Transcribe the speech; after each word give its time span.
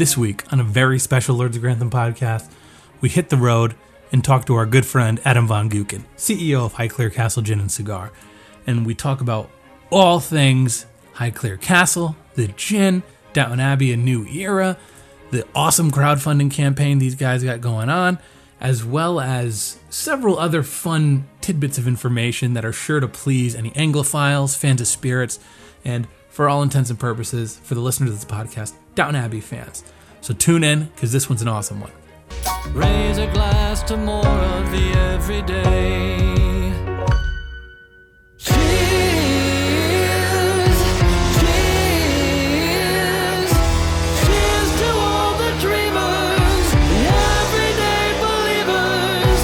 This 0.00 0.16
week, 0.16 0.50
on 0.50 0.60
a 0.60 0.64
very 0.64 0.98
special 0.98 1.36
Lords 1.36 1.56
of 1.56 1.60
Grantham 1.60 1.90
podcast, 1.90 2.50
we 3.02 3.10
hit 3.10 3.28
the 3.28 3.36
road 3.36 3.74
and 4.10 4.24
talk 4.24 4.46
to 4.46 4.54
our 4.54 4.64
good 4.64 4.86
friend 4.86 5.20
Adam 5.26 5.46
Von 5.46 5.68
Gootkin, 5.68 6.04
CEO 6.16 6.64
of 6.64 6.72
Highclere 6.72 7.12
Castle 7.12 7.42
Gin 7.42 7.60
and 7.60 7.70
Cigar. 7.70 8.10
And 8.66 8.86
we 8.86 8.94
talk 8.94 9.20
about 9.20 9.50
all 9.90 10.18
things 10.18 10.86
Highclere 11.16 11.60
Castle, 11.60 12.16
the 12.34 12.48
gin, 12.48 13.02
Downton 13.34 13.60
Abbey, 13.60 13.92
a 13.92 13.96
new 13.98 14.24
era, 14.24 14.78
the 15.32 15.46
awesome 15.54 15.90
crowdfunding 15.90 16.50
campaign 16.50 16.98
these 16.98 17.14
guys 17.14 17.44
got 17.44 17.60
going 17.60 17.90
on, 17.90 18.18
as 18.58 18.82
well 18.82 19.20
as 19.20 19.80
several 19.90 20.38
other 20.38 20.62
fun 20.62 21.28
tidbits 21.42 21.76
of 21.76 21.86
information 21.86 22.54
that 22.54 22.64
are 22.64 22.72
sure 22.72 23.00
to 23.00 23.06
please 23.06 23.54
any 23.54 23.70
Anglophiles, 23.72 24.56
fans 24.56 24.80
of 24.80 24.86
spirits, 24.86 25.38
and 25.84 26.08
for 26.30 26.48
all 26.48 26.62
intents 26.62 26.88
and 26.88 26.98
purposes, 26.98 27.58
for 27.58 27.74
the 27.74 27.80
listeners 27.80 28.08
of 28.08 28.16
this 28.16 28.24
podcast, 28.24 28.72
Downton 28.94 29.16
Abbey 29.16 29.40
fans. 29.40 29.84
So 30.22 30.34
tune 30.34 30.62
in 30.64 30.84
because 30.84 31.12
this 31.12 31.28
one's 31.28 31.42
an 31.42 31.48
awesome 31.48 31.80
one. 31.80 31.90
Raise 32.72 33.18
a 33.18 33.26
glass 33.32 33.82
to 33.84 33.96
more 33.96 34.26
of 34.26 34.70
the 34.70 34.92
everyday. 34.92 36.18
Cheers, 38.38 38.60
cheers, 41.40 43.50
cheers 44.20 44.70
to 44.80 44.88
all 44.94 45.32
the 45.38 45.50
dreamers, 45.58 46.72
the 46.72 46.98
everyday 47.40 48.08
believers. 48.20 49.42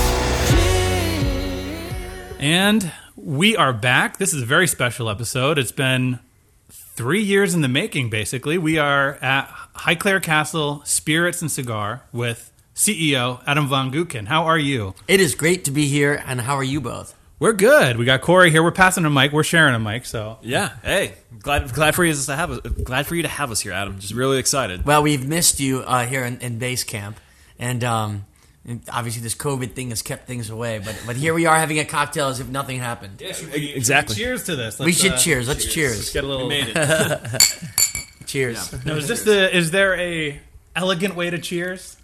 Cheers. 0.51 1.95
And 2.39 2.93
we 3.17 3.57
are 3.57 3.73
back. 3.73 4.19
This 4.19 4.33
is 4.33 4.43
a 4.43 4.47
very 4.47 4.69
special 4.69 5.11
episode. 5.11 5.59
It's 5.59 5.73
been 5.73 6.21
three 6.69 7.23
years 7.23 7.55
in 7.55 7.61
the 7.63 7.69
making, 7.69 8.09
basically. 8.11 8.57
We 8.57 8.79
are 8.79 9.15
at 9.23 9.51
Highclere 9.79 10.23
Castle 10.23 10.83
Spirits 10.85 11.43
and 11.43 11.51
Cigar 11.51 12.03
with 12.13 12.53
CEO 12.75 13.43
Adam 13.47 13.69
Von 13.69 13.93
Gootkin. 13.93 14.27
How 14.27 14.45
are 14.45 14.59
you? 14.59 14.95
It 15.09 15.21
is 15.21 15.35
great 15.35 15.65
to 15.65 15.71
be 15.71 15.87
here, 15.87 16.23
and 16.27 16.41
how 16.41 16.57
are 16.57 16.65
you 16.65 16.81
both? 16.81 17.15
We're 17.39 17.53
good. 17.53 17.99
We 17.99 18.07
got 18.07 18.23
Corey 18.23 18.51
here. 18.51 18.63
We're 18.63 18.73
passing 18.73 19.05
a 19.05 19.11
mic. 19.11 19.33
We're 19.33 19.43
sharing 19.43 19.75
a 19.75 19.79
mic. 19.79 20.07
So 20.07 20.39
Yeah. 20.43 20.73
Hey, 20.83 21.15
glad 21.39 21.73
glad 21.73 21.95
for 21.95 22.05
you 22.05 22.15
to 22.15 22.37
have 22.37 22.51
us. 22.51 22.61
Glad 22.61 23.07
for 23.07 23.15
you 23.15 23.23
to 23.23 23.29
have 23.29 23.51
us 23.51 23.61
here, 23.61 23.73
Adam. 23.73 23.99
Just 23.99 24.15
really 24.15 24.39
excited. 24.39 24.87
Well, 24.87 25.03
we've 25.03 25.27
missed 25.27 25.61
you 25.61 25.81
uh, 25.81 26.07
here 26.07 26.25
in, 26.25 26.41
in 26.41 26.59
base 26.59 26.83
camp, 26.83 27.21
and, 27.59 27.85
um, 27.85 28.25
and 28.65 28.81
obviously 28.91 29.23
this 29.23 29.35
COVID 29.35 29.73
thing 29.73 29.91
has 29.91 30.01
kept 30.01 30.27
things 30.27 30.49
away. 30.49 30.81
But 30.83 30.99
but 31.07 31.17
here 31.17 31.35
we 31.35 31.45
are 31.45 31.57
having 31.57 31.79
a 31.79 31.85
cocktail 31.85 32.29
as 32.29 32.41
if 32.41 32.49
nothing 32.49 32.79
happened. 32.79 33.21
Exactly. 33.21 34.15
cheers 34.15 34.45
to 34.45 34.57
this. 34.57 34.79
we 34.79 34.87
Let's, 34.87 35.01
should 35.01 35.13
uh, 35.13 35.19
cheers. 35.19 35.47
Let's 35.47 35.67
cheers. 35.67 36.11
Get 36.13 36.25
a 36.25 36.27
little. 36.27 36.49
We 36.49 36.63
made 36.63 36.73
it. 36.75 37.43
Cheers. 38.27 38.85
Now, 38.85 38.95
is 38.95 39.09
this 39.09 39.23
the? 39.25 39.55
Is 39.57 39.71
there 39.71 39.95
a 39.99 40.41
elegant 40.75 41.15
way 41.17 41.31
to 41.31 41.39
cheers? 41.39 41.97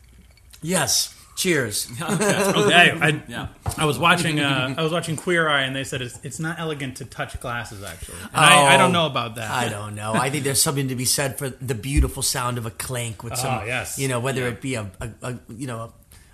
Yes. 0.62 1.14
Cheers. 1.34 1.88
Okay, 2.00 2.90
I, 3.00 3.22
Yeah. 3.26 3.48
I 3.78 3.84
was 3.86 3.98
watching. 3.98 4.38
Uh, 4.38 4.74
I 4.76 4.82
was 4.82 4.92
watching 4.92 5.16
Queer 5.16 5.48
Eye, 5.48 5.62
and 5.62 5.74
they 5.74 5.82
said 5.82 6.02
it's, 6.02 6.18
it's 6.22 6.38
not 6.38 6.60
elegant 6.60 6.98
to 6.98 7.04
touch 7.06 7.40
glasses. 7.40 7.82
Actually, 7.82 8.18
and 8.20 8.30
I, 8.34 8.74
I 8.74 8.76
don't 8.76 8.92
know 8.92 9.06
about 9.06 9.36
that. 9.36 9.50
Oh, 9.50 9.54
I 9.54 9.68
don't 9.68 9.94
know. 9.94 10.12
I 10.12 10.28
think 10.30 10.44
there's 10.44 10.60
something 10.62 10.88
to 10.88 10.94
be 10.94 11.06
said 11.06 11.38
for 11.38 11.48
the 11.48 11.74
beautiful 11.74 12.22
sound 12.22 12.58
of 12.58 12.66
a 12.66 12.70
clank 12.70 13.24
with 13.24 13.36
some, 13.36 13.50
Ah, 13.50 13.64
yes. 13.64 13.98
you 13.98 14.08
know, 14.08 14.20
whether 14.20 14.46
it 14.46 14.60
be 14.60 14.74
a, 14.74 14.90
a, 15.00 15.10
a 15.22 15.38
you 15.48 15.66
know 15.66 15.92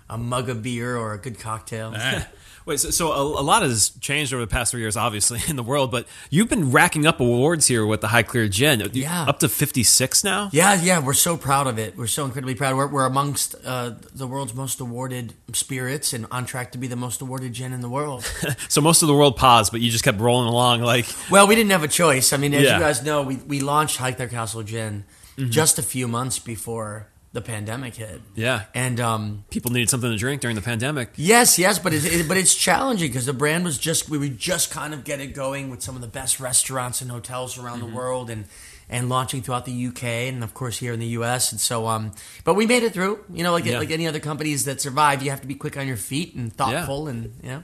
a, 0.09 0.13
a 0.15 0.17
mug 0.17 0.49
of 0.49 0.61
beer 0.61 0.97
or 0.97 1.13
a 1.13 1.17
good 1.17 1.39
cocktail. 1.39 1.95
Wait, 2.69 2.79
so, 2.79 2.91
so 2.91 3.11
a, 3.11 3.41
a 3.41 3.43
lot 3.43 3.63
has 3.63 3.89
changed 3.99 4.31
over 4.33 4.41
the 4.45 4.47
past 4.49 4.71
three 4.71 4.81
years, 4.81 4.95
obviously, 4.95 5.39
in 5.49 5.55
the 5.55 5.63
world. 5.63 5.89
But 5.91 6.07
you've 6.29 6.49
been 6.49 6.71
racking 6.71 7.05
up 7.07 7.19
awards 7.19 7.65
here 7.67 7.85
with 7.85 8.01
the 8.01 8.07
Highclere 8.07 8.49
Gin. 8.49 8.79
You- 8.79 8.89
Yeah. 8.93 9.23
Up 9.23 9.39
to 9.39 9.49
fifty 9.49 9.83
six 9.83 10.23
now. 10.23 10.49
Yeah, 10.53 10.79
yeah, 10.81 10.99
we're 10.99 11.13
so 11.13 11.35
proud 11.35 11.67
of 11.67 11.79
it. 11.79 11.97
We're 11.97 12.07
so 12.07 12.25
incredibly 12.25 12.55
proud. 12.55 12.75
We're, 12.77 12.87
we're 12.87 13.05
amongst 13.05 13.55
uh, 13.65 13.95
the 14.13 14.27
world's 14.27 14.53
most 14.53 14.79
awarded 14.79 15.33
spirits 15.53 16.13
and 16.13 16.27
on 16.31 16.45
track 16.45 16.71
to 16.73 16.77
be 16.77 16.87
the 16.87 16.95
most 16.95 17.21
awarded 17.21 17.53
gin 17.53 17.73
in 17.73 17.81
the 17.81 17.89
world. 17.89 18.23
So 18.69 18.81
most 18.81 19.01
of 19.01 19.07
the 19.07 19.15
world 19.15 19.35
paused, 19.35 19.71
but 19.71 19.81
you 19.81 19.89
just 19.89 20.03
kept 20.03 20.19
rolling 20.19 20.47
along. 20.47 20.81
Like, 20.81 21.05
well, 21.31 21.47
we 21.47 21.55
didn't 21.55 21.71
have 21.71 21.83
a 21.83 21.87
choice. 21.87 22.33
I 22.33 22.37
mean, 22.37 22.53
as 22.53 22.63
Yeah. 22.63 22.75
you 22.75 22.79
guys 22.79 23.03
know, 23.03 23.23
we, 23.23 23.37
we 23.37 23.59
launched 23.61 23.97
Highclere 23.97 24.29
Castle 24.29 24.61
Gin 24.63 25.05
Mm-hmm. 25.37 25.51
just 25.51 25.79
a 25.79 25.81
few 25.81 26.05
months 26.07 26.37
before 26.37 27.07
the 27.31 27.41
pandemic 27.41 27.95
hit. 27.95 28.21
yeah, 28.35 28.63
And 28.73 28.99
um, 28.99 29.43
people 29.51 29.71
needed 29.71 29.89
something 29.89 30.09
to 30.09 30.17
drink 30.17 30.41
during 30.41 30.55
the 30.55 30.63
pandemic. 30.63 31.11
yes, 31.15 31.59
yes, 31.59 31.77
but 31.77 31.93
it, 31.93 32.03
it, 32.05 32.27
but 32.27 32.37
it's 32.37 32.55
challenging 32.55 33.09
because 33.09 33.27
the 33.27 33.33
brand 33.33 33.63
was 33.65 33.77
just 33.77 34.09
we 34.09 34.17
were 34.17 34.27
just 34.29 34.71
kind 34.71 34.93
of 34.95 35.03
getting 35.03 35.29
it 35.29 35.33
going 35.33 35.69
with 35.69 35.81
some 35.83 35.93
of 35.95 36.01
the 36.01 36.07
best 36.07 36.39
restaurants 36.39 37.01
and 37.01 37.11
hotels 37.11 37.57
around 37.57 37.79
Mm-hmm. 37.81 37.89
the 37.91 37.95
world 37.95 38.29
and 38.31 38.45
and 38.91 39.07
launching 39.07 39.43
throughout 39.43 39.65
the 39.65 39.85
UK 39.87 40.03
and 40.03 40.43
of 40.43 40.55
course 40.55 40.79
here 40.79 40.91
in 40.93 40.99
the 40.99 41.05
US 41.19 41.51
and 41.51 41.61
so 41.61 41.85
um 41.85 42.11
but 42.43 42.55
we 42.55 42.65
made 42.65 42.81
it 42.81 42.91
through 42.93 43.23
you 43.31 43.43
know 43.43 43.51
like 43.51 43.65
Yeah. 43.65 43.77
like 43.77 43.91
any 43.91 44.07
other 44.07 44.19
companies 44.19 44.65
that 44.65 44.81
survive 44.81 45.21
you 45.21 45.29
have 45.29 45.41
to 45.41 45.47
be 45.47 45.53
quick 45.53 45.77
on 45.77 45.85
your 45.87 45.97
feet 45.97 46.33
and 46.33 46.51
thoughtful 46.51 47.07
and 47.07 47.35
you 47.43 47.49
know 47.49 47.63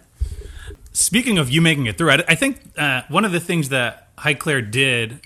Speaking 0.93 1.37
of 1.37 1.49
you 1.49 1.61
making 1.61 1.87
it 1.87 1.97
through, 1.97 2.11
I, 2.11 2.23
I 2.27 2.35
think 2.35 2.59
uh, 2.77 3.01
one 3.09 3.25
of 3.25 3.31
the 3.33 3.39
things 3.41 3.69
that 3.69 4.15
Highclere 4.17 4.69
did 4.69 5.19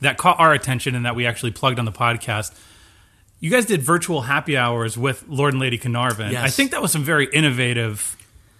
that 0.00 0.18
caught 0.18 0.40
our 0.40 0.52
attention 0.52 0.94
and 0.96 1.06
that 1.06 1.14
we 1.14 1.26
actually 1.26 1.52
plugged 1.52 1.78
on 1.78 1.84
the 1.84 1.92
podcast, 1.92 2.52
you 3.42 3.50
guys 3.50 3.66
did 3.66 3.82
virtual 3.82 4.22
happy 4.22 4.56
hours 4.56 4.96
with 4.96 5.24
Lord 5.28 5.52
and 5.52 5.60
Lady 5.60 5.76
Carnarvon. 5.76 6.30
Yes. 6.30 6.44
I 6.44 6.48
think 6.48 6.70
that 6.70 6.80
was 6.80 6.92
some 6.92 7.02
very 7.02 7.26
innovative 7.26 8.16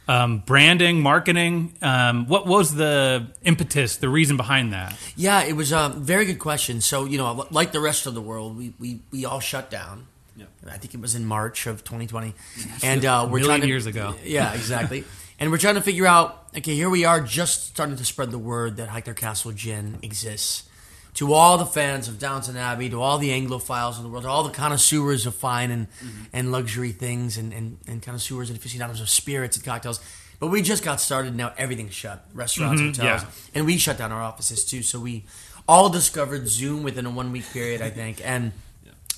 um, 0.08 0.40
branding, 0.40 1.00
marketing. 1.00 1.74
Um, 1.80 2.26
what 2.26 2.48
was 2.48 2.74
the 2.74 3.28
impetus, 3.44 3.98
the 3.98 4.08
reason 4.08 4.36
behind 4.36 4.72
that? 4.72 4.98
Yeah, 5.14 5.44
it 5.44 5.52
was 5.52 5.70
a 5.70 5.94
very 5.96 6.24
good 6.24 6.40
question. 6.40 6.80
So, 6.80 7.04
you 7.04 7.16
know, 7.16 7.46
like 7.52 7.70
the 7.70 7.78
rest 7.78 8.06
of 8.06 8.14
the 8.14 8.20
world, 8.20 8.58
we, 8.58 8.74
we, 8.80 9.00
we 9.12 9.24
all 9.24 9.38
shut 9.38 9.70
down. 9.70 10.08
Yeah. 10.36 10.46
I 10.66 10.78
think 10.78 10.94
it 10.94 11.00
was 11.00 11.14
in 11.14 11.26
March 11.26 11.68
of 11.68 11.84
2020. 11.84 12.34
And 12.82 13.04
uh, 13.04 13.28
we're 13.30 13.38
million 13.38 13.46
trying 13.46 13.60
to, 13.60 13.68
years 13.68 13.86
ago. 13.86 14.16
Yeah, 14.24 14.52
exactly. 14.52 15.04
and 15.38 15.52
we're 15.52 15.58
trying 15.58 15.76
to 15.76 15.80
figure 15.80 16.08
out 16.08 16.48
okay, 16.56 16.74
here 16.74 16.90
we 16.90 17.04
are 17.04 17.20
just 17.20 17.68
starting 17.68 17.96
to 17.96 18.04
spread 18.04 18.32
the 18.32 18.38
word 18.38 18.78
that 18.78 18.88
Highclere 18.88 19.14
Castle 19.14 19.52
Gin 19.52 20.00
exists. 20.02 20.68
To 21.16 21.34
all 21.34 21.58
the 21.58 21.66
fans 21.66 22.08
of 22.08 22.18
Downton 22.18 22.56
Abbey, 22.56 22.88
to 22.88 23.02
all 23.02 23.18
the 23.18 23.30
Anglophiles 23.30 23.98
in 23.98 24.02
the 24.02 24.08
world, 24.08 24.24
to 24.24 24.30
all 24.30 24.44
the 24.44 24.50
connoisseurs 24.50 25.26
of 25.26 25.34
fine 25.34 25.70
and, 25.70 25.88
and 26.32 26.50
luxury 26.50 26.90
things, 26.90 27.36
and, 27.36 27.52
and, 27.52 27.76
and 27.86 28.00
connoisseurs 28.00 28.48
and 28.48 28.58
aficionados 28.58 29.00
of 29.00 29.10
spirits 29.10 29.56
and 29.56 29.64
cocktails. 29.64 30.00
But 30.40 30.48
we 30.48 30.62
just 30.62 30.82
got 30.82 31.00
started. 31.00 31.36
Now 31.36 31.52
everything's 31.56 31.94
shut. 31.94 32.26
Restaurants, 32.34 32.80
hotels, 32.80 33.22
yeah. 33.22 33.30
and 33.54 33.64
we 33.64 33.76
shut 33.76 33.98
down 33.98 34.10
our 34.10 34.22
offices 34.22 34.64
too. 34.64 34.82
So 34.82 34.98
we 34.98 35.24
all 35.68 35.88
discovered 35.88 36.48
Zoom 36.48 36.82
within 36.82 37.06
a 37.06 37.10
one 37.10 37.30
week 37.30 37.44
period, 37.52 37.80
I 37.80 37.90
think. 37.90 38.20
And 38.32 38.52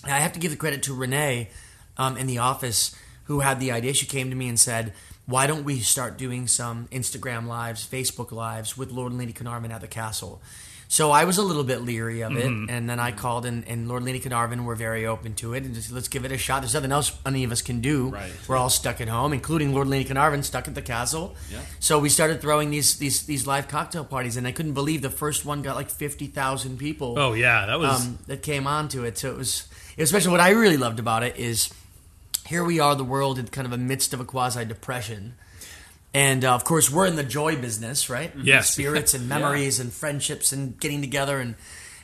I 0.02 0.18
have 0.18 0.32
to 0.32 0.38
give 0.38 0.50
the 0.50 0.56
credit 0.58 0.82
to 0.82 0.94
Renee 0.94 1.48
um, 1.96 2.18
in 2.18 2.26
the 2.26 2.38
office 2.38 2.94
who 3.24 3.40
had 3.40 3.58
the 3.58 3.72
idea. 3.72 3.94
She 3.94 4.04
came 4.04 4.28
to 4.28 4.36
me 4.36 4.48
and 4.48 4.60
said, 4.60 4.92
"Why 5.24 5.46
don't 5.46 5.64
we 5.64 5.80
start 5.80 6.18
doing 6.18 6.46
some 6.46 6.88
Instagram 6.88 7.46
lives, 7.46 7.88
Facebook 7.88 8.30
lives 8.30 8.76
with 8.76 8.90
Lord 8.90 9.12
and 9.12 9.18
Lady 9.18 9.32
Carnarvon 9.32 9.72
at 9.72 9.80
the 9.80 9.86
castle?" 9.86 10.42
So 10.88 11.10
I 11.10 11.24
was 11.24 11.38
a 11.38 11.42
little 11.42 11.64
bit 11.64 11.82
leery 11.82 12.22
of 12.22 12.36
it, 12.36 12.46
and 12.46 12.88
then 12.88 13.00
I 13.00 13.10
called, 13.10 13.46
and, 13.46 13.66
and 13.66 13.88
Lord 13.88 14.04
Lady 14.04 14.20
Carnarvon 14.20 14.64
were 14.64 14.76
very 14.76 15.06
open 15.06 15.34
to 15.36 15.54
it, 15.54 15.64
and 15.64 15.74
just 15.74 15.90
let's 15.90 16.08
give 16.08 16.24
it 16.24 16.30
a 16.30 16.38
shot. 16.38 16.62
There's 16.62 16.74
nothing 16.74 16.92
else 16.92 17.16
any 17.26 17.42
of 17.42 17.50
us 17.50 17.62
can 17.62 17.80
do. 17.80 18.10
Right. 18.10 18.32
We're 18.46 18.56
all 18.56 18.70
stuck 18.70 19.00
at 19.00 19.08
home, 19.08 19.32
including 19.32 19.74
Lord 19.74 19.88
Lady 19.88 20.04
Carnarvon 20.04 20.42
stuck 20.42 20.68
at 20.68 20.74
the 20.74 20.82
castle. 20.82 21.34
Yeah. 21.50 21.60
So 21.80 21.98
we 21.98 22.08
started 22.08 22.40
throwing 22.40 22.70
these 22.70 22.98
these 22.98 23.26
these 23.26 23.46
live 23.46 23.66
cocktail 23.66 24.04
parties, 24.04 24.36
and 24.36 24.46
I 24.46 24.52
couldn't 24.52 24.74
believe 24.74 25.02
the 25.02 25.10
first 25.10 25.44
one 25.44 25.62
got 25.62 25.74
like 25.74 25.90
fifty 25.90 26.26
thousand 26.26 26.78
people 26.78 27.18
Oh 27.18 27.32
yeah, 27.32 27.66
that 27.66 27.78
was 27.78 28.06
um, 28.06 28.18
that 28.26 28.42
came 28.42 28.66
onto 28.66 29.04
it. 29.04 29.18
So 29.18 29.30
it 29.30 29.36
was, 29.36 29.66
especially. 29.98 30.30
What 30.30 30.40
I 30.40 30.50
really 30.50 30.76
loved 30.76 30.98
about 30.98 31.22
it 31.22 31.36
is 31.36 31.72
here 32.46 32.62
we 32.64 32.78
are, 32.78 32.94
the 32.94 33.04
world 33.04 33.38
in 33.38 33.46
kind 33.48 33.66
of 33.66 33.72
a 33.72 33.78
midst 33.78 34.12
of 34.12 34.20
a 34.20 34.24
quasi 34.24 34.64
depression. 34.64 35.34
And 36.14 36.44
uh, 36.44 36.54
of 36.54 36.64
course, 36.64 36.88
we're 36.90 37.06
in 37.06 37.16
the 37.16 37.24
joy 37.24 37.56
business, 37.56 38.08
right? 38.08 38.32
Yes. 38.40 38.70
spirits 38.70 39.14
and 39.14 39.28
memories 39.36 39.80
and 39.80 39.92
friendships 39.92 40.52
and 40.52 40.78
getting 40.78 41.00
together 41.00 41.40
and 41.40 41.56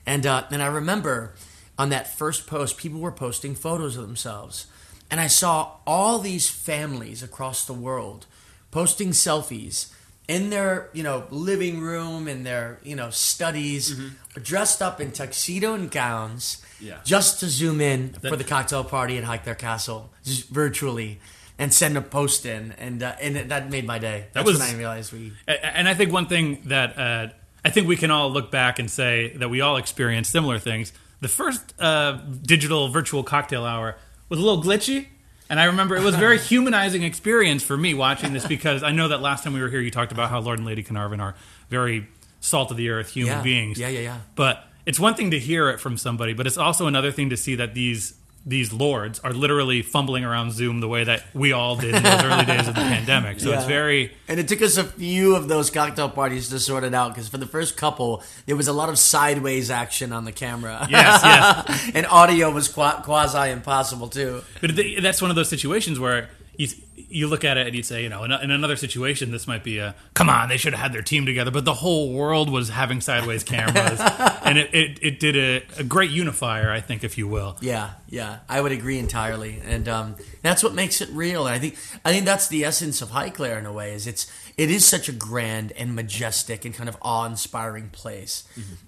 and 0.06 0.26
uh, 0.26 0.44
and 0.50 0.62
I 0.62 0.66
remember 0.66 1.34
on 1.78 1.90
that 1.90 2.18
first 2.18 2.46
post, 2.46 2.76
people 2.76 3.00
were 3.00 3.12
posting 3.12 3.54
photos 3.54 3.96
of 3.96 4.02
themselves, 4.02 4.66
and 5.10 5.20
I 5.20 5.28
saw 5.28 5.76
all 5.86 6.18
these 6.18 6.50
families 6.50 7.22
across 7.22 7.64
the 7.64 7.72
world 7.72 8.26
posting 8.70 9.10
selfies 9.10 9.92
in 10.28 10.50
their 10.50 10.88
you 10.92 11.02
know 11.02 11.24
living 11.30 11.80
room 11.80 12.26
in 12.28 12.42
their 12.44 12.78
you 12.82 12.96
know 12.96 13.10
studies 13.10 13.94
dressed 14.42 14.80
up 14.82 15.00
in 15.00 15.10
tuxedo 15.12 15.74
and 15.74 15.90
gowns 15.90 16.64
Yeah. 16.80 16.98
just 17.04 17.40
to 17.40 17.48
zoom 17.48 17.80
in 17.80 18.10
for 18.14 18.36
the 18.36 18.44
cocktail 18.44 18.84
party 18.84 19.18
at 19.18 19.24
Highclere 19.24 19.58
Castle 19.58 20.10
just 20.24 20.48
virtually 20.48 21.18
and 21.60 21.72
send 21.72 21.96
a 21.96 22.00
post 22.00 22.44
in 22.46 22.72
and 22.78 23.02
uh, 23.02 23.14
and 23.20 23.36
that 23.50 23.70
made 23.70 23.86
my 23.86 23.98
day 23.98 24.26
that's 24.32 24.46
was- 24.46 24.58
when 24.58 24.68
I 24.68 24.76
realized 24.76 25.12
we 25.12 25.32
And 25.46 25.88
I 25.88 25.94
think 25.94 26.10
one 26.12 26.26
thing 26.26 26.62
that 26.64 26.98
uh, 26.98 27.28
I 27.64 27.70
think 27.70 27.86
we 27.86 27.96
can 27.96 28.10
all 28.10 28.30
look 28.32 28.50
back 28.50 28.78
and 28.80 28.90
say 28.90 29.32
that 29.36 29.48
we 29.50 29.60
all 29.60 29.76
experienced 29.76 30.32
similar 30.32 30.58
things. 30.58 30.92
The 31.20 31.28
first 31.28 31.74
uh, 31.78 32.12
digital 32.42 32.88
virtual 32.88 33.22
cocktail 33.22 33.64
hour 33.66 33.96
was 34.30 34.38
a 34.40 34.42
little 34.42 34.62
glitchy. 34.62 35.06
And 35.50 35.58
I 35.60 35.64
remember 35.64 35.96
it 35.96 36.02
was 36.02 36.14
a 36.14 36.18
very 36.18 36.38
humanizing 36.52 37.02
experience 37.02 37.62
for 37.62 37.76
me 37.76 37.92
watching 37.92 38.32
this 38.32 38.46
because 38.46 38.82
I 38.82 38.92
know 38.92 39.08
that 39.08 39.20
last 39.20 39.44
time 39.44 39.52
we 39.52 39.60
were 39.60 39.68
here, 39.68 39.80
you 39.80 39.90
talked 39.90 40.12
about 40.12 40.30
how 40.30 40.38
Lord 40.40 40.58
and 40.60 40.66
Lady 40.66 40.82
Carnarvon 40.82 41.20
are 41.20 41.34
very 41.68 42.06
salt 42.40 42.70
of 42.70 42.76
the 42.78 42.88
earth 42.88 43.10
human 43.10 43.34
Yeah. 43.38 43.42
beings. 43.42 43.78
Yeah, 43.78 43.88
yeah, 43.88 44.00
yeah. 44.00 44.18
But 44.36 44.64
it's 44.86 44.98
one 45.00 45.14
thing 45.14 45.32
to 45.32 45.38
hear 45.38 45.68
it 45.68 45.78
from 45.80 45.98
somebody, 45.98 46.32
but 46.32 46.46
it's 46.46 46.56
also 46.56 46.86
another 46.86 47.10
thing 47.12 47.28
to 47.30 47.36
see 47.36 47.56
that 47.56 47.74
these 47.74 48.14
these 48.46 48.72
lords 48.72 49.18
are 49.20 49.32
literally 49.32 49.82
fumbling 49.82 50.24
around 50.24 50.52
Zoom 50.52 50.80
the 50.80 50.88
way 50.88 51.04
that 51.04 51.24
we 51.34 51.52
all 51.52 51.76
did 51.76 51.94
in 51.94 52.02
those 52.02 52.22
early 52.22 52.44
days 52.46 52.66
of 52.68 52.74
the 52.74 52.80
pandemic. 52.94 53.38
So 53.38 53.52
it's 53.52 53.66
very 53.66 54.12
And 54.28 54.40
it 54.40 54.48
took 54.48 54.62
us 54.62 54.76
a 54.78 54.84
few 54.84 55.36
of 55.36 55.48
those 55.48 55.70
cocktail 55.70 56.08
parties 56.08 56.48
to 56.48 56.58
sort 56.58 56.84
it 56.84 56.94
out 56.94 57.12
because 57.14 57.28
for 57.28 57.36
the 57.36 57.46
first 57.46 57.76
couple, 57.76 58.22
there 58.46 58.56
was 58.56 58.66
a 58.66 58.72
lot 58.72 58.88
of 58.88 58.98
sideways 58.98 59.70
action 59.70 60.12
on 60.12 60.24
the 60.24 60.32
camera. 60.32 60.86
yes, 60.90 61.20
yes. 61.22 61.90
and 61.94 62.06
audio 62.06 62.50
was 62.50 62.68
quasi 62.68 63.50
impossible 63.50 64.08
too. 64.08 64.42
But 64.60 64.72
that's 65.02 65.20
one 65.20 65.30
of 65.30 65.36
those 65.36 65.50
situations 65.50 66.00
where 66.00 66.30
you 66.56 66.68
you 67.10 67.26
look 67.26 67.44
at 67.44 67.58
it 67.58 67.66
and 67.66 67.74
you'd 67.74 67.84
say, 67.84 68.02
you 68.02 68.08
know, 68.08 68.22
in, 68.22 68.30
a, 68.30 68.38
in 68.38 68.50
another 68.50 68.76
situation, 68.76 69.32
this 69.32 69.46
might 69.46 69.64
be 69.64 69.78
a 69.78 69.94
come 70.14 70.30
on, 70.30 70.48
they 70.48 70.56
should 70.56 70.72
have 70.72 70.82
had 70.82 70.92
their 70.92 71.02
team 71.02 71.26
together. 71.26 71.50
But 71.50 71.64
the 71.64 71.74
whole 71.74 72.12
world 72.12 72.48
was 72.48 72.68
having 72.68 73.00
sideways 73.00 73.42
cameras, 73.42 74.00
and 74.44 74.56
it, 74.56 74.72
it, 74.72 74.98
it 75.02 75.20
did 75.20 75.36
a, 75.36 75.80
a 75.80 75.84
great 75.84 76.10
unifier, 76.10 76.70
I 76.70 76.80
think, 76.80 77.02
if 77.02 77.18
you 77.18 77.26
will. 77.26 77.56
Yeah, 77.60 77.90
yeah, 78.08 78.38
I 78.48 78.60
would 78.60 78.72
agree 78.72 78.98
entirely, 78.98 79.60
and 79.64 79.88
um, 79.88 80.16
that's 80.42 80.62
what 80.62 80.72
makes 80.72 81.00
it 81.00 81.08
real. 81.10 81.46
And 81.46 81.54
I 81.54 81.58
think 81.58 81.76
I 82.04 82.12
think 82.12 82.24
that's 82.24 82.46
the 82.48 82.64
essence 82.64 83.02
of 83.02 83.10
Highclere 83.10 83.58
in 83.58 83.66
a 83.66 83.72
way. 83.72 83.92
Is 83.92 84.06
it's 84.06 84.30
it 84.56 84.70
is 84.70 84.86
such 84.86 85.08
a 85.08 85.12
grand 85.12 85.72
and 85.72 85.94
majestic 85.94 86.64
and 86.64 86.72
kind 86.72 86.88
of 86.88 86.96
awe-inspiring 87.02 87.90
place, 87.90 88.44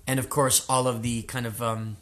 and 0.06 0.20
of 0.20 0.28
course, 0.28 0.64
all 0.68 0.86
of 0.86 1.02
the 1.02 1.22
kind 1.22 1.46
of 1.46 1.60
um, 1.60 1.96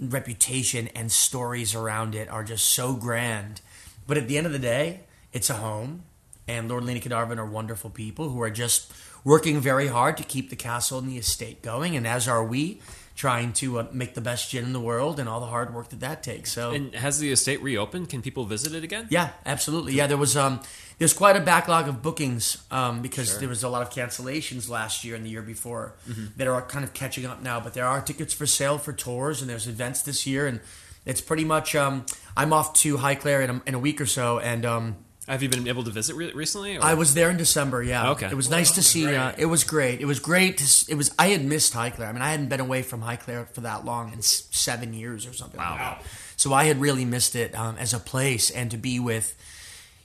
reputation 0.00 0.88
and 0.88 1.12
stories 1.12 1.74
around 1.74 2.14
it 2.14 2.28
are 2.28 2.42
just 2.42 2.66
so 2.66 2.94
grand. 2.94 3.60
But 4.06 4.18
at 4.18 4.28
the 4.28 4.36
end 4.36 4.46
of 4.46 4.52
the 4.52 4.58
day, 4.58 5.00
it's 5.34 5.50
a 5.50 5.54
home, 5.54 6.04
and 6.48 6.70
Lord 6.70 6.84
Lena 6.84 7.00
Carnarvon 7.00 7.38
are 7.38 7.46
wonderful 7.46 7.90
people 7.90 8.30
who 8.30 8.40
are 8.40 8.50
just 8.50 8.90
working 9.24 9.60
very 9.60 9.88
hard 9.88 10.16
to 10.16 10.22
keep 10.22 10.48
the 10.48 10.56
castle 10.56 10.98
and 10.98 11.08
the 11.08 11.18
estate 11.18 11.60
going, 11.60 11.96
and 11.96 12.06
as 12.06 12.26
are 12.26 12.44
we, 12.44 12.80
trying 13.16 13.52
to 13.52 13.78
uh, 13.78 13.86
make 13.92 14.14
the 14.14 14.20
best 14.20 14.50
gin 14.50 14.64
in 14.64 14.72
the 14.72 14.80
world 14.80 15.20
and 15.20 15.28
all 15.28 15.38
the 15.40 15.46
hard 15.46 15.72
work 15.72 15.88
that 15.90 16.00
that 16.00 16.22
takes. 16.22 16.52
So. 16.52 16.72
And 16.72 16.94
has 16.94 17.20
the 17.20 17.30
estate 17.30 17.62
reopened? 17.62 18.08
Can 18.08 18.22
people 18.22 18.44
visit 18.44 18.74
it 18.74 18.82
again? 18.82 19.06
yeah, 19.10 19.30
absolutely. 19.46 19.94
Yeah, 19.94 20.06
there 20.06 20.16
was 20.16 20.36
um, 20.36 20.60
there's 20.98 21.12
quite 21.12 21.36
a 21.36 21.40
backlog 21.40 21.88
of 21.88 22.02
bookings 22.02 22.64
um, 22.70 23.02
because 23.02 23.38
there 23.38 23.48
was 23.48 23.62
a 23.62 23.68
lot 23.68 23.82
of 23.82 23.90
cancellations 23.90 24.68
last 24.68 25.04
year 25.04 25.14
and 25.14 25.24
the 25.24 25.30
year 25.30 25.42
before 25.42 25.94
that 26.36 26.46
are 26.46 26.62
kind 26.62 26.84
of 26.84 26.92
catching 26.92 27.26
up 27.26 27.42
now. 27.42 27.60
But 27.60 27.74
there 27.74 27.86
are 27.86 28.00
tickets 28.00 28.34
for 28.34 28.46
sale 28.46 28.78
for 28.78 28.92
tours 28.92 29.40
and 29.40 29.48
there's 29.48 29.66
events 29.66 30.02
this 30.02 30.26
year 30.26 30.46
and 30.46 30.60
it's 31.06 31.20
pretty 31.20 31.44
much. 31.44 31.74
Um, 31.74 32.06
I'm 32.36 32.52
off 32.52 32.74
to 32.74 32.96
Highclere 32.96 33.44
in 33.44 33.50
a, 33.50 33.62
in 33.66 33.74
a 33.74 33.78
week 33.78 34.00
or 34.00 34.06
so 34.06 34.40
and 34.40 34.66
um, 34.66 34.96
Have 35.26 35.42
you 35.42 35.48
been 35.48 35.66
able 35.68 35.84
to 35.84 35.90
visit 35.90 36.16
re- 36.16 36.32
recently? 36.34 36.76
or- 36.76 36.82
I 36.84 36.94
was 36.94 37.14
there 37.14 37.30
in 37.30 37.36
December. 37.38 37.82
Yeah. 37.82 38.10
Okay. 38.10 38.26
It 38.26 38.34
was 38.34 38.50
nice 38.50 38.72
to 38.72 38.82
see. 38.82 39.06
Uh, 39.14 39.32
it 39.38 39.46
was 39.46 39.64
great. 39.64 40.00
It 40.00 40.04
was 40.04 40.20
great. 40.20 40.58
To, 40.58 40.64
it 40.90 40.96
was. 40.96 41.14
I 41.18 41.28
had 41.28 41.42
missed 41.44 41.72
Highclere. 41.72 42.06
I 42.08 42.12
mean, 42.12 42.20
I 42.22 42.30
hadn't 42.30 42.48
been 42.50 42.60
away 42.60 42.82
from 42.82 43.00
Highclere 43.02 43.48
for 43.54 43.62
that 43.62 43.84
long 43.86 44.12
in 44.12 44.18
s- 44.18 44.48
seven 44.50 44.92
years 44.92 45.26
or 45.26 45.32
something. 45.32 45.58
Wow. 45.58 45.70
Like 45.70 45.78
that. 45.78 46.02
So 46.36 46.52
I 46.52 46.64
had 46.64 46.78
really 46.80 47.04
missed 47.06 47.36
it 47.36 47.54
um, 47.54 47.76
as 47.78 47.94
a 47.94 47.98
place 47.98 48.50
and 48.50 48.70
to 48.70 48.76
be 48.76 49.00
with, 49.00 49.34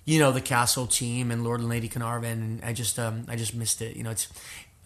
you 0.06 0.20
know, 0.20 0.32
the 0.32 0.42
castle 0.42 0.88
team 0.88 1.32
and 1.32 1.44
Lord 1.44 1.60
and 1.60 1.68
Lady 1.68 1.90
Carnarvon. 1.90 2.32
And 2.32 2.64
I 2.64 2.72
just, 2.72 2.98
um, 2.98 3.26
I 3.28 3.36
just 3.36 3.54
missed 3.54 3.82
it. 3.82 3.98
You 3.98 4.04
know, 4.04 4.12
it's 4.12 4.28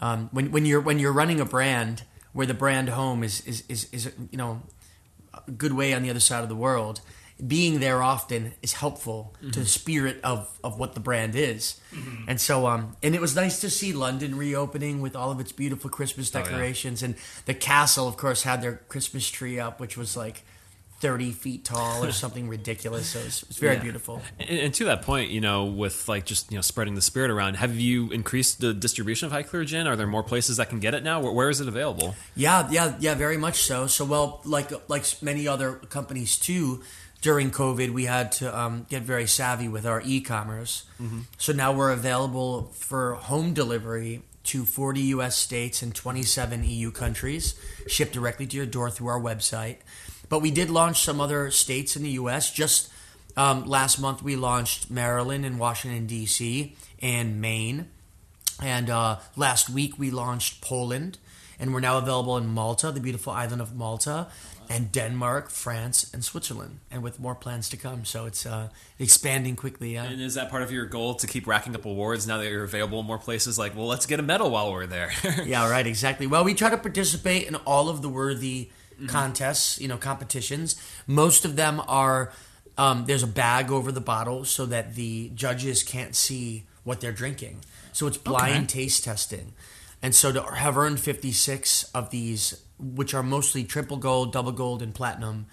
um, 0.01 0.29
when 0.31 0.51
when 0.51 0.65
you're 0.65 0.81
when 0.81 0.97
you're 0.97 1.13
running 1.13 1.39
a 1.39 1.45
brand 1.45 2.03
where 2.31 2.47
the 2.47 2.55
brand 2.55 2.89
home 2.89 3.23
is 3.23 3.41
is 3.45 3.63
is, 3.69 3.87
is 3.91 4.11
you 4.31 4.37
know 4.39 4.63
a 5.47 5.51
good 5.51 5.73
way 5.73 5.93
on 5.93 6.01
the 6.01 6.09
other 6.09 6.19
side 6.19 6.41
of 6.41 6.49
the 6.49 6.55
world. 6.55 7.01
Being 7.45 7.79
there 7.81 8.01
often 8.01 8.53
is 8.61 8.73
helpful 8.73 9.33
to 9.51 9.59
the 9.59 9.65
spirit 9.65 10.21
of, 10.23 10.47
of 10.63 10.79
what 10.79 10.93
the 10.93 11.01
brand 11.01 11.35
is, 11.35 11.81
and 12.27 12.39
so 12.39 12.67
um 12.67 12.95
and 13.03 13.13
it 13.15 13.19
was 13.19 13.35
nice 13.35 13.59
to 13.61 13.69
see 13.69 13.91
London 13.91 14.37
reopening 14.37 15.01
with 15.01 15.13
all 15.15 15.29
of 15.31 15.39
its 15.41 15.51
beautiful 15.51 15.89
Christmas 15.89 16.33
yeah. 16.33 16.41
decorations, 16.43 17.03
and 17.03 17.15
the 17.45 17.53
castle, 17.53 18.07
of 18.07 18.15
course, 18.15 18.43
had 18.43 18.61
their 18.61 18.77
Christmas 18.87 19.27
tree 19.29 19.59
up, 19.59 19.79
which 19.81 19.97
was 19.97 20.15
like 20.15 20.43
thirty 21.01 21.33
feet 21.33 21.65
tall 21.65 22.05
or 22.05 22.11
something 22.23 22.47
ridiculous. 22.47 23.07
So 23.09 23.19
it 23.19 23.25
was, 23.25 23.43
it 23.43 23.57
very 23.57 23.75
Yeah. 23.75 23.81
beautiful. 23.81 24.21
And, 24.39 24.49
and 24.49 24.73
to 24.75 24.85
that 24.85 25.01
point, 25.01 25.29
you 25.31 25.41
know, 25.41 25.65
with 25.65 26.07
like 26.07 26.25
just 26.25 26.49
you 26.49 26.57
know 26.57 26.61
spreading 26.61 26.95
the 26.95 27.01
spirit 27.01 27.29
around, 27.29 27.55
have 27.55 27.75
you 27.75 28.09
increased 28.11 28.61
the 28.61 28.73
distribution 28.73 29.25
of 29.25 29.33
Highclere 29.33 29.65
Gin? 29.65 29.85
Are 29.85 29.97
there 29.97 30.07
more 30.07 30.23
places 30.23 30.57
that 30.57 30.69
can 30.69 30.79
get 30.79 30.93
it 30.93 31.03
now? 31.03 31.19
Where, 31.19 31.33
where 31.33 31.49
is 31.49 31.59
it 31.59 31.67
available? 31.67 32.15
Yeah, 32.35 32.69
yeah, 32.71 32.95
yeah, 33.01 33.15
very 33.15 33.35
much 33.37 33.63
so. 33.63 33.87
So, 33.87 34.05
well, 34.05 34.39
like 34.45 34.71
like 34.87 35.03
many 35.21 35.45
other 35.45 35.73
companies 35.73 36.37
too, 36.37 36.83
during 37.23 37.51
COVID, 37.51 37.91
we 37.91 38.03
had 38.03 38.33
to 38.33 38.55
um, 38.55 38.85
get 38.89 39.01
very 39.01 39.27
savvy 39.27 39.69
with 39.69 39.85
our 39.85 40.01
e-commerce. 40.05 40.83
So 41.37 41.53
now 41.53 41.71
we're 41.71 41.91
available 41.91 42.63
for 42.73 43.13
home 43.13 43.53
delivery 43.53 44.21
to 44.43 44.65
40 44.65 44.99
U.S. 45.15 45.37
states 45.37 45.81
and 45.81 45.95
27 45.95 46.65
EU 46.65 46.91
countries, 46.91 47.55
shipped 47.87 48.11
directly 48.11 48.45
to 48.47 48.57
your 48.57 48.65
door 48.65 48.91
through 48.91 49.07
our 49.07 49.21
website. 49.21 49.77
But 50.27 50.39
we 50.39 50.51
did 50.51 50.69
launch 50.69 51.01
some 51.01 51.21
other 51.21 51.49
states 51.49 51.95
in 51.95 52.03
the 52.03 52.09
U.S. 52.11 52.51
Just 52.51 52.91
um, 53.37 53.65
last 53.65 53.99
month, 53.99 54.21
we 54.21 54.35
launched 54.35 54.91
Maryland 54.91 55.45
and 55.45 55.57
Washington 55.57 56.05
D.C. 56.05 56.75
and 57.01 57.39
Maine. 57.39 57.87
And 58.61 58.89
uh, 58.89 59.19
last 59.37 59.69
week 59.69 59.97
we 59.97 60.11
launched 60.11 60.59
Poland, 60.61 61.19
and 61.57 61.73
we're 61.73 61.79
now 61.79 61.97
available 61.97 62.35
in 62.37 62.47
Malta, 62.47 62.91
the 62.91 62.99
beautiful 62.99 63.31
island 63.31 63.61
of 63.61 63.73
Malta, 63.75 64.27
and 64.69 64.91
Denmark, 64.91 65.49
France, 65.49 66.09
and 66.13 66.23
Switzerland, 66.23 66.79
and 66.91 67.03
with 67.03 67.19
more 67.19 67.35
plans 67.35 67.69
to 67.69 67.77
come. 67.77 68.05
So 68.05 68.25
it's 68.25 68.45
uh, 68.45 68.69
expanding 68.99 69.55
quickly. 69.55 69.93
Yeah. 69.93 70.05
And 70.05 70.21
is 70.21 70.35
that 70.35 70.49
part 70.49 70.63
of 70.63 70.71
your 70.71 70.85
goal 70.85 71.15
to 71.15 71.27
keep 71.27 71.47
racking 71.47 71.75
up 71.75 71.85
awards 71.85 72.27
now 72.27 72.37
that 72.37 72.49
you're 72.49 72.63
available 72.63 72.99
in 72.99 73.05
more 73.05 73.17
places? 73.17 73.57
Like, 73.59 73.75
well, 73.75 73.87
let's 73.87 74.05
get 74.05 74.19
a 74.19 74.23
medal 74.23 74.49
while 74.51 74.71
we're 74.71 74.85
there. 74.87 75.11
Yeah, 75.43 75.69
right, 75.69 75.85
exactly. 75.85 76.25
Well, 76.25 76.43
we 76.43 76.53
try 76.53 76.69
to 76.69 76.77
participate 76.77 77.47
in 77.47 77.55
all 77.55 77.89
of 77.89 78.01
the 78.01 78.07
worthy 78.07 78.69
contests, 79.07 79.79
you 79.79 79.87
know, 79.87 79.97
competitions. 79.97 80.75
Most 81.05 81.43
of 81.43 81.55
them 81.55 81.81
are 81.87 82.31
um, 82.77 83.05
there's 83.05 83.23
a 83.23 83.27
bag 83.27 83.71
over 83.71 83.91
the 83.91 84.01
bottle 84.01 84.45
so 84.45 84.65
that 84.67 84.95
the 84.95 85.31
judges 85.35 85.83
can't 85.83 86.15
see 86.15 86.65
what 86.83 87.01
they're 87.01 87.11
drinking. 87.11 87.59
So 87.91 88.07
it's 88.07 88.17
blind 88.17 88.69
taste 88.69 89.03
testing. 89.03 89.53
And 90.03 90.13
so 90.13 90.31
to 90.33 90.43
have 90.43 90.77
earned 90.77 90.99
56 90.99 91.85
of 91.95 92.09
these, 92.11 92.61
which 92.77 93.13
are 93.13 93.23
mostly 93.23 93.63
triple 93.63 93.97
gold, 93.97 94.33
double 94.33 94.51
gold, 94.51 94.81
and 94.81 94.93
platinum, 94.93 95.47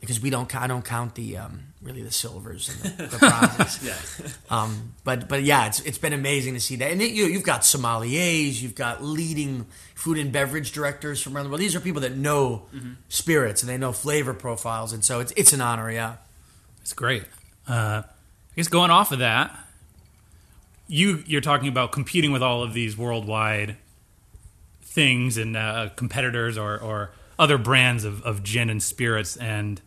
because 0.00 0.20
we 0.20 0.28
don't, 0.30 0.52
I 0.54 0.66
don't 0.66 0.84
count 0.84 1.14
the 1.14 1.38
um, 1.38 1.68
really 1.80 2.02
the 2.02 2.10
silvers 2.10 2.68
and 2.68 2.96
the, 2.98 3.06
the 3.06 3.18
bronzes. 3.56 3.82
yeah. 3.82 4.28
Um, 4.50 4.94
but 5.04 5.28
but 5.28 5.44
yeah, 5.44 5.66
it's 5.66 5.80
it's 5.80 5.96
been 5.96 6.12
amazing 6.12 6.54
to 6.54 6.60
see 6.60 6.76
that. 6.76 6.90
And 6.90 7.00
it, 7.00 7.12
you 7.12 7.26
you've 7.26 7.44
got 7.44 7.60
sommeliers, 7.60 8.60
you've 8.60 8.74
got 8.74 9.02
leading 9.02 9.64
food 9.94 10.18
and 10.18 10.32
beverage 10.32 10.72
directors 10.72 11.22
from 11.22 11.36
around 11.36 11.44
the 11.44 11.50
world. 11.50 11.60
These 11.60 11.76
are 11.76 11.80
people 11.80 12.02
that 12.02 12.16
know 12.16 12.66
spirits 13.08 13.62
and 13.62 13.70
they 13.70 13.78
know 13.78 13.92
flavor 13.92 14.34
profiles, 14.34 14.92
and 14.92 15.04
so 15.04 15.20
it's 15.20 15.32
it's 15.36 15.52
an 15.52 15.60
honor. 15.60 15.90
Yeah. 15.90 16.16
It's 16.80 16.92
great. 16.92 17.24
Uh, 17.66 18.02
I 18.04 18.56
guess 18.56 18.68
going 18.68 18.90
off 18.90 19.12
of 19.12 19.20
that, 19.20 19.56
you 20.86 21.22
you're 21.26 21.40
talking 21.40 21.68
about 21.68 21.92
competing 21.92 22.32
with 22.32 22.42
all 22.42 22.62
of 22.62 22.74
these 22.74 22.98
worldwide 22.98 23.76
things 24.94 25.36
and 25.36 25.56
uh, 25.56 25.90
competitors 25.96 26.56
or, 26.56 26.78
or 26.78 27.10
other 27.38 27.58
brands 27.58 28.04
of, 28.04 28.22
of 28.22 28.42
gin 28.44 28.70
and 28.70 28.82
spirits. 28.82 29.36
And 29.36 29.80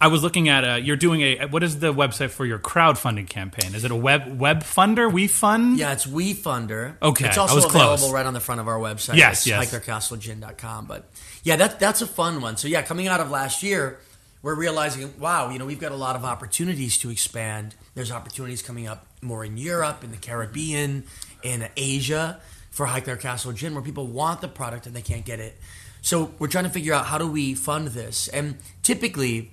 I 0.00 0.06
was 0.06 0.22
looking 0.22 0.48
at 0.48 0.64
uh, 0.64 0.74
you're 0.76 0.96
doing 0.96 1.22
a 1.22 1.46
what 1.46 1.64
is 1.64 1.80
the 1.80 1.92
website 1.92 2.30
for 2.30 2.46
your 2.46 2.60
crowdfunding 2.60 3.28
campaign? 3.28 3.74
Is 3.74 3.84
it 3.84 3.90
a 3.90 3.96
web 3.96 4.38
web 4.38 4.62
funder? 4.62 5.12
We 5.12 5.26
fund? 5.26 5.76
Yeah, 5.76 5.92
it's 5.92 6.06
WeFunder. 6.06 6.94
Okay, 7.02 7.26
it's 7.26 7.36
I 7.36 7.40
also 7.40 7.56
was 7.56 7.64
available 7.64 7.96
close. 7.96 8.12
right 8.12 8.24
on 8.24 8.32
the 8.32 8.40
front 8.40 8.60
of 8.60 8.68
our 8.68 8.78
website. 8.78 9.16
Yes, 9.16 9.38
it's 9.40 9.48
yes. 9.48 9.74
HighclereCastleGin.com. 9.74 10.86
But 10.86 11.10
yeah, 11.42 11.56
that 11.56 11.80
that's 11.80 12.00
a 12.00 12.06
fun 12.06 12.40
one. 12.40 12.56
So 12.56 12.68
yeah, 12.68 12.82
coming 12.82 13.08
out 13.08 13.18
of 13.18 13.32
last 13.32 13.64
year, 13.64 13.98
we're 14.40 14.54
realizing, 14.54 15.18
wow, 15.18 15.50
you 15.50 15.58
know, 15.58 15.66
we've 15.66 15.80
got 15.80 15.90
a 15.90 15.96
lot 15.96 16.14
of 16.14 16.24
opportunities 16.24 16.96
to 16.98 17.10
expand. 17.10 17.74
There's 17.96 18.12
opportunities 18.12 18.62
coming 18.62 18.86
up 18.86 19.04
more 19.20 19.44
in 19.44 19.56
Europe, 19.56 20.04
in 20.04 20.12
the 20.12 20.16
Caribbean, 20.16 21.04
in 21.42 21.68
Asia 21.76 22.40
for 22.70 22.86
Highclere 22.86 23.20
Castle 23.20 23.52
Gin, 23.52 23.74
where 23.74 23.82
people 23.82 24.06
want 24.06 24.40
the 24.40 24.48
product 24.48 24.86
and 24.86 24.94
they 24.94 25.02
can't 25.02 25.24
get 25.24 25.40
it. 25.40 25.58
So 26.00 26.32
we're 26.38 26.48
trying 26.48 26.64
to 26.64 26.70
figure 26.70 26.94
out 26.94 27.06
how 27.06 27.18
do 27.18 27.26
we 27.26 27.54
fund 27.54 27.88
this. 27.88 28.28
And 28.28 28.56
typically, 28.82 29.50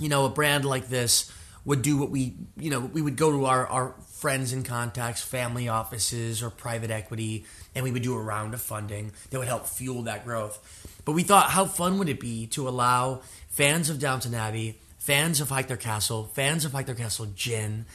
you 0.00 0.08
know, 0.08 0.24
a 0.24 0.28
brand 0.28 0.64
like 0.64 0.88
this 0.88 1.32
would 1.64 1.82
do 1.82 1.96
what 1.96 2.10
we, 2.10 2.34
you 2.56 2.70
know, 2.70 2.80
we 2.80 3.02
would 3.02 3.16
go 3.16 3.32
to 3.32 3.46
our, 3.46 3.66
our 3.66 3.94
friends 4.12 4.52
and 4.52 4.64
contacts, 4.64 5.20
family 5.20 5.68
offices, 5.68 6.42
or 6.42 6.48
private 6.48 6.90
equity, 6.90 7.44
and 7.74 7.82
we 7.82 7.90
would 7.90 8.02
do 8.02 8.14
a 8.14 8.20
round 8.20 8.54
of 8.54 8.62
funding 8.62 9.12
that 9.30 9.38
would 9.38 9.48
help 9.48 9.66
fuel 9.66 10.02
that 10.02 10.24
growth. 10.24 10.94
But 11.04 11.12
we 11.12 11.22
thought, 11.22 11.50
how 11.50 11.66
fun 11.66 11.98
would 11.98 12.08
it 12.08 12.20
be 12.20 12.46
to 12.48 12.68
allow 12.68 13.22
fans 13.48 13.90
of 13.90 13.98
Downton 13.98 14.34
Abbey, 14.34 14.78
fans 14.98 15.40
of 15.40 15.48
Highclere 15.48 15.78
Castle, 15.78 16.30
fans 16.34 16.64
of 16.64 16.72
Highclere 16.72 16.96
Castle 16.96 17.26
gin, 17.34 17.86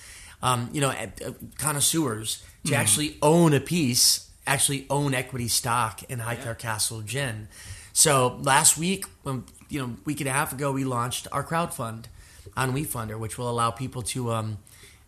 um, 0.43 0.69
you 0.73 0.81
know, 0.81 0.89
uh, 0.89 1.07
uh, 1.25 1.31
connoisseurs 1.57 2.43
to 2.65 2.75
actually 2.75 3.17
own 3.21 3.53
a 3.53 3.59
piece, 3.59 4.29
actually 4.47 4.85
own 4.89 5.13
equity 5.13 5.47
stock 5.47 6.03
in 6.03 6.19
Highclere 6.19 6.57
Castle 6.57 7.01
gin. 7.01 7.47
So 7.93 8.39
last 8.41 8.77
week, 8.77 9.05
um, 9.25 9.45
you 9.69 9.79
know, 9.79 9.95
week 10.05 10.21
and 10.21 10.29
a 10.29 10.33
half 10.33 10.53
ago, 10.53 10.71
we 10.71 10.83
launched 10.83 11.27
our 11.31 11.43
crowd 11.43 11.73
fund 11.73 12.07
on 12.55 12.73
WeFunder, 12.73 13.19
which 13.19 13.37
will 13.37 13.49
allow 13.49 13.71
people 13.71 14.01
to 14.01 14.31
um, 14.31 14.57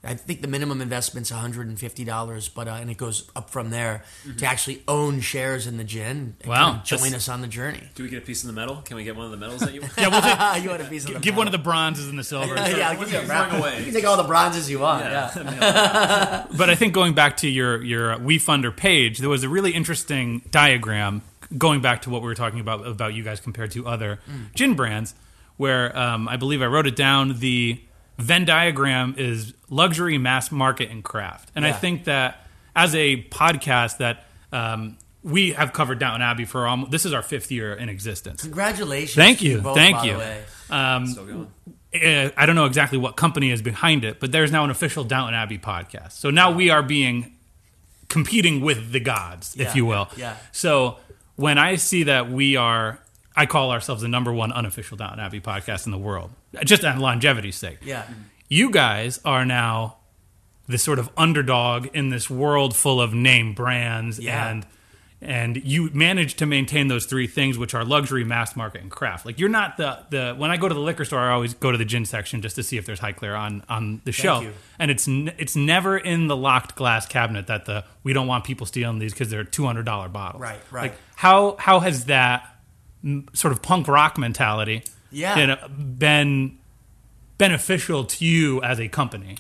I 0.05 0.15
think 0.15 0.41
the 0.41 0.50
minimum 0.50 0.81
investment's 0.81 1.31
one 1.31 1.39
hundred 1.39 1.67
and 1.67 1.79
fifty 1.79 2.03
dollars, 2.03 2.50
but 2.50 2.67
uh, 2.67 2.72
and 2.72 2.89
it 2.91 2.98
goes 2.98 3.31
up 3.38 3.50
from 3.50 3.69
there 3.69 4.03
to 4.38 4.45
actually 4.45 4.83
own 4.86 5.22
shares 5.22 5.65
in 5.65 5.77
the 5.77 5.86
gin. 5.86 6.36
and 6.41 6.50
Wow. 6.50 6.55
kind 6.72 6.77
of 6.79 6.83
join 6.83 7.00
That's- 7.00 7.15
us 7.15 7.29
on 7.29 7.39
the 7.39 7.48
journey. 7.48 7.79
Do 7.95 8.03
we 8.03 8.10
get 8.10 8.22
a 8.22 8.25
piece 8.25 8.43
of 8.43 8.48
the 8.48 8.53
medal? 8.53 8.77
Can 8.83 8.98
we 8.98 9.05
get 9.05 9.15
one 9.15 9.25
of 9.25 9.31
the 9.31 9.38
medals 9.38 9.62
that 9.62 9.74
you? 9.74 9.81
Yeah, 9.98 10.10
we'll 10.10 10.22
take, 10.22 10.63
you 10.63 10.69
want 10.69 10.81
a 10.81 10.86
piece 10.86 11.05
of 11.05 11.13
the 11.13 11.19
give 11.22 11.38
one 11.38 11.48
of 11.48 11.53
the 11.53 11.57
bronzes 11.57 12.10
and 12.10 12.19
the 12.19 12.24
silvers. 12.25 12.60
yeah, 12.75 12.89
I'll 12.89 13.00
give 13.00 13.13
you 13.13 13.19
a 13.19 13.22
Throwing 13.22 13.51
away. 13.55 13.77
You 13.79 13.86
can 13.86 13.93
take 13.93 14.05
all 14.05 14.17
the 14.17 14.24
bronzes 14.24 14.69
you 14.69 14.79
want. 14.79 15.05
Yeah. 15.05 16.48
But 16.57 16.69
I 16.69 16.75
think 16.75 16.93
going 16.93 17.13
back 17.13 17.38
to 17.38 17.48
your 17.48 17.81
your 17.81 18.15
WeFunder 18.17 18.75
page, 18.75 19.19
there 19.19 19.29
was 19.29 19.43
a 19.43 19.50
really 19.50 19.72
interesting 19.72 20.41
diagram 20.51 21.22
going 21.57 21.81
back 21.81 22.01
to 22.01 22.10
what 22.10 22.22
we 22.22 22.27
were 22.27 22.36
talking 22.36 22.60
about 22.60 22.86
about 22.86 23.13
you 23.13 23.24
guys 23.24 23.39
compared 23.39 23.72
to 23.72 23.88
other 23.88 24.19
gin 24.53 24.74
brands, 24.75 25.15
where 25.57 25.98
um, 25.98 26.27
I 26.27 26.36
believe 26.38 26.62
I 26.62 26.65
wrote 26.65 26.88
it 26.88 26.95
down. 26.95 27.39
The 27.39 27.81
Venn 28.17 28.46
diagram 28.46 29.15
is 29.17 29.53
luxury, 29.70 30.17
mass 30.17 30.51
market, 30.51 30.89
and 30.89 31.03
craft, 31.03 31.51
and 31.55 31.65
I 31.65 31.72
think 31.72 32.05
that 32.05 32.46
as 32.75 32.93
a 32.96 33.24
podcast 33.25 33.98
that 33.98 34.25
um, 34.51 34.98
we 35.24 35.51
have 35.51 35.74
covered 35.74 36.00
Downton 36.00 36.22
Abbey 36.22 36.46
for 36.46 36.67
almost 36.67 36.91
this 36.91 37.05
is 37.05 37.13
our 37.13 37.22
fifth 37.22 37.51
year 37.51 37.74
in 37.74 37.89
existence. 37.89 38.41
Congratulations. 38.43 39.15
Thank 39.15 39.39
to 39.39 39.46
you, 39.46 39.62
both, 39.62 39.75
thank 39.75 39.98
by 39.98 40.01
the 40.01 40.08
you. 40.08 40.17
way. 40.17 40.43
Still 41.05 41.25
going. 41.25 41.51
uh, 41.96 42.29
I 42.36 42.46
don't 42.46 42.55
know 42.55 42.65
exactly 42.65 42.98
what 42.98 43.15
company 43.15 43.51
is 43.51 43.62
behind 43.62 44.03
it, 44.03 44.20
but 44.20 44.32
there's 44.32 44.51
now 44.51 44.63
an 44.63 44.70
official 44.70 45.03
Downton 45.03 45.34
Abbey 45.36 45.58
podcast. 45.58 46.13
So 46.13 46.29
now 46.29 46.51
we 46.51 46.70
are 46.70 46.84
being 46.84 47.36
competing 48.10 48.62
with 48.62 48.91
the 48.91 49.00
gods, 49.00 49.55
if 49.58 49.75
you 49.75 49.86
will. 49.86 50.08
yeah. 50.17 50.38
So 50.51 50.98
when 51.36 51.58
I 51.58 51.75
see 51.75 52.03
that 52.03 52.29
we 52.29 52.55
are, 52.55 53.00
I 53.36 53.48
call 53.48 53.72
ourselves 53.72 54.01
the 54.03 54.08
number 54.08 54.32
one 54.32 54.51
unofficial 54.51 54.98
Downton 54.98 55.20
Abbey 55.20 55.41
podcast 55.41 55.86
in 55.86 55.91
the 55.91 55.98
world, 55.98 56.32
just 56.65 56.83
on 56.83 57.00
longevity's 57.00 57.55
sake. 57.55 57.79
Yeah. 57.83 58.05
You 58.50 58.69
guys 58.69 59.19
are 59.25 59.45
now 59.45 59.98
the 60.67 60.77
sort 60.77 61.00
of 61.00 61.10
underdog 61.17 61.88
in 61.93 62.10
this 62.10 62.29
world 62.29 62.75
full 62.75 63.01
of 63.01 63.13
name 63.13 63.53
brands 63.53 64.19
Yeah. 64.19 64.50
and 64.50 64.65
and 65.25 65.55
you 65.63 65.89
manage 65.93 66.36
to 66.36 66.45
maintain 66.45 66.89
those 66.89 67.05
three 67.05 67.27
things 67.27 67.57
which 67.57 67.74
are 67.74 67.86
luxury 67.86 68.25
mass 68.25 68.57
market 68.57 68.81
and 68.81 68.91
craft 68.91 69.25
like 69.25 69.39
you're 69.39 69.48
not 69.50 69.77
the 69.77 70.00
the 70.10 70.33
when 70.36 70.51
i 70.51 70.57
go 70.57 70.67
to 70.67 70.74
the 70.74 70.81
liquor 70.81 71.05
store 71.05 71.19
i 71.19 71.31
always 71.31 71.53
go 71.53 71.72
to 71.72 71.77
the 71.77 71.86
gin 71.86 72.03
section 72.03 72.41
just 72.41 72.55
to 72.57 72.63
see 72.63 72.75
if 72.77 72.86
there's 72.86 73.00
highclere 73.00 73.38
on 73.39 73.63
on 73.69 74.01
the 74.03 74.12
shelf 74.12 74.43
you. 74.43 74.51
and 74.79 74.91
it's 74.91 75.07
n- 75.07 75.31
it's 75.38 75.55
never 75.55 75.98
in 75.98 76.27
the 76.27 76.36
locked 76.36 76.75
glass 76.75 77.05
cabinet 77.05 77.48
that 77.48 77.63
the 77.65 77.86
we 78.03 78.12
don't 78.12 78.27
want 78.27 78.43
people 78.43 78.65
stealing 78.65 79.00
these 79.00 79.13
because 79.13 79.29
they're 79.29 79.45
$200 79.45 80.12
bottles 80.12 80.41
Right, 80.41 80.60
right. 80.72 80.81
like 80.91 80.98
how 81.15 81.55
how 81.57 81.79
has 81.79 82.05
that 82.05 82.57
sort 83.33 83.53
of 83.53 83.62
punk 83.62 83.88
rock 83.88 84.17
mentality 84.17 84.83
Yeah. 85.13 85.67
been 85.67 86.58
beneficial 87.38 88.05
to 88.05 88.25
you 88.25 88.62
as 88.62 88.79
a 88.79 88.88
company 88.88 89.38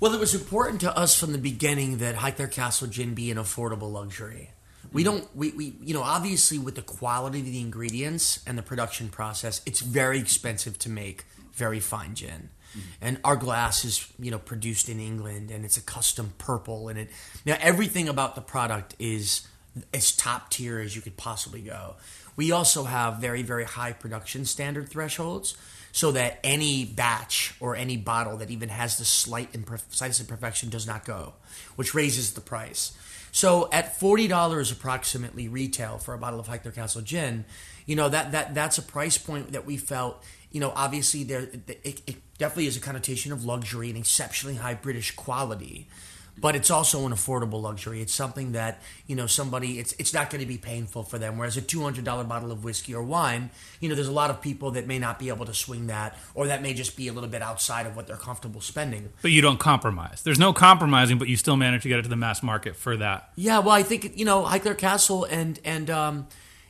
Well, 0.00 0.12
it 0.14 0.20
was 0.20 0.34
important 0.34 0.80
to 0.82 0.96
us 0.96 1.18
from 1.18 1.32
the 1.32 1.38
beginning 1.38 1.98
that 1.98 2.16
Highclere 2.16 2.50
Castle 2.50 2.88
Gin 2.88 3.14
be 3.14 3.30
an 3.30 3.38
affordable 3.38 3.90
luxury. 3.92 4.50
We 4.92 5.02
mm. 5.02 5.06
don't, 5.06 5.36
we, 5.36 5.50
we, 5.52 5.74
you 5.82 5.94
know, 5.94 6.02
obviously 6.02 6.58
with 6.58 6.74
the 6.74 6.82
quality 6.82 7.40
of 7.40 7.46
the 7.46 7.60
ingredients 7.60 8.40
and 8.46 8.58
the 8.58 8.62
production 8.62 9.08
process, 9.08 9.60
it's 9.64 9.80
very 9.80 10.18
expensive 10.18 10.78
to 10.80 10.90
make 10.90 11.24
very 11.52 11.80
fine 11.80 12.14
gin. 12.14 12.50
Mm-hmm. 12.70 12.80
And 13.00 13.20
our 13.24 13.36
glass 13.36 13.84
is, 13.84 14.06
you 14.18 14.30
know, 14.30 14.38
produced 14.38 14.88
in 14.88 15.00
England 15.00 15.50
and 15.50 15.64
it's 15.64 15.76
a 15.76 15.82
custom 15.82 16.34
purple 16.38 16.88
and 16.88 16.98
it, 16.98 17.10
now 17.46 17.56
everything 17.60 18.08
about 18.08 18.34
the 18.34 18.40
product 18.40 18.94
is 18.98 19.46
as 19.92 20.12
top 20.12 20.50
tier 20.50 20.78
as 20.78 20.94
you 20.94 21.02
could 21.02 21.16
possibly 21.16 21.60
go. 21.60 21.96
We 22.36 22.52
also 22.52 22.84
have 22.84 23.18
very, 23.18 23.42
very 23.42 23.64
high 23.64 23.92
production 23.92 24.44
standard 24.44 24.88
thresholds 24.88 25.56
so 25.92 26.10
that 26.12 26.40
any 26.42 26.84
batch 26.84 27.54
or 27.60 27.76
any 27.76 27.96
bottle 27.96 28.38
that 28.38 28.50
even 28.50 28.68
has 28.68 28.98
the 28.98 29.04
slight 29.04 29.52
imperf- 29.52 30.20
imperfection 30.20 30.68
does 30.68 30.86
not 30.86 31.04
go, 31.04 31.34
which 31.76 31.94
raises 31.94 32.32
the 32.32 32.40
price. 32.40 32.92
So 33.30 33.68
at 33.72 33.98
forty 33.98 34.28
dollars 34.28 34.70
approximately 34.72 35.48
retail 35.48 35.98
for 35.98 36.14
a 36.14 36.18
bottle 36.18 36.40
of 36.40 36.46
Highclere 36.46 36.74
Castle 36.74 37.02
gin, 37.02 37.44
you 37.86 37.96
know 37.96 38.08
that 38.08 38.32
that 38.32 38.54
that's 38.54 38.78
a 38.78 38.82
price 38.82 39.18
point 39.18 39.52
that 39.52 39.66
we 39.66 39.76
felt. 39.76 40.22
You 40.50 40.60
know, 40.60 40.72
obviously 40.74 41.24
there 41.24 41.42
it, 41.42 42.02
it 42.06 42.16
definitely 42.38 42.66
is 42.66 42.76
a 42.76 42.80
connotation 42.80 43.32
of 43.32 43.44
luxury 43.44 43.88
and 43.88 43.98
exceptionally 43.98 44.56
high 44.56 44.74
British 44.74 45.10
quality 45.16 45.88
but 46.36 46.56
it's 46.56 46.70
also 46.70 47.06
an 47.06 47.12
affordable 47.12 47.62
luxury. 47.62 48.00
It's 48.02 48.12
something 48.12 48.52
that 48.52 48.82
you 49.06 49.14
know 49.16 49.26
somebody. 49.26 49.78
It's 49.78 49.92
it's 49.98 50.12
not 50.12 50.30
going 50.30 50.40
to 50.40 50.46
be 50.46 50.58
painful 50.58 51.02
for 51.04 51.18
them. 51.18 51.38
Whereas 51.38 51.56
a 51.56 51.62
two 51.62 51.82
hundred 51.82 52.04
dollar 52.04 52.24
bottle 52.24 52.50
of 52.50 52.64
whiskey 52.64 52.94
or 52.94 53.02
wine, 53.02 53.50
you 53.80 53.88
know, 53.88 53.94
there's 53.94 54.08
a 54.08 54.12
lot 54.12 54.30
of 54.30 54.40
people 54.42 54.72
that 54.72 54.86
may 54.86 54.98
not 54.98 55.18
be 55.18 55.28
able 55.28 55.46
to 55.46 55.54
swing 55.54 55.86
that, 55.86 56.18
or 56.34 56.46
that 56.48 56.60
may 56.62 56.74
just 56.74 56.96
be 56.96 57.06
a 57.08 57.12
little 57.12 57.28
bit 57.30 57.40
outside 57.42 57.86
of 57.86 57.94
what 57.96 58.06
they're 58.06 58.16
comfortable 58.16 58.60
spending. 58.60 59.10
but 59.22 59.30
you 59.30 59.40
don't 59.42 59.58
compromise. 59.60 60.22
There's 60.22 60.38
no 60.38 60.52
compromising, 60.52 61.18
but 61.18 61.28
you 61.28 61.36
still 61.36 61.56
manage 61.56 61.82
to 61.82 61.88
get 61.88 61.98
it 61.98 62.02
to 62.02 62.08
the 62.08 62.16
mass 62.16 62.42
market 62.42 62.74
for 62.76 62.96
that. 62.96 63.30
Yeah, 63.36 63.60
well, 63.60 63.74
I 63.74 63.82
think 63.84 64.18
you 64.18 64.24
know 64.24 64.42
Highclere 64.42 64.76
Castle 64.76 65.24
and 65.24 65.60
and 65.64 65.88
um, 65.90 66.26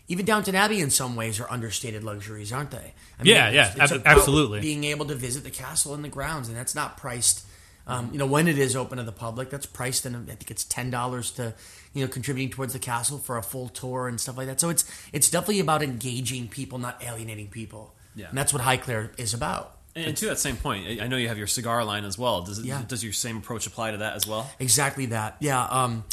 even 0.09 0.26
Downton 0.26 0.54
Abbey 0.54 0.80
in 0.80 0.90
some 0.90 1.16
ways 1.16 1.40
are 1.40 1.50
understated 1.50 2.04
luxuries, 2.04 2.52
aren't 2.52 2.71
they? 2.71 2.92
I 3.18 3.23
Yeah, 3.23 3.49
yeah, 3.49 3.71
it's- 3.73 3.90
it's 3.90 3.92
ab- 3.92 4.02
absolutely. 4.04 4.61
Being 4.61 4.85
able 4.85 5.06
to 5.06 5.14
visit 5.14 5.44
the 5.44 5.50
castle 5.50 5.94
and 5.94 6.04
the 6.04 6.09
grounds, 6.11 6.49
and 6.49 6.56
that's 6.56 6.75
not 6.75 6.99
priced. 6.99 7.47
Um, 7.86 8.08
you 8.12 8.18
know, 8.18 8.26
when 8.26 8.48
it 8.48 8.56
is 8.58 8.74
open 8.76 8.96
to 8.98 9.04
the 9.04 9.12
public, 9.12 9.50
that's 9.50 9.66
priced, 9.66 10.06
and 10.06 10.16
I 10.16 10.34
think 10.34 10.50
it's 10.50 10.64
ten 10.64 10.90
dollars 10.90 11.30
to, 11.32 11.52
you 11.92 12.02
know, 12.04 12.08
contributing 12.10 12.50
towards 12.50 12.72
the 12.72 12.78
castle 12.78 13.18
for 13.18 13.36
a 13.36 13.42
full 13.42 13.68
tour 13.68 14.08
and 14.08 14.18
stuff 14.20 14.36
like 14.38 14.46
that. 14.46 14.58
So 14.60 14.70
it's 14.70 14.84
it's 15.12 15.28
definitely 15.28 15.60
about 15.60 15.82
engaging 15.82 16.48
people, 16.48 16.78
not 16.78 17.02
alienating 17.04 17.48
people. 17.48 17.94
Yeah. 18.16 18.28
and 18.28 18.38
that's 18.38 18.52
what 18.52 18.62
Highclere 18.62 19.10
is 19.18 19.34
about. 19.34 19.76
And, 19.96 20.06
and 20.06 20.16
to 20.18 20.26
that 20.26 20.38
same 20.38 20.56
point, 20.56 20.86
I- 21.00 21.04
I 21.04 21.08
know 21.08 21.16
you 21.16 21.26
have 21.28 21.36
your 21.38 21.46
cigar 21.48 21.84
line 21.84 22.04
as 22.04 22.16
well. 22.16 22.42
Does 22.42 22.58
it, 22.60 22.64
Yeah. 22.64 22.82
does 22.86 23.02
your 23.02 23.12
same 23.12 23.38
approach 23.38 23.66
apply 23.66 23.90
to 23.90 23.96
that 23.98 24.14
as 24.14 24.24
well? 24.26 24.48
Exactly 24.60 25.06
that. 25.06 25.36
Yeah. 25.40 25.62
Um, 25.64 26.04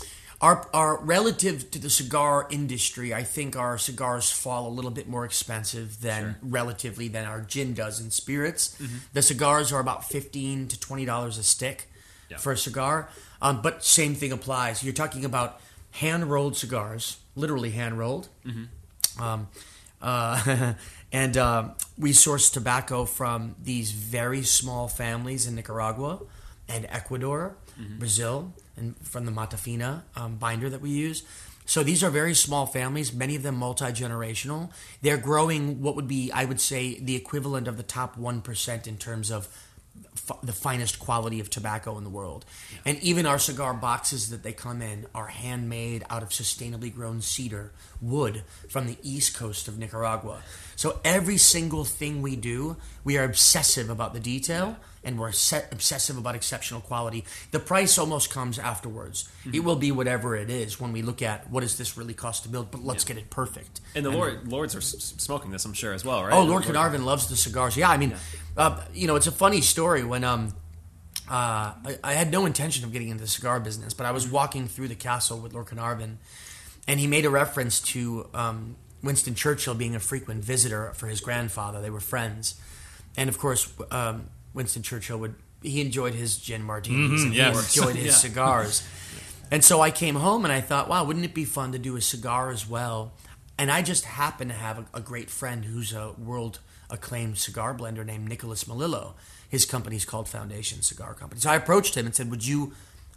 our 0.41 0.67
our 0.73 0.97
relative 1.03 1.69
to 1.71 1.79
the 1.79 1.89
cigar 1.89 2.47
industry, 2.49 3.13
I 3.13 3.23
think 3.23 3.55
our 3.55 3.77
cigars 3.77 4.31
fall 4.31 4.67
a 4.67 4.73
little 4.73 4.91
bit 4.91 5.07
more 5.07 5.23
expensive 5.23 6.01
than 6.01 6.35
relatively 6.41 7.07
than 7.07 7.25
our 7.25 7.41
gin 7.41 7.73
does 7.73 7.99
in 8.01 8.09
spirits. 8.11 8.75
The 9.13 9.21
cigars 9.21 9.71
are 9.71 9.79
about 9.79 10.05
fifteen 10.09 10.67
to 10.67 10.79
twenty 10.79 11.05
dollars 11.05 11.37
a 11.37 11.43
stick 11.43 11.87
Yeah. 12.29 12.37
for 12.37 12.51
a 12.53 12.57
cigar. 12.57 13.09
Um, 13.41 13.61
but 13.61 13.83
same 13.83 14.15
thing 14.15 14.31
applies. 14.31 14.83
You're 14.83 14.93
talking 14.93 15.25
about 15.25 15.59
hand 15.91 16.29
rolled 16.31 16.57
cigars, 16.57 17.17
literally 17.35 17.71
hand 17.71 17.97
rolled. 17.99 18.29
Um, 19.19 19.47
uh, 20.01 20.73
and 21.11 21.37
um 21.37 21.73
we 21.97 22.13
source 22.13 22.49
tobacco 22.49 23.05
from 23.05 23.55
these 23.61 23.91
very 23.91 24.41
small 24.43 24.87
families 24.87 25.45
in 25.45 25.53
Nicaragua 25.55 26.19
and 26.67 26.85
Ecuador, 26.89 27.55
Brazil, 27.77 28.53
and 28.77 28.95
from 28.97 29.25
the 29.25 29.31
Mata 29.31 29.57
Fina 29.57 30.03
um, 30.15 30.35
binder 30.37 30.69
that 30.69 30.81
we 30.81 30.89
use. 30.89 31.23
So 31.65 31.83
these 31.83 32.03
are 32.03 32.09
very 32.09 32.33
small 32.33 32.65
families, 32.65 33.13
many 33.13 33.35
of 33.35 33.43
them 33.43 33.55
multi 33.55 33.85
generational. 33.85 34.71
They're 35.01 35.17
growing 35.17 35.81
what 35.81 35.95
would 35.95 36.07
be, 36.07 36.31
I 36.31 36.45
would 36.45 36.59
say, 36.59 36.99
the 36.99 37.15
equivalent 37.15 37.67
of 37.67 37.77
the 37.77 37.83
top 37.83 38.17
1% 38.17 38.87
in 38.87 38.97
terms 38.97 39.31
of 39.31 39.47
f- 40.15 40.37
the 40.43 40.53
finest 40.53 40.99
quality 40.99 41.39
of 41.39 41.49
tobacco 41.49 41.97
in 41.97 42.03
the 42.03 42.09
world. 42.09 42.45
And 42.85 42.97
even 42.99 43.25
our 43.25 43.39
cigar 43.39 43.73
boxes 43.73 44.29
that 44.29 44.43
they 44.43 44.53
come 44.53 44.81
in 44.81 45.05
are 45.13 45.27
handmade 45.27 46.03
out 46.09 46.23
of 46.23 46.29
sustainably 46.29 46.93
grown 46.93 47.21
cedar 47.21 47.71
wood 48.01 48.43
from 48.69 48.87
the 48.87 48.97
east 49.03 49.35
coast 49.37 49.67
of 49.67 49.77
Nicaragua. 49.77 50.41
So 50.75 50.99
every 51.03 51.37
single 51.37 51.85
thing 51.85 52.21
we 52.21 52.35
do, 52.35 52.77
we 53.03 53.17
are 53.17 53.23
obsessive 53.23 53.89
about 53.89 54.13
the 54.13 54.19
detail 54.19 54.77
and 55.03 55.19
we're 55.19 55.31
se- 55.31 55.65
obsessive 55.71 56.15
about 56.17 56.35
exceptional 56.35 56.79
quality. 56.81 57.25
The 57.49 57.59
price 57.59 57.97
almost 57.97 58.29
comes 58.31 58.59
afterwards. 58.59 59.27
Mm-hmm. 59.41 59.55
It 59.55 59.63
will 59.63 59.75
be 59.75 59.91
whatever 59.91 60.35
it 60.35 60.49
is 60.51 60.79
when 60.79 60.91
we 60.93 61.01
look 61.01 61.21
at 61.23 61.49
what 61.49 61.61
does 61.61 61.77
this 61.77 61.97
really 61.97 62.13
cost 62.13 62.43
to 62.43 62.49
build, 62.49 62.69
but 62.71 62.83
let's 62.83 63.03
get 63.03 63.17
it 63.17 63.29
perfect. 63.31 63.81
And 63.95 64.05
the 64.05 64.11
Lord, 64.11 64.47
Lords 64.47 64.75
are 64.75 64.79
s- 64.79 65.13
smoking 65.17 65.49
this, 65.51 65.65
I'm 65.65 65.73
sure, 65.73 65.93
as 65.93 66.05
well, 66.05 66.23
right? 66.23 66.33
Oh, 66.33 66.43
Lord 66.43 66.63
Carnarvon 66.63 67.03
loves 67.03 67.27
the 67.27 67.35
cigars. 67.35 67.75
Yeah, 67.75 67.89
I 67.89 67.97
mean, 67.97 68.13
Uh, 68.57 68.81
you 68.93 69.07
know, 69.07 69.15
it's 69.15 69.27
a 69.27 69.31
funny 69.31 69.61
story 69.61 70.03
when 70.03 70.23
um, 70.23 70.53
uh, 71.29 71.73
I, 71.85 71.97
I 72.03 72.13
had 72.13 72.31
no 72.31 72.45
intention 72.45 72.83
of 72.83 72.91
getting 72.91 73.09
into 73.09 73.23
the 73.23 73.29
cigar 73.29 73.59
business, 73.59 73.93
but 73.93 74.05
I 74.05 74.11
was 74.11 74.27
walking 74.27 74.67
through 74.67 74.89
the 74.89 74.95
castle 74.95 75.39
with 75.39 75.53
Lord 75.53 75.67
Carnarvon, 75.67 76.19
and 76.87 76.99
he 76.99 77.07
made 77.07 77.25
a 77.25 77.29
reference 77.29 77.79
to 77.81 78.27
um, 78.33 78.75
Winston 79.01 79.35
Churchill 79.35 79.73
being 79.73 79.95
a 79.95 79.99
frequent 79.99 80.43
visitor 80.43 80.91
for 80.95 81.07
his 81.07 81.21
grandfather. 81.21 81.81
They 81.81 81.89
were 81.89 82.01
friends, 82.01 82.59
and 83.15 83.29
of 83.29 83.37
course, 83.37 83.71
um, 83.91 84.29
Winston 84.53 84.83
Churchill 84.83 85.17
would 85.19 85.35
he 85.61 85.81
enjoyed 85.81 86.15
his 86.15 86.37
gin 86.37 86.63
martinis 86.63 87.23
and 87.23 87.35
yes. 87.35 87.73
he 87.73 87.79
enjoyed 87.79 87.95
his 87.95 88.17
cigars. 88.21 88.87
And 89.51 89.63
so 89.63 89.81
I 89.81 89.91
came 89.91 90.15
home 90.15 90.43
and 90.45 90.51
I 90.51 90.61
thought, 90.61 90.89
wow, 90.89 91.03
wouldn't 91.03 91.25
it 91.25 91.33
be 91.33 91.45
fun 91.45 91.71
to 91.73 91.79
do 91.79 91.95
a 91.95 92.01
cigar 92.01 92.51
as 92.51 92.67
well? 92.67 93.11
And 93.57 93.71
I 93.71 93.81
just 93.81 94.05
happen 94.05 94.47
to 94.47 94.53
have 94.53 94.79
a, 94.79 94.85
a 94.95 95.01
great 95.01 95.29
friend 95.29 95.65
who's 95.65 95.93
a 95.93 96.13
world 96.13 96.59
acclaimed 96.91 97.37
cigar 97.37 97.73
blender 97.73 98.05
named 98.05 98.27
Nicholas 98.27 98.65
Melillo. 98.65 99.13
His 99.49 99.65
company 99.65 99.95
is 99.95 100.05
called 100.05 100.29
Foundation 100.29 100.81
Cigar 100.81 101.13
Company. 101.13 101.41
So 101.41 101.49
I 101.49 101.55
approached 101.55 101.95
him 101.95 102.05
and 102.05 102.15
said, 102.15 102.29
"Would 102.29 102.45
you, 102.45 102.73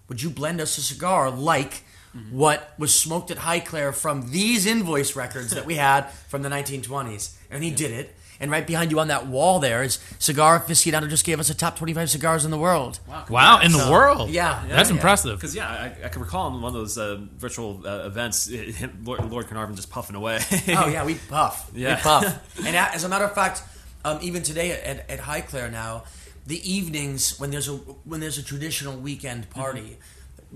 would 0.08 0.22
you 0.22 0.30
blend 0.30 0.60
us 0.60 0.78
a 0.78 0.82
cigar 0.82 1.30
like 1.30 1.84
mm-hmm. 2.16 2.36
what 2.36 2.74
was 2.78 2.94
smoked 2.94 3.30
at 3.30 3.38
Highclere 3.38 3.94
from 3.94 4.30
these 4.30 4.66
invoice 4.66 5.16
records 5.16 5.50
that 5.50 5.66
we 5.66 5.74
had 5.74 6.10
from 6.28 6.42
the 6.42 6.48
1920s?" 6.48 7.34
And 7.50 7.62
he 7.62 7.70
did 7.70 7.90
it. 7.90 8.14
And 8.40 8.50
right 8.50 8.66
behind 8.66 8.90
you 8.90 9.00
on 9.00 9.08
that 9.08 9.26
wall 9.26 9.58
there 9.60 9.82
is 9.82 9.98
Cigar 10.18 10.60
Aficionado 10.60 11.08
just 11.08 11.24
gave 11.24 11.40
us 11.40 11.50
a 11.50 11.54
top 11.54 11.76
25 11.76 12.10
cigars 12.10 12.44
in 12.44 12.50
the 12.50 12.58
world. 12.58 12.98
Wow, 13.08 13.24
wow 13.28 13.60
in 13.60 13.72
the 13.72 13.88
world. 13.90 14.30
Yeah, 14.30 14.62
yeah, 14.66 14.76
that's 14.76 14.90
yeah. 14.90 14.96
impressive. 14.96 15.36
Because 15.36 15.54
yeah, 15.54 15.68
I, 15.68 16.06
I 16.06 16.08
can 16.08 16.20
recall 16.22 16.48
in 16.54 16.60
one 16.60 16.70
of 16.70 16.74
those 16.74 16.98
uh, 16.98 17.20
virtual 17.36 17.82
uh, 17.86 18.06
events, 18.06 18.48
it, 18.48 18.74
him, 18.76 19.00
Lord, 19.04 19.30
Lord 19.30 19.46
Carnarvon 19.46 19.76
just 19.76 19.90
puffing 19.90 20.16
away. 20.16 20.40
Oh 20.76 20.88
yeah, 20.88 21.04
we 21.04 21.14
puff. 21.14 21.70
Yeah. 21.74 21.96
We 21.96 22.02
puff. 22.02 22.58
and 22.66 22.76
as 22.76 23.04
a 23.04 23.08
matter 23.08 23.24
of 23.24 23.34
fact, 23.34 23.62
um, 24.04 24.18
even 24.22 24.42
today 24.42 24.72
at, 24.72 25.08
at 25.08 25.20
Highclere 25.20 25.70
now, 25.70 26.04
the 26.46 26.70
evenings 26.70 27.38
when 27.38 27.50
there's 27.50 27.68
a 27.68 27.72
when 27.72 28.20
there's 28.20 28.38
a 28.38 28.42
traditional 28.42 28.96
weekend 28.96 29.48
party, 29.50 29.98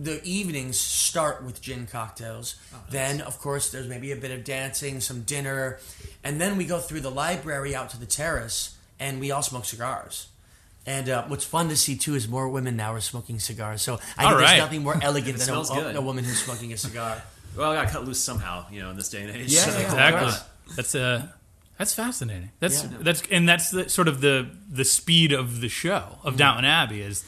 the 0.01 0.23
evenings 0.25 0.79
start 0.79 1.43
with 1.43 1.61
gin 1.61 1.87
cocktails. 1.87 2.55
Then 2.91 3.21
of 3.21 3.39
course 3.41 3.71
there's 3.71 3.89
maybe 3.89 4.13
a 4.13 4.17
bit 4.17 4.31
of 4.31 4.45
dancing, 4.45 5.01
some 5.01 5.23
dinner, 5.23 5.79
and 6.23 6.41
then 6.41 6.57
we 6.57 6.65
go 6.65 6.79
through 6.79 7.01
the 7.01 7.11
library 7.11 7.75
out 7.75 7.91
to 7.91 7.99
the 7.99 8.07
terrace, 8.07 8.77
and 9.01 9.19
we 9.21 9.31
all 9.31 9.43
smoke 9.43 9.65
cigars. 9.65 10.29
And 10.87 11.09
uh, 11.11 11.25
what's 11.27 11.45
fun 11.45 11.69
to 11.69 11.77
see 11.77 11.97
too 11.97 12.15
is 12.15 12.29
more 12.29 12.49
women 12.49 12.77
now 12.77 12.95
are 12.95 13.01
smoking 13.01 13.39
cigars. 13.41 13.83
So 13.83 13.99
I 14.17 14.25
All 14.25 14.31
think 14.31 14.41
right. 14.41 14.47
there's 14.49 14.59
nothing 14.61 14.83
more 14.83 14.99
elegant 15.03 15.37
than 15.39 15.43
a, 15.43 15.65
smells 15.65 15.71
a 15.71 16.01
woman 16.01 16.25
who's 16.25 16.43
smoking 16.43 16.73
a 16.73 16.79
cigar. 16.79 17.21
well, 17.57 17.73
I 17.73 17.75
got 17.83 17.89
cut 17.93 18.05
loose 18.07 18.21
somehow, 18.21 18.65
you 18.71 18.81
know, 18.81 18.91
in 18.91 18.97
this 18.97 19.11
day 19.11 19.23
and 19.23 19.37
age. 19.37 19.53
Yeah, 19.53 19.65
So- 19.65 19.73
yeah. 19.79 19.85
Exactly. 19.85 20.27
Right. 20.29 20.43
That's 20.77 20.95
uh 20.95 21.27
that's 21.77 21.95
fascinating. 21.95 22.51
That's 22.61 22.85
Yeah. 22.85 22.91
that's 23.01 23.23
and 23.31 23.49
that's 23.49 23.71
the, 23.71 23.89
sort 23.91 24.09
of 24.09 24.21
the 24.23 24.49
the 24.71 24.85
speed 24.85 25.33
of 25.33 25.61
the 25.61 25.69
show 25.69 26.19
of 26.25 26.37
Downton 26.37 26.65
Abbey 26.65 27.03
is 27.03 27.23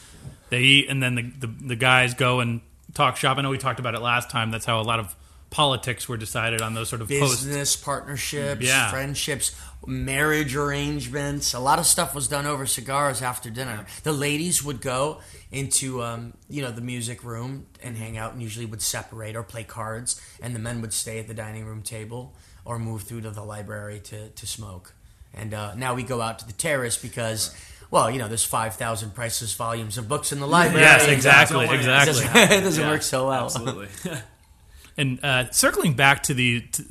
they 0.51 0.59
eat 0.61 0.89
and 0.89 1.01
then 1.01 1.15
the, 1.15 1.47
the 1.47 1.47
the 1.69 1.75
guys 1.75 2.13
go 2.13 2.39
and 2.41 2.61
talk 2.93 3.17
shop. 3.17 3.37
I 3.37 3.41
know 3.41 3.49
we 3.49 3.57
talked 3.57 3.79
about 3.79 3.95
it 3.95 4.01
last 4.01 4.29
time. 4.29 4.51
That's 4.51 4.65
how 4.65 4.79
a 4.79 4.83
lot 4.83 4.99
of 4.99 5.15
politics 5.49 6.07
were 6.07 6.15
decided 6.17 6.61
on 6.61 6.75
those 6.75 6.87
sort 6.87 7.01
of 7.01 7.09
posts. 7.09 7.43
business 7.43 7.75
partnerships, 7.75 8.65
Yeah. 8.65 8.89
friendships, 8.89 9.53
marriage 9.85 10.55
arrangements. 10.55 11.53
A 11.53 11.59
lot 11.59 11.77
of 11.77 11.85
stuff 11.85 12.15
was 12.15 12.27
done 12.29 12.45
over 12.45 12.65
cigars 12.65 13.21
after 13.21 13.49
dinner. 13.49 13.85
The 14.03 14.13
ladies 14.13 14.63
would 14.63 14.79
go 14.79 15.19
into 15.51 16.01
um, 16.03 16.33
you 16.49 16.61
know 16.61 16.71
the 16.71 16.81
music 16.81 17.23
room 17.23 17.65
and 17.83 17.97
hang 17.97 18.17
out, 18.17 18.33
and 18.33 18.41
usually 18.41 18.65
would 18.65 18.81
separate 18.81 19.35
or 19.35 19.43
play 19.43 19.63
cards, 19.63 20.21
and 20.41 20.55
the 20.55 20.59
men 20.59 20.79
would 20.81 20.93
stay 20.93 21.19
at 21.19 21.27
the 21.27 21.33
dining 21.33 21.65
room 21.65 21.81
table 21.81 22.33
or 22.63 22.77
move 22.79 23.03
through 23.03 23.21
to 23.21 23.31
the 23.31 23.43
library 23.43 23.99
to 24.01 24.29
to 24.29 24.45
smoke. 24.47 24.93
And 25.33 25.53
uh, 25.53 25.75
now 25.75 25.93
we 25.95 26.03
go 26.03 26.21
out 26.21 26.39
to 26.39 26.45
the 26.47 26.53
terrace 26.53 26.97
because. 26.97 27.55
Well, 27.91 28.09
you 28.09 28.17
know, 28.19 28.27
there's 28.27 28.43
five 28.45 28.75
thousand 28.75 29.13
priceless 29.13 29.53
volumes 29.53 29.97
of 29.97 30.07
books 30.07 30.31
in 30.31 30.39
the 30.39 30.47
library. 30.47 30.81
Yes, 30.81 31.01
and, 31.03 31.11
uh, 31.11 31.15
exactly, 31.15 31.65
It 31.65 31.71
exactly. 31.73 32.13
doesn't, 32.23 32.35
it 32.51 32.61
doesn't 32.61 32.83
Yeah, 32.83 32.89
work 32.89 33.01
so 33.03 33.27
well. 33.27 33.43
Absolutely. 33.45 33.87
And 34.97 35.23
uh, 35.23 35.49
circling 35.51 35.93
back 35.93 36.23
to 36.23 36.33
the 36.33 36.61
to 36.61 36.83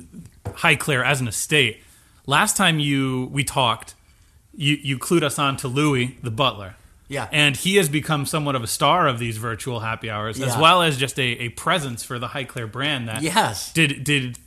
Highclere 0.45 1.05
as 1.05 1.21
an 1.21 1.27
estate, 1.27 1.81
last 2.25 2.57
time 2.57 2.79
you 2.79 3.29
we 3.31 3.43
talked, 3.43 3.93
you 4.55 4.75
you 4.81 4.97
clued 4.97 5.21
us 5.23 5.37
on 5.37 5.55
to 5.57 5.67
Louis 5.67 6.17
the 6.23 6.31
butler. 6.31 6.75
Yeah. 7.07 7.27
And 7.31 7.55
he 7.55 7.75
has 7.75 7.89
become 7.89 8.25
somewhat 8.25 8.55
of 8.55 8.63
a 8.63 8.67
star 8.67 9.07
of 9.07 9.19
these 9.19 9.37
virtual 9.37 9.81
happy 9.81 10.09
hours, 10.09 10.41
as 10.41 10.57
well 10.57 10.81
as 10.81 10.97
just 10.97 11.19
a, 11.19 11.23
a 11.23 11.49
presence 11.49 12.03
for 12.03 12.17
the 12.19 12.27
High 12.29 12.45
Highclere 12.45 12.71
brand. 12.71 13.07
That 13.07 13.21
Yes. 13.21 13.71
did 13.73 14.03
did 14.03 14.39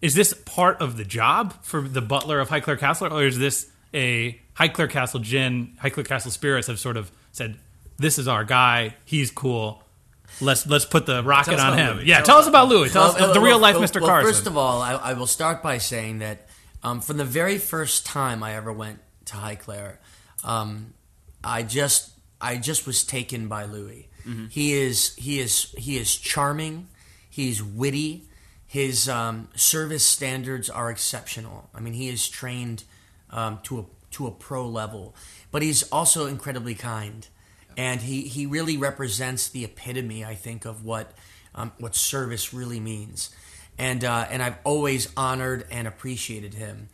is 0.00 0.14
this 0.14 0.32
part 0.32 0.80
of 0.80 0.96
the 0.96 1.04
job 1.04 1.54
for 1.62 1.80
the 1.82 2.00
butler 2.02 2.38
of 2.40 2.48
High 2.50 2.60
Highclere 2.60 2.78
Castle, 2.78 3.12
or 3.12 3.24
is 3.26 3.38
this 3.38 3.70
a 3.94 4.40
Highclere 4.58 4.90
Castle 4.90 5.20
gin? 5.20 5.76
Highclere 5.82 6.06
Castle 6.06 6.30
spirits 6.30 6.66
have 6.68 6.78
sort 6.78 6.96
of 6.96 7.10
said, 7.32 7.58
"This 7.98 8.18
is 8.18 8.28
our 8.28 8.44
guy. 8.44 8.96
He's 9.04 9.30
cool. 9.30 9.82
Let's 10.40 10.66
let's 10.66 10.84
put 10.84 11.06
the 11.06 11.22
rocket 11.22 11.58
on 11.58 11.76
him." 11.78 11.96
Louis. 11.96 12.06
Yeah, 12.06 12.16
Tell 12.16 12.26
tell 12.26 12.38
us 12.38 12.46
about 12.46 12.68
Louis. 12.68 12.92
Tell 12.92 13.04
us 13.04 13.18
Well, 13.18 13.32
the, 13.32 13.40
well, 13.40 13.48
real 13.48 13.58
life 13.58 13.74
well, 13.76 13.84
Mr. 13.84 14.00
well, 14.00 14.10
Carson. 14.10 14.32
First 14.32 14.46
of 14.46 14.56
all, 14.56 14.80
I, 14.82 14.92
I 14.92 15.12
will 15.14 15.26
start 15.26 15.62
by 15.62 15.78
saying 15.78 16.18
that 16.20 16.48
um, 16.82 17.00
from 17.00 17.16
the 17.16 17.24
very 17.24 17.58
first 17.58 18.06
time 18.06 18.42
I 18.42 18.54
ever 18.54 18.72
went 18.72 19.00
to 19.26 19.34
Highclere, 19.34 19.96
um, 20.44 20.94
I 21.42 21.62
just 21.62 22.10
I 22.40 22.56
just 22.56 22.86
was 22.86 23.04
taken 23.04 23.48
by 23.48 23.64
Louis. 23.64 24.06
He 24.50 24.74
is 24.74 25.14
he 25.16 25.40
is 25.40 25.74
he 25.76 25.96
is 25.98 26.14
charming. 26.14 26.86
He's 27.28 27.60
witty. 27.62 28.28
His 28.66 29.08
um, 29.08 29.48
service 29.56 30.04
standards 30.06 30.70
are 30.70 30.88
exceptional. 30.90 31.68
I 31.74 31.80
mean, 31.80 31.94
he 31.94 32.08
is 32.08 32.28
trained 32.28 32.84
um, 33.30 33.60
to 33.64 33.80
a 33.80 33.84
to 34.12 34.26
a 34.26 34.30
pro 34.30 34.66
level, 34.66 35.14
but 35.50 35.62
he's 35.62 35.82
also 35.84 36.26
incredibly 36.26 36.74
kind, 36.74 37.28
and 37.76 38.00
he, 38.00 38.22
he 38.22 38.44
really 38.44 38.76
represents 38.76 39.48
the 39.48 39.64
epitome, 39.64 40.24
I 40.24 40.34
think, 40.34 40.64
of 40.64 40.84
what 40.84 41.12
um, 41.54 41.72
what 41.78 41.94
service 41.94 42.52
really 42.52 42.80
means, 42.80 43.30
and 43.78 44.04
uh, 44.04 44.26
and 44.30 44.42
I've 44.42 44.58
always 44.64 45.12
honored 45.16 45.66
and 45.70 45.86
appreciated 45.86 46.54
him, 46.54 46.88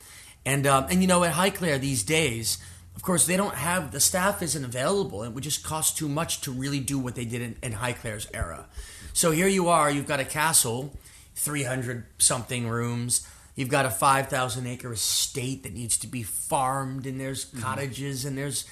and 0.44 0.66
um, 0.66 0.86
and 0.90 1.00
you 1.00 1.06
know 1.06 1.24
at 1.24 1.34
Highclere 1.34 1.80
these 1.80 2.02
days. 2.02 2.58
Of 2.94 3.02
course, 3.02 3.26
they 3.26 3.36
don't 3.36 3.54
have 3.54 3.92
the 3.92 4.00
staff 4.00 4.40
isn't 4.40 4.64
available. 4.64 5.22
It 5.22 5.32
would 5.32 5.44
just 5.44 5.62
cost 5.62 5.98
too 5.98 6.08
much 6.08 6.40
to 6.40 6.50
really 6.50 6.80
do 6.80 6.98
what 6.98 7.14
they 7.14 7.26
did 7.26 7.42
in, 7.42 7.56
in 7.62 7.72
Highclere's 7.74 8.26
era. 8.32 8.68
So 9.12 9.32
here 9.32 9.48
you 9.48 9.68
are. 9.68 9.90
You've 9.90 10.06
got 10.06 10.18
a 10.18 10.24
castle, 10.24 10.96
three 11.34 11.64
hundred 11.64 12.06
something 12.16 12.66
rooms. 12.66 13.26
You've 13.56 13.70
got 13.70 13.86
a 13.86 13.90
five 13.90 14.28
thousand 14.28 14.66
acre 14.66 14.92
estate 14.92 15.64
that 15.64 15.74
needs 15.74 15.96
to 15.98 16.06
be 16.06 16.22
farmed, 16.22 17.06
and 17.06 17.20
there's 17.20 17.46
mm-hmm. 17.46 17.62
cottages, 17.62 18.24
and 18.24 18.38
there's 18.38 18.66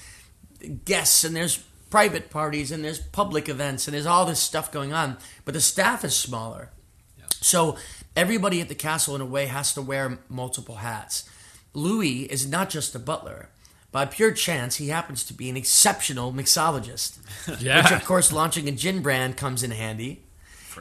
guests, 0.85 1.25
and 1.25 1.35
there's 1.35 1.57
private 1.91 2.31
parties, 2.31 2.71
and 2.71 2.85
there's 2.85 3.01
public 3.01 3.49
events, 3.49 3.89
and 3.89 3.95
there's 3.95 4.07
all 4.07 4.27
this 4.27 4.41
stuff 4.41 4.71
going 4.71 4.93
on. 4.93 5.17
But 5.45 5.55
the 5.55 5.61
staff 5.61 6.05
is 6.05 6.15
smaller. 6.15 6.71
So 7.41 7.77
everybody 8.17 8.61
at 8.61 8.69
the 8.69 8.75
castle, 8.75 9.15
in 9.15 9.21
a 9.21 9.27
way, 9.27 9.47
has 9.47 9.75
to 9.75 9.83
wear 9.83 10.19
multiple 10.29 10.77
hats. 10.77 11.29
Louis 11.75 12.23
is 12.23 12.49
not 12.49 12.71
just 12.71 12.95
a 12.95 12.99
butler. 12.99 13.51
By 13.93 14.07
pure 14.07 14.33
chance, 14.33 14.77
he 14.77 14.89
happens 14.89 15.23
to 15.25 15.35
be 15.35 15.49
an 15.51 15.57
exceptional 15.57 16.33
mixologist. 16.33 17.19
Yeah. 17.61 17.83
Which, 17.83 17.93
of 17.93 18.05
course, 18.05 18.33
launching 18.33 18.69
a 18.69 18.73
gin 18.73 19.03
brand 19.03 19.37
comes 19.37 19.63
in 19.63 19.71
handy. 19.71 20.24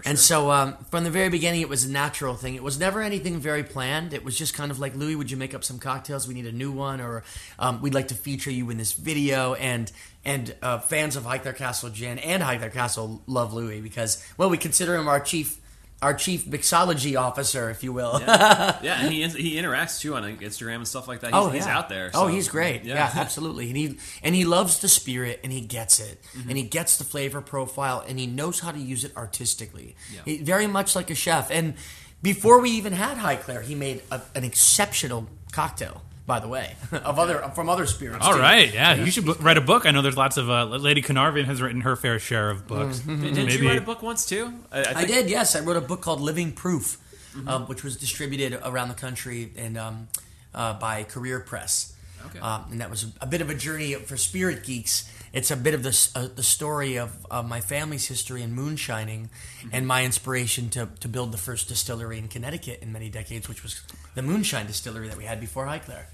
And 0.06 0.18
so, 0.18 0.52
um, 0.52 0.78
from 0.90 1.04
the 1.04 1.12
very 1.12 1.30
beginning, 1.30 1.62
it 1.62 1.70
was 1.70 1.84
a 1.84 1.92
natural 1.92 2.36
thing. 2.36 2.56
It 2.56 2.64
was 2.64 2.80
never 2.80 3.02
anything 3.02 3.40
very 3.40 3.64
planned. 3.64 4.14
It 4.14 4.24
was 4.24 4.38
just 4.38 4.54
kind 4.54 4.72
of 4.72 4.80
like, 4.80 4.96
Louis, 4.96 5.16
would 5.16 5.30
you 5.30 5.38
make 5.38 5.54
up 5.54 5.64
some 5.64 5.80
cocktails? 5.80 6.28
We 6.28 6.34
need 6.34 6.48
a 6.48 6.52
new 6.52 6.72
one, 6.72 7.02
or 7.02 7.24
um, 7.60 7.82
we'd 7.82 7.94
like 7.94 8.10
to 8.10 8.16
feature 8.16 8.52
you 8.52 8.70
in 8.70 8.78
this 8.78 8.94
video. 8.94 9.54
And 9.54 9.92
and 10.26 10.56
uh, 10.62 10.80
fans 10.80 11.16
of 11.16 11.24
Highclere 11.24 11.56
Castle 11.56 11.90
Gin 11.90 12.18
and 12.20 12.42
Highclere 12.42 12.72
Castle 12.72 13.22
love 13.28 13.54
Louis 13.54 13.82
because, 13.82 14.26
well, 14.38 14.50
we 14.50 14.58
consider 14.58 14.96
him 14.96 15.08
our 15.08 15.20
chief 15.20 15.60
our 16.04 16.14
chief 16.14 16.46
mixology 16.46 17.20
officer, 17.20 17.70
if 17.70 17.84
you 17.84 17.94
will. 17.94 18.20
yeah, 18.22 18.78
and 19.02 19.12
he 19.14 19.28
he 19.30 19.56
interacts 19.56 20.00
too 20.00 20.16
on 20.16 20.24
Instagram 20.38 20.76
and 20.76 20.88
stuff 20.88 21.08
like 21.08 21.22
that. 21.22 21.28
He's, 21.34 21.36
Oh, 21.44 21.50
he's 21.50 21.66
out 21.68 21.90
there. 21.90 22.12
oh, 22.14 22.28
he's 22.28 22.50
great. 22.50 22.84
Yeah. 22.84 23.10
absolutely. 23.16 23.68
And 23.70 23.78
he 23.78 23.98
and 24.22 24.36
he 24.36 24.46
loves 24.46 24.80
the 24.80 24.88
spirit, 24.88 25.40
and 25.44 25.52
he 25.52 25.62
gets 25.62 26.00
it, 26.00 26.22
Mm-hmm. 26.38 26.50
and 26.50 26.58
he 26.58 26.64
gets 26.64 26.98
the 26.98 27.04
flavor 27.04 27.42
profile, 27.42 28.04
and 28.08 28.20
he 28.20 28.28
knows 28.28 28.60
how 28.60 28.72
to 28.72 28.80
use 28.80 29.04
it 29.04 29.16
artistically. 29.18 29.96
Yeah. 30.14 30.22
He- 30.26 30.38
very 30.44 30.68
much 30.68 30.96
like 30.96 31.10
a 31.10 31.16
chef. 31.16 31.50
And 31.52 31.74
before 32.22 32.60
we 32.62 32.70
even 32.72 32.94
had 32.94 33.18
Highclere, 33.18 33.64
he 33.64 33.76
made 33.76 34.02
a, 34.12 34.22
an 34.36 34.44
exceptional 34.44 35.28
cocktail. 35.52 36.02
By 36.26 36.40
the 36.40 36.48
way, 36.48 36.76
of 36.92 37.20
other 37.20 37.40
from 37.54 37.68
other 37.68 37.86
spirits. 37.86 38.26
All 38.26 38.34
too. 38.34 38.40
right, 38.40 38.74
yeah, 38.74 38.94
you 38.96 39.12
should 39.12 39.26
b- 39.26 39.34
write 39.42 39.58
a 39.58 39.62
book. 39.62 39.86
I 39.86 39.92
know 39.92 40.02
there's 40.02 40.16
lots 40.16 40.38
of 40.38 40.50
uh, 40.50 40.64
Lady 40.66 41.02
Carnarvon 41.02 41.44
has 41.46 41.62
written 41.62 41.82
her 41.82 41.96
fair 41.98 42.18
share 42.18 42.50
of 42.50 42.66
books. 42.66 43.00
Mm-hmm. 43.00 43.34
Didn't 43.34 43.60
you 43.62 43.68
write 43.68 43.78
a 43.78 43.82
book 43.82 44.02
once 44.02 44.26
too? 44.26 44.54
I, 44.72 44.84
I, 44.84 44.94
I 45.00 45.06
did, 45.06 45.30
yes. 45.30 45.56
I 45.56 45.60
wrote 45.60 45.76
a 45.76 45.82
book 45.82 46.00
called 46.02 46.22
Living 46.22 46.52
Proof, 46.54 46.98
Mm-hmm. 47.36 47.48
um, 47.50 47.64
which 47.66 47.84
was 47.84 47.98
distributed 47.98 48.60
around 48.64 48.90
the 48.90 48.94
country 48.94 49.52
and 49.58 49.76
um, 49.76 50.08
uh, 50.54 50.74
by 50.80 51.04
Career 51.04 51.40
Press. 51.40 51.92
Okay. 52.28 52.38
Um, 52.40 52.66
and 52.72 52.80
that 52.80 52.92
was 52.92 53.12
a, 53.20 53.26
bit 53.26 53.42
of 53.42 53.50
a 53.50 53.56
journey 53.56 53.96
for 53.96 54.18
spirit 54.18 54.64
geeks. 54.64 55.10
It's 55.34 55.50
a 55.50 55.58
bit 55.58 55.74
of 55.74 55.82
the, 55.82 56.10
uh, 56.16 56.28
the 56.36 56.44
story 56.44 56.98
of 57.00 57.26
uh, 57.32 57.42
my 57.42 57.60
family's 57.60 58.08
history 58.08 58.44
in 58.44 58.54
moonshining 58.56 59.30
Mm-hmm. 59.32 59.70
and 59.74 59.88
my 59.88 60.04
inspiration 60.06 60.70
to, 60.70 60.90
to 61.00 61.08
build 61.08 61.32
the 61.32 61.38
first 61.40 61.68
distillery 61.70 62.20
in 62.20 62.28
Connecticut 62.28 62.80
in 62.84 62.92
many 62.94 63.10
decades, 63.10 63.50
which 63.50 63.64
was 63.64 63.82
the 64.14 64.22
Moonshine 64.22 64.68
Distillery 64.68 65.08
that 65.08 65.18
we 65.18 65.24
had 65.26 65.40
before 65.40 65.66
Highclere. 65.66 66.06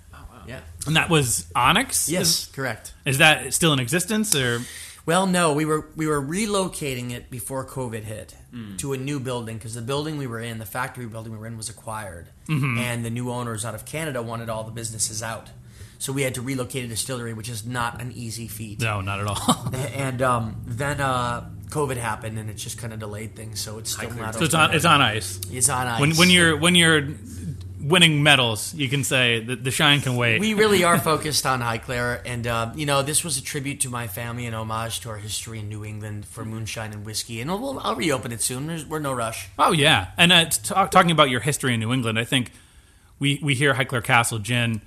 Yeah. 0.49 0.61
And 0.87 0.95
that 0.95 1.09
was 1.09 1.45
Onyx. 1.55 2.09
Yes, 2.09 2.47
correct. 2.47 2.93
Is, 3.05 3.15
is 3.15 3.17
that 3.19 3.53
still 3.53 3.71
in 3.71 3.79
existence 3.79 4.35
or? 4.35 4.61
Well, 5.05 5.25
no, 5.27 5.53
we 5.53 5.65
were 5.65 5.87
we 5.95 6.07
were 6.07 6.21
relocating 6.21 7.11
it 7.11 7.29
before 7.31 7.65
COVID 7.65 8.03
hit 8.03 8.35
to 8.77 8.93
a 8.93 8.97
new 8.97 9.19
building 9.19 9.57
because 9.57 9.73
the 9.73 9.81
building 9.81 10.17
we 10.17 10.27
were 10.27 10.39
in, 10.39 10.59
the 10.59 10.65
factory 10.65 11.05
building 11.07 11.31
we 11.31 11.39
were 11.39 11.47
in, 11.47 11.57
was 11.57 11.69
acquired, 11.69 12.29
and 12.47 13.03
the 13.05 13.09
new 13.09 13.31
owners 13.31 13.65
out 13.65 13.73
of 13.75 13.85
Canada 13.85 14.21
wanted 14.21 14.49
all 14.49 14.63
the 14.63 14.71
businesses 14.71 15.23
out, 15.23 15.49
so 15.97 16.13
we 16.13 16.21
had 16.21 16.35
to 16.35 16.41
relocate 16.41 16.85
a 16.85 16.87
distillery, 16.87 17.33
which 17.33 17.49
is 17.49 17.65
not 17.65 18.01
an 18.01 18.11
easy 18.11 18.47
feat. 18.47 18.81
No, 18.81 19.01
not 19.01 19.19
at 19.19 19.27
all. 19.27 19.73
And 19.95 20.21
um, 20.21 20.61
then 20.67 21.01
uh, 21.01 21.49
COVID 21.69 21.97
happened, 21.97 22.37
and 22.37 22.49
it 22.49 22.55
just 22.55 22.77
kind 22.77 22.93
of 22.93 22.99
delayed 22.99 23.35
things, 23.35 23.59
so 23.59 23.79
it's 23.79 23.91
still 23.91 24.11
not. 24.11 24.35
so 24.35 24.43
it's 24.43 24.53
on. 24.53 24.73
It's 24.73 24.85
on 24.85 25.01
ice. 25.01 25.39
It's 25.51 25.69
on 25.69 25.87
ice. 25.87 25.99
When 25.99 26.15
when 26.15 26.29
you're 26.29 26.55
when 26.55 26.75
you're 26.75 27.01
winning 27.89 28.23
medals, 28.23 28.73
you 28.73 28.87
can 28.87 29.03
say 29.03 29.39
that 29.41 29.63
the 29.63 29.71
shine 29.71 30.01
can 30.01 30.15
wait. 30.15 30.39
we 30.39 30.53
really 30.53 30.83
are 30.83 30.99
focused 30.99 31.45
on 31.45 31.61
Highclere, 31.61 32.21
and 32.25 32.47
uh, 32.47 32.71
you 32.75 32.85
know 32.85 33.01
this 33.01 33.23
was 33.23 33.37
a 33.37 33.43
tribute 33.43 33.81
to 33.81 33.89
my 33.89 34.07
family 34.07 34.45
and 34.45 34.55
homage 34.55 35.01
to 35.01 35.09
our 35.09 35.17
history 35.17 35.59
in 35.59 35.67
New 35.69 35.83
England 35.83 36.25
for 36.25 36.45
moonshine 36.45 36.93
and 36.93 37.05
whiskey. 37.05 37.41
And 37.41 37.49
we'll, 37.49 37.79
I'll 37.79 37.95
reopen 37.95 38.31
it 38.31 38.41
soon. 38.41 38.67
There's, 38.67 38.85
we're 38.85 38.99
no 38.99 39.13
rush. 39.13 39.49
Oh 39.57 39.71
yeah, 39.71 40.11
and 40.17 40.31
uh, 40.31 40.45
talk, 40.45 40.91
talking 40.91 41.11
about 41.11 41.29
your 41.29 41.41
history 41.41 41.73
in 41.73 41.79
New 41.79 41.91
England, 41.91 42.17
I 42.19 42.25
think 42.25 42.51
we 43.19 43.39
we 43.41 43.55
hear 43.55 43.73
Highclere 43.73 44.03
Castle 44.03 44.39
gin 44.39 44.81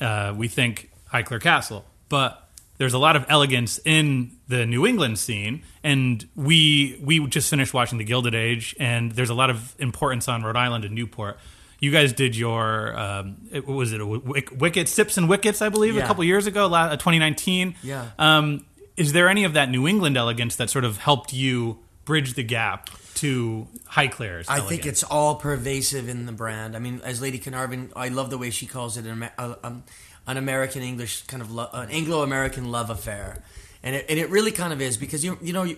uh, 0.00 0.34
we 0.36 0.48
think 0.48 0.90
Highclere 1.12 1.40
Castle, 1.40 1.84
but 2.08 2.48
there's 2.78 2.94
a 2.94 2.98
lot 2.98 3.16
of 3.16 3.24
elegance 3.28 3.80
in 3.84 4.32
the 4.48 4.66
New 4.66 4.86
England 4.86 5.18
scene, 5.18 5.62
and 5.82 6.26
we 6.34 6.98
we 7.02 7.26
just 7.26 7.48
finished 7.48 7.72
watching 7.72 7.98
the 7.98 8.04
Gilded 8.04 8.34
Age, 8.34 8.76
and 8.78 9.12
there's 9.12 9.30
a 9.30 9.34
lot 9.34 9.50
of 9.50 9.74
importance 9.78 10.28
on 10.28 10.42
Rhode 10.42 10.56
Island 10.56 10.84
and 10.84 10.94
Newport. 10.94 11.38
You 11.78 11.90
guys 11.90 12.12
did 12.12 12.36
your 12.36 12.98
um, 12.98 13.36
it, 13.52 13.66
what 13.66 13.76
was 13.76 13.92
it 13.92 14.00
a 14.00 14.06
Wick- 14.06 14.50
Wickets 14.58 14.90
Sips 14.90 15.18
and 15.18 15.28
Wickets, 15.28 15.60
I 15.60 15.68
believe, 15.68 15.96
a 15.96 16.02
couple 16.02 16.24
years 16.24 16.46
ago, 16.46 16.72
uh, 16.72 16.90
2019. 16.96 17.74
Yeah. 17.82 18.10
Um, 18.18 18.64
is 18.96 19.12
there 19.12 19.28
any 19.28 19.44
of 19.44 19.52
that 19.54 19.70
New 19.70 19.86
England 19.86 20.16
elegance 20.16 20.56
that 20.56 20.70
sort 20.70 20.84
of 20.84 20.96
helped 20.98 21.32
you 21.34 21.78
bridge 22.06 22.32
the 22.34 22.42
gap 22.42 22.88
to 23.16 23.66
Highclere's? 23.90 24.48
I 24.48 24.54
elegance? 24.54 24.68
think 24.70 24.86
it's 24.86 25.02
all 25.02 25.34
pervasive 25.34 26.08
in 26.08 26.24
the 26.24 26.32
brand. 26.32 26.74
I 26.74 26.78
mean, 26.78 27.02
as 27.04 27.20
Lady 27.20 27.38
Carnarvon, 27.38 27.92
I 27.94 28.08
love 28.08 28.30
the 28.30 28.38
way 28.38 28.48
she 28.50 28.66
calls 28.66 28.96
it 28.96 29.04
an, 29.04 29.28
uh, 29.36 29.54
um, 29.62 29.84
an 30.26 30.38
American 30.38 30.80
English 30.82 31.22
kind 31.24 31.42
of 31.42 31.52
lo- 31.52 31.68
an 31.74 31.90
Anglo 31.90 32.22
American 32.22 32.70
love 32.72 32.88
affair, 32.88 33.42
and 33.86 33.94
it, 33.94 34.06
and 34.08 34.18
it 34.18 34.28
really 34.30 34.50
kind 34.50 34.72
of 34.72 34.80
is 34.80 34.96
because 34.96 35.24
you 35.24 35.38
you 35.40 35.52
know, 35.52 35.62
you, 35.62 35.76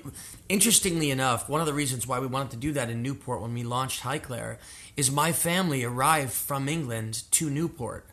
interestingly 0.49 1.11
enough, 1.11 1.47
one 1.47 1.61
of 1.61 1.66
the 1.66 1.75
reasons 1.75 2.07
why 2.07 2.18
we 2.18 2.27
wanted 2.27 2.53
to 2.53 2.57
do 2.57 2.73
that 2.73 2.88
in 2.88 3.03
Newport 3.03 3.42
when 3.42 3.53
we 3.53 3.62
launched 3.62 4.03
Highclere 4.03 4.57
is 4.97 5.11
my 5.11 5.31
family 5.31 5.85
arrived 5.85 6.33
from 6.33 6.68
England 6.68 7.23
to 7.33 7.51
Newport, 7.51 8.07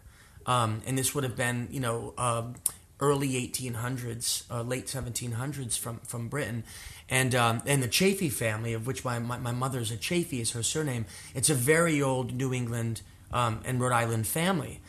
um, 0.45 0.81
and 0.86 0.97
this 0.97 1.15
would 1.15 1.23
have 1.23 1.38
been 1.38 1.69
you 1.71 1.79
know. 1.79 2.13
Um, 2.17 2.55
early 3.01 3.34
1800s, 3.34 4.43
uh, 4.49 4.62
late 4.62 4.86
1700s 4.86 5.77
from, 5.77 5.99
from 6.05 6.29
Britain. 6.29 6.63
And, 7.10 7.36
um, 7.36 7.62
and 7.65 7.84
the 7.84 7.89
Chafee 7.89 8.31
family, 8.31 8.71
of 8.71 8.88
which 8.88 9.03
my, 9.03 9.19
my, 9.19 9.38
my 9.38 9.51
mother's 9.51 9.91
a 9.91 9.97
Chafee, 9.97 10.39
is 10.39 10.51
her 10.51 10.63
surname. 10.63 11.05
It's 11.34 11.49
a 11.49 11.55
very 11.55 12.01
old 12.01 12.34
New 12.34 12.53
England 12.53 13.01
um, 13.31 13.61
and 13.65 13.79
Rhode 13.79 13.93
Island 13.93 14.27
family. 14.27 14.81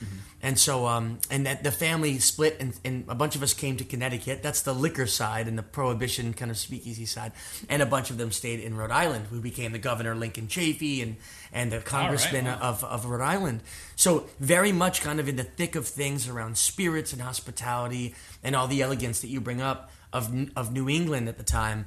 And 0.42 0.58
so, 0.58 0.86
um, 0.86 1.18
and 1.28 1.46
that 1.46 1.64
the 1.64 1.72
family 1.72 2.18
split, 2.18 2.58
and, 2.60 2.78
and 2.84 3.04
a 3.08 3.14
bunch 3.14 3.34
of 3.34 3.42
us 3.42 3.52
came 3.52 3.76
to 3.78 3.84
Connecticut. 3.84 4.42
That's 4.42 4.62
the 4.62 4.74
liquor 4.74 5.06
side 5.06 5.48
and 5.48 5.58
the 5.58 5.62
prohibition 5.62 6.34
kind 6.34 6.50
of 6.50 6.58
speakeasy 6.58 7.06
side. 7.06 7.32
And 7.68 7.82
a 7.82 7.86
bunch 7.86 8.10
of 8.10 8.18
them 8.18 8.30
stayed 8.30 8.60
in 8.60 8.76
Rhode 8.76 8.92
Island, 8.92 9.26
We 9.32 9.40
became 9.40 9.72
the 9.72 9.78
governor 9.78 10.14
Lincoln 10.14 10.46
Chafee 10.46 11.02
and, 11.02 11.16
and 11.52 11.72
the 11.72 11.80
congressman 11.80 12.44
wow. 12.44 12.58
of, 12.60 12.84
of 12.84 13.06
Rhode 13.06 13.24
Island. 13.24 13.62
So 13.96 14.26
very 14.38 14.72
much 14.72 15.00
kind 15.00 15.18
of 15.18 15.28
in 15.28 15.36
the 15.36 15.42
thick 15.42 15.74
of 15.74 15.88
things 15.88 16.28
around 16.28 16.58
spirits 16.58 17.12
and 17.12 17.22
hospitality 17.22 18.14
and 18.44 18.54
all 18.54 18.68
the 18.68 18.82
elegance 18.82 19.20
that 19.22 19.28
you 19.28 19.40
bring 19.40 19.60
up 19.60 19.90
of 20.12 20.32
of 20.54 20.72
New 20.72 20.88
England 20.88 21.28
at 21.28 21.38
the 21.38 21.44
time. 21.44 21.86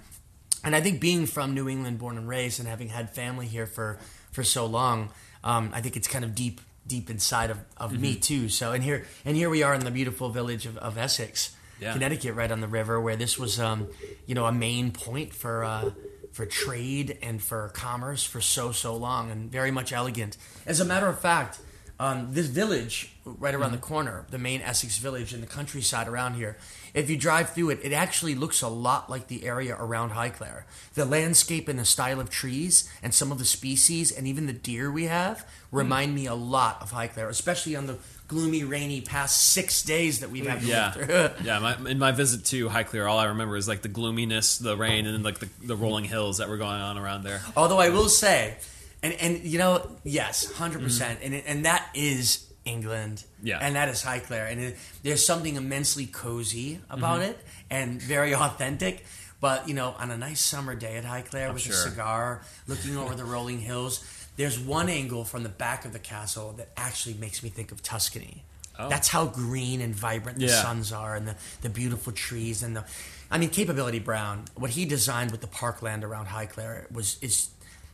And 0.64 0.76
I 0.76 0.82
think 0.82 1.00
being 1.00 1.26
from 1.26 1.54
New 1.54 1.70
England, 1.70 2.00
born 2.00 2.18
and 2.18 2.28
raised, 2.28 2.60
and 2.60 2.68
having 2.68 2.90
had 2.90 3.10
family 3.10 3.48
here 3.48 3.66
for 3.66 4.00
for 4.32 4.44
so 4.44 4.66
long, 4.66 5.10
um, 5.44 5.72
I 5.74 5.82
think 5.82 5.96
it's 5.98 6.08
kind 6.08 6.26
of 6.26 6.36
deep 6.36 6.62
deep 6.88 7.10
inside 7.10 7.52
of, 7.52 7.60
of 7.78 8.00
me 8.00 8.16
too. 8.16 8.50
So 8.50 8.72
and 8.72 8.84
here 8.84 9.06
and 9.26 9.36
here 9.38 9.50
we 9.50 9.64
are 9.64 9.74
in 9.74 9.82
the 9.86 9.92
beautiful 9.92 10.30
village 10.30 10.66
of, 10.66 10.78
of 10.78 10.98
Essex, 10.98 11.56
Yeah. 11.80 11.94
Connecticut, 11.94 12.34
right 12.36 12.52
on 12.52 12.62
the 12.62 12.68
river, 12.68 13.00
where 13.00 13.16
this 13.16 13.38
was 13.38 13.60
um, 13.60 13.88
you 14.26 14.36
know 14.36 14.46
a 14.46 14.52
main 14.52 14.92
point 14.92 15.34
for. 15.34 15.64
Uh, 15.64 15.92
for 16.32 16.46
trade 16.46 17.18
and 17.24 17.42
for 17.42 17.70
commerce 17.70 18.24
for 18.24 18.40
so 18.40 18.72
so 18.72 18.96
long 18.96 19.32
and 19.32 19.52
very 19.52 19.72
much 19.72 19.92
elegant. 19.92 20.38
As 20.68 20.80
a 20.80 20.86
matter 20.86 21.08
of 21.08 21.20
fact, 21.20 21.60
um, 22.00 22.34
this 22.34 22.46
village 22.46 23.12
right 23.26 23.56
around 23.56 23.72
the 23.72 23.80
corner, 23.80 24.26
the 24.30 24.38
main 24.38 24.62
Essex 24.62 25.00
village 25.00 25.34
in 25.34 25.42
the 25.42 25.48
countryside 25.48 26.08
around 26.08 26.36
here, 26.36 26.56
if 26.94 27.10
you 27.10 27.18
drive 27.18 27.52
through 27.52 27.72
it, 27.72 27.80
it 27.84 27.94
actually 27.94 28.36
looks 28.36 28.62
a 28.62 28.68
lot 28.68 29.10
like 29.10 29.28
the 29.28 29.46
area 29.46 29.76
around 29.80 30.12
Highclere. 30.12 30.64
The 30.94 31.06
landscape 31.06 31.68
and 31.68 31.80
the 31.80 31.86
style 31.86 32.20
of 32.20 32.30
trees 32.30 32.90
and 33.02 33.14
some 33.14 33.32
of 33.32 33.40
the 33.40 33.46
species 33.46 34.12
and 34.12 34.28
even 34.28 34.48
the 34.48 34.54
deer 34.54 34.92
we 34.92 35.06
have 35.06 35.48
remind 35.72 36.16
me 36.16 36.26
a 36.26 36.36
lot 36.36 36.82
of 36.82 36.92
Highclere, 36.92 37.30
especially 37.30 37.76
on 37.76 37.88
the 37.88 37.98
gloomy, 38.28 38.64
rainy 38.64 39.02
past 39.02 39.52
six 39.52 39.82
days 39.84 40.20
that 40.22 40.30
we've 40.30 40.48
had 40.48 40.62
to 40.62 40.66
Yeah, 40.66 41.32
yeah. 41.44 41.60
My, 41.60 41.90
in 41.90 42.00
my 42.00 42.12
visit 42.12 42.46
to 42.46 42.70
Highclere, 42.70 43.10
all 43.10 43.18
I 43.18 43.26
remember 43.26 43.58
is 43.58 43.68
like 43.68 43.82
the 43.82 43.90
gloominess, 43.90 44.58
the 44.58 44.78
rain, 44.78 45.06
and 45.06 45.16
then 45.16 45.24
like 45.24 45.40
the, 45.40 45.50
the 45.64 45.76
rolling 45.76 46.06
hills 46.06 46.38
that 46.38 46.50
were 46.50 46.58
going 46.58 46.80
on 46.80 46.98
around 46.98 47.24
there. 47.24 47.42
Although 47.58 47.80
I 47.80 47.90
will 47.90 48.10
say, 48.10 48.56
and 49.04 49.14
and 49.14 49.44
you 49.44 49.58
know, 49.58 49.90
yes, 50.04 50.48
100 50.48 50.82
percent, 50.82 51.20
and 51.24 51.34
and 51.34 51.66
that 51.66 51.90
is 51.94 52.49
England, 52.70 53.24
Yeah. 53.44 53.60
and 53.62 53.76
that 53.76 53.90
is 53.90 54.04
Highclere, 54.04 54.52
and 54.52 54.62
it, 54.62 54.78
there's 55.04 55.26
something 55.26 55.56
immensely 55.56 56.06
cozy 56.06 56.80
about 56.90 57.20
mm-hmm. 57.20 57.32
it 57.32 57.46
and 57.70 58.02
very 58.02 58.34
authentic. 58.46 59.06
But 59.42 59.68
you 59.68 59.74
know, 59.74 59.96
on 59.98 60.12
a 60.12 60.18
nice 60.18 60.42
summer 60.42 60.76
day 60.76 60.98
at 60.98 61.06
Highclere 61.06 61.54
with 61.54 61.64
sure. 61.64 61.74
a 61.74 61.78
cigar, 61.78 62.42
looking 62.68 62.98
over 62.98 63.16
the 63.16 63.26
rolling 63.26 63.60
hills, 63.60 64.04
there's 64.36 64.60
one 64.60 64.90
angle 64.90 65.24
from 65.26 65.44
the 65.44 65.50
back 65.50 65.86
of 65.86 65.94
the 65.94 66.00
castle 66.00 66.54
that 66.58 66.70
actually 66.78 67.16
makes 67.16 67.44
me 67.44 67.50
think 67.50 67.72
of 67.72 67.82
Tuscany. 67.82 68.44
Oh. 68.78 68.88
That's 68.88 69.10
how 69.10 69.26
green 69.26 69.82
and 69.82 69.94
vibrant 69.94 70.40
the 70.40 70.46
Yeah. 70.46 70.62
suns 70.62 70.92
are, 70.94 71.16
and 71.16 71.28
the, 71.28 71.36
the 71.62 71.70
beautiful 71.70 72.14
trees, 72.14 72.64
and 72.64 72.76
the, 72.78 72.86
I 73.30 73.38
mean, 73.38 73.50
Capability 73.50 74.00
Brown. 74.00 74.46
What 74.56 74.72
he 74.72 74.86
designed 74.86 75.32
with 75.32 75.42
the 75.42 75.48
parkland 75.48 76.04
around 76.04 76.28
Highclere 76.28 76.90
was 76.92 77.18
is 77.22 77.50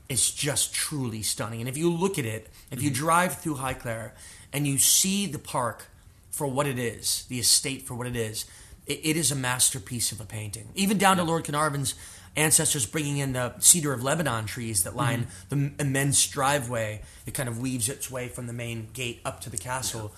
is 0.07 0.29
just 0.29 0.73
truly 0.73 1.23
stunning. 1.23 1.61
And 1.61 1.69
if 1.69 1.77
you 1.77 1.91
look 1.91 2.19
at 2.19 2.25
it, 2.25 2.49
if 2.69 2.81
you 2.81 2.91
mm-hmm. 2.91 3.05
drive 3.05 3.37
through 3.39 3.55
Highclere 3.55 4.11
and 4.55 4.65
you 4.65 4.77
see 4.77 5.27
the 5.27 5.37
park 5.37 5.87
for 6.31 6.47
what 6.47 6.65
it 6.65 6.79
is, 6.79 7.25
the 7.27 7.39
estate 7.39 7.81
for 7.81 7.93
what 7.93 8.07
it 8.07 8.15
is, 8.15 8.45
it, 8.87 9.01
it 9.03 9.17
is 9.17 9.29
a 9.29 9.35
masterpiece 9.35 10.13
of 10.13 10.21
a 10.21 10.23
painting. 10.23 10.69
Even 10.75 10.97
down 10.97 11.17
to 11.17 11.23
Lord 11.23 11.43
Carnarvon's 11.43 11.93
ancestors 12.37 12.85
bringing 12.85 13.17
in 13.17 13.33
the 13.33 13.53
cedar 13.59 13.91
of 13.91 14.01
Lebanon 14.01 14.45
trees 14.45 14.83
that 14.83 14.95
line 14.95 15.27
mm-hmm. 15.49 15.73
the 15.77 15.83
immense 15.83 16.25
driveway 16.27 17.01
that 17.25 17.33
kind 17.33 17.49
of 17.49 17.59
weaves 17.59 17.89
its 17.89 18.09
way 18.09 18.29
from 18.29 18.47
the 18.47 18.53
main 18.53 18.87
gate 18.93 19.19
up 19.25 19.41
to 19.41 19.49
the 19.49 19.57
castle. 19.57 20.13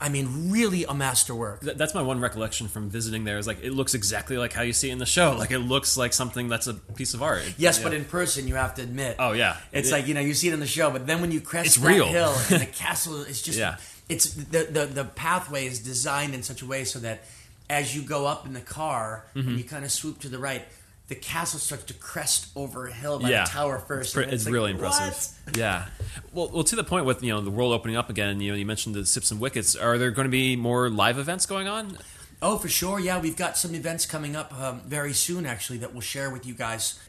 I 0.00 0.08
mean, 0.10 0.50
really 0.52 0.84
a 0.84 0.94
masterwork. 0.94 1.62
Th- 1.62 1.76
That's 1.76 1.92
my 1.94 2.02
one 2.02 2.20
recollection 2.20 2.68
from 2.68 2.88
visiting 2.88 3.24
there. 3.24 3.36
Is 3.38 3.46
like 3.48 3.62
it 3.64 3.72
looks 3.72 3.94
exactly 3.94 4.38
like 4.38 4.52
how 4.52 4.62
you 4.62 4.72
see 4.72 4.90
it 4.90 4.92
in 4.92 4.98
the 4.98 5.06
show. 5.06 5.34
Like 5.36 5.50
it 5.50 5.58
looks 5.58 5.96
like 5.96 6.12
something 6.12 6.48
that's 6.48 6.68
a 6.68 6.74
piece 6.74 7.14
of 7.14 7.22
art. 7.22 7.42
Yes, 7.58 7.78
Yeah. 7.78 7.84
but 7.84 7.94
in 7.94 8.04
person, 8.04 8.46
you 8.46 8.54
have 8.54 8.74
to 8.76 8.82
admit. 8.82 9.16
Oh, 9.18 9.32
yeah. 9.32 9.56
it's 9.72 9.88
It- 9.88 9.92
like 9.92 10.06
you 10.06 10.14
know 10.14 10.20
you 10.20 10.34
see 10.34 10.48
it 10.48 10.54
in 10.54 10.60
the 10.60 10.66
show, 10.66 10.90
but 10.90 11.06
then 11.06 11.20
when 11.20 11.32
you 11.32 11.40
crest 11.40 11.66
It's 11.66 11.76
that 11.76 11.88
real. 11.88 12.06
hill 12.06 12.32
and 12.50 12.60
the 12.62 12.66
castle 12.84 13.22
is 13.22 13.42
just 13.42 13.58
Yeah. 13.58 13.76
it's 14.08 14.32
the, 14.34 14.64
the 14.70 14.86
the 14.86 15.04
pathway 15.04 15.66
is 15.66 15.80
designed 15.80 16.32
in 16.34 16.42
such 16.44 16.62
a 16.62 16.66
way 16.66 16.84
so 16.84 17.00
that 17.00 17.24
as 17.68 17.94
you 17.96 18.02
go 18.02 18.24
up 18.26 18.46
in 18.46 18.52
the 18.52 18.60
car 18.60 19.24
Mm-hmm. 19.34 19.48
and 19.48 19.58
you 19.58 19.64
kind 19.64 19.84
of 19.84 19.90
swoop 19.90 20.20
to 20.20 20.28
the 20.28 20.38
right, 20.38 20.62
the 21.08 21.14
castle 21.14 21.58
starts 21.58 21.84
to 21.84 21.94
crest 21.94 22.48
over 22.54 22.86
a 22.86 22.92
hill 22.92 23.18
by 23.18 23.30
yeah, 23.30 23.44
the 23.44 23.50
tower 23.50 23.78
first. 23.78 24.14
It's, 24.16 24.26
pre- 24.26 24.32
it's 24.32 24.46
really 24.46 24.72
what? 24.74 24.82
impressive. 24.82 25.56
Yeah. 25.56 25.86
Well, 26.32 26.50
well, 26.52 26.64
to 26.64 26.76
the 26.76 26.84
point 26.84 27.06
with 27.06 27.22
you 27.22 27.32
know 27.32 27.40
the 27.40 27.50
world 27.50 27.72
opening 27.72 27.96
up 27.96 28.10
again. 28.10 28.40
You 28.40 28.52
know, 28.52 28.58
you 28.58 28.66
mentioned 28.66 28.94
the 28.94 29.06
sips 29.06 29.30
and 29.30 29.40
wickets. 29.40 29.74
Are 29.74 29.98
there 29.98 30.10
going 30.10 30.26
to 30.26 30.30
be 30.30 30.54
more 30.54 30.90
live 30.90 31.18
events 31.18 31.46
going 31.46 31.66
on? 31.66 31.98
Oh, 32.40 32.56
for 32.58 32.68
sure. 32.68 33.00
Yeah, 33.00 33.20
we've 33.20 33.36
got 33.36 33.56
some 33.56 33.74
events 33.74 34.06
coming 34.06 34.36
up 34.36 34.56
um, 34.60 34.80
very 34.86 35.12
soon, 35.12 35.44
actually, 35.44 35.78
that 35.78 35.92
we'll 35.92 36.02
share 36.02 36.30
with 36.30 36.46
you 36.46 36.54
guys. 36.54 37.00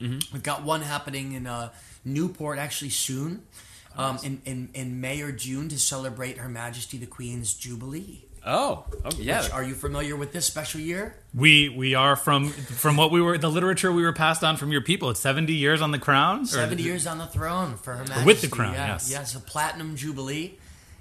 Mm-hmm. 0.00 0.32
We've 0.32 0.42
got 0.42 0.62
one 0.62 0.82
happening 0.82 1.32
in 1.32 1.46
uh, 1.46 1.70
Newport 2.04 2.58
actually 2.58 2.90
soon, 2.90 3.42
um, 3.96 4.18
in, 4.22 4.42
in, 4.44 4.68
in 4.74 5.00
May 5.00 5.22
or 5.22 5.32
June 5.32 5.68
to 5.70 5.78
celebrate 5.78 6.38
Her 6.38 6.48
Majesty 6.48 6.98
the 6.98 7.06
Queen's 7.06 7.54
Jubilee. 7.54 8.25
Oh, 8.46 8.84
oh 9.04 9.10
yeah. 9.18 9.42
Which, 9.42 9.50
are 9.52 9.64
you 9.64 9.74
familiar 9.74 10.14
with 10.16 10.32
this 10.32 10.46
special 10.46 10.80
year? 10.80 11.16
We 11.34 11.68
we 11.68 11.94
are 11.94 12.14
from 12.16 12.50
from 12.50 12.96
what 12.96 13.10
we 13.10 13.20
were 13.20 13.36
the 13.38 13.50
literature 13.50 13.90
we 13.90 14.02
were 14.02 14.12
passed 14.12 14.44
on 14.44 14.56
from 14.56 14.70
your 14.70 14.82
people. 14.82 15.10
It's 15.10 15.18
seventy 15.20 15.54
years 15.54 15.82
on 15.82 15.90
the 15.90 15.98
crown. 15.98 16.42
Or- 16.42 16.46
70 16.46 16.82
years 16.82 17.06
on 17.06 17.18
the 17.18 17.26
throne 17.26 17.76
for 17.76 17.94
Her 17.94 18.04
Majesty. 18.04 18.24
with 18.24 18.40
the 18.42 18.48
crown, 18.48 18.74
yeah. 18.74 18.86
yes. 18.88 19.10
Yes, 19.10 19.34
a 19.34 19.40
platinum 19.40 19.96
jubilee. 19.96 20.58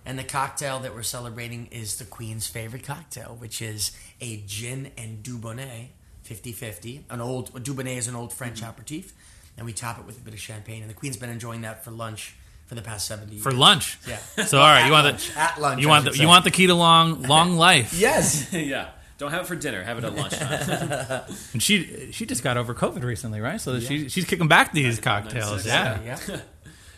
And 0.07 0.19
the 0.19 0.23
cocktail 0.23 0.79
that 0.81 0.93
we're 0.93 1.01
celebrating 1.03 1.67
is 1.71 1.97
the 1.97 2.05
Queen's 2.05 2.45
favorite 2.47 2.83
cocktail, 2.83 3.35
which 3.39 3.59
is 3.61 3.91
a 4.21 4.37
gin 4.45 4.91
and 4.97 5.23
Dubonnet 5.23 5.87
50 6.23 6.51
50. 6.51 7.05
An 7.09 7.21
old, 7.21 7.49
a 7.55 7.59
Dubonnet 7.59 7.97
is 7.97 8.07
an 8.07 8.15
old 8.15 8.31
French 8.33 8.61
Mm-hmm. 8.61 8.69
aperitif. 8.69 9.13
And 9.57 9.65
we 9.65 9.71
top 9.73 9.97
it 9.99 10.05
with 10.05 10.17
a 10.17 10.21
bit 10.21 10.33
of 10.33 10.39
champagne. 10.39 10.81
And 10.81 10.89
the 10.89 10.93
Queen's 10.93 11.17
been 11.17 11.29
enjoying 11.29 11.61
that 11.61 11.83
for 11.83 11.89
lunch 11.91 12.35
for 12.65 12.75
the 12.75 12.81
past 12.81 13.07
70 13.07 13.33
years. 13.33 13.43
for 13.43 13.51
lunch. 13.51 13.97
Yeah. 14.07 14.17
So 14.45 14.57
all 14.59 14.63
right, 14.65 14.85
you 14.85 14.91
want 14.91 15.05
lunch. 15.05 15.33
the 15.33 15.39
At 15.39 15.61
lunch, 15.61 15.81
you 15.81 15.87
I 15.87 15.91
want 15.91 16.05
the 16.05 16.13
say. 16.13 16.21
you 16.21 16.27
want 16.27 16.43
the 16.45 16.51
key 16.51 16.67
to 16.67 16.73
long 16.75 17.21
long 17.23 17.55
life. 17.67 17.93
Yes. 17.93 18.51
yeah. 18.53 18.89
Don't 19.17 19.31
have 19.31 19.41
it 19.43 19.47
for 19.47 19.55
dinner. 19.55 19.81
Have 19.81 19.97
it 19.97 20.03
at 20.03 20.13
lunchtime. 20.13 21.21
And 21.53 21.63
she 21.63 22.11
she 22.11 22.25
just 22.25 22.43
got 22.43 22.57
over 22.57 22.73
COVID 22.73 23.03
recently, 23.03 23.39
right? 23.39 23.61
So 23.61 23.79
she 23.79 24.09
she's 24.09 24.25
kicking 24.25 24.47
back 24.49 24.73
these 24.73 24.99
cocktails. 24.99 25.65
96. 25.65 25.67
Yeah. 25.67 25.99
yeah. 26.29 26.39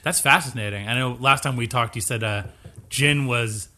that's 0.03 0.19
fascinating. 0.19 0.87
I 0.87 0.97
know 0.97 1.15
last 1.19 1.43
time 1.43 1.55
we 1.55 1.67
talked, 1.67 1.95
you 1.95 2.01
said 2.01 2.23
uh, 2.23 2.43
gin 2.89 3.27
was 3.27 3.69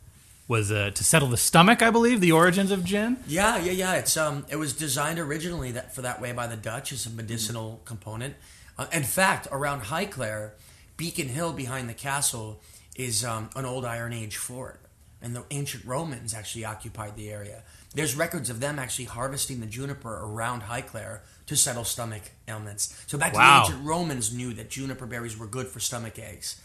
was 0.48 0.72
uh, 0.72 0.92
to 0.96 1.04
settle 1.04 1.28
the 1.28 1.38
stomach. 1.38 1.82
I 1.82 1.92
believe 1.92 2.22
the 2.22 2.32
origins 2.32 2.72
of 2.72 2.84
gin. 2.86 3.18
Yeah, 3.28 3.58
yeah, 3.58 3.72
yeah. 3.74 3.94
It's 3.96 4.16
um, 4.16 4.46
it 4.50 4.56
was 4.56 4.74
designed 4.74 5.20
originally 5.20 5.72
that 5.74 5.94
for 5.94 6.02
that 6.02 6.22
way 6.22 6.32
by 6.32 6.48
the 6.48 6.56
Dutch 6.56 6.92
as 6.94 7.06
a 7.06 7.10
medicinal 7.10 7.82
component. 7.84 8.36
Uh, 8.78 8.86
in 8.94 9.04
fact, 9.04 9.48
around 9.52 9.82
Highclere, 9.82 10.52
Beacon 11.00 11.30
Hill 11.30 11.54
behind 11.54 11.88
the 11.88 11.94
castle 11.94 12.60
is 12.94 13.24
um, 13.24 13.50
an 13.56 13.64
old 13.64 13.86
Iron 13.86 14.12
Age 14.12 14.36
fort, 14.36 14.82
and 15.22 15.34
the 15.34 15.46
ancient 15.50 15.86
Romans 15.86 16.34
actually 16.34 16.66
occupied 16.66 17.16
the 17.16 17.30
area. 17.32 17.64
There's 17.96 18.18
records 18.18 18.50
of 18.50 18.60
them 18.60 18.78
actually 18.78 19.06
harvesting 19.06 19.62
the 19.62 19.66
juniper 19.66 20.14
around 20.14 20.64
Highclere 20.64 21.22
to 21.46 21.56
settle 21.56 21.86
stomach 21.86 22.24
ailments. 22.50 23.02
So 23.08 23.18
back 23.18 23.34
Wow. 23.34 23.64
to 23.64 23.72
the 23.72 23.78
ancient 23.78 23.88
Romans 23.88 24.34
knew 24.34 24.54
that 24.56 24.70
juniper 24.70 25.06
berries 25.06 25.38
were 25.38 25.48
good 25.48 25.68
for 25.70 25.80
stomach 25.80 26.20
aches. 26.20 26.60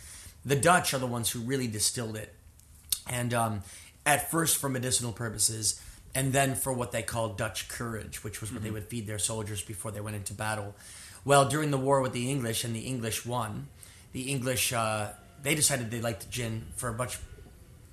The 0.44 0.56
Dutch 0.56 0.92
are 0.92 0.98
the 0.98 1.06
ones 1.06 1.30
who 1.30 1.38
really 1.38 1.68
distilled 1.68 2.16
it 2.16 2.34
and 3.08 3.32
um, 3.32 3.62
at 4.04 4.32
first 4.32 4.56
for 4.56 4.68
medicinal 4.68 5.12
purposes, 5.12 5.80
and 6.12 6.32
then 6.32 6.56
for 6.56 6.72
what 6.72 6.90
they 6.90 7.02
called 7.02 7.38
Dutch 7.38 7.68
courage, 7.68 8.24
which 8.24 8.40
was 8.40 8.52
what 8.52 8.64
they 8.64 8.70
would 8.72 8.88
feed 8.88 9.06
their 9.06 9.20
soldiers 9.20 9.62
before 9.62 9.92
they 9.92 10.00
went 10.00 10.16
into 10.16 10.34
battle. 10.34 10.74
Well, 11.24 11.48
during 11.48 11.70
the 11.70 11.78
war 11.78 12.00
with 12.00 12.12
the 12.12 12.30
English, 12.30 12.64
and 12.64 12.74
the 12.74 12.80
English 12.80 13.24
won, 13.24 13.68
the 14.14 14.30
English 14.30 14.72
uh, 14.72 15.10
they 15.42 15.54
decided 15.54 15.90
they 15.90 16.00
liked 16.00 16.30
gin 16.30 16.64
for 16.76 16.92
much, 16.92 17.18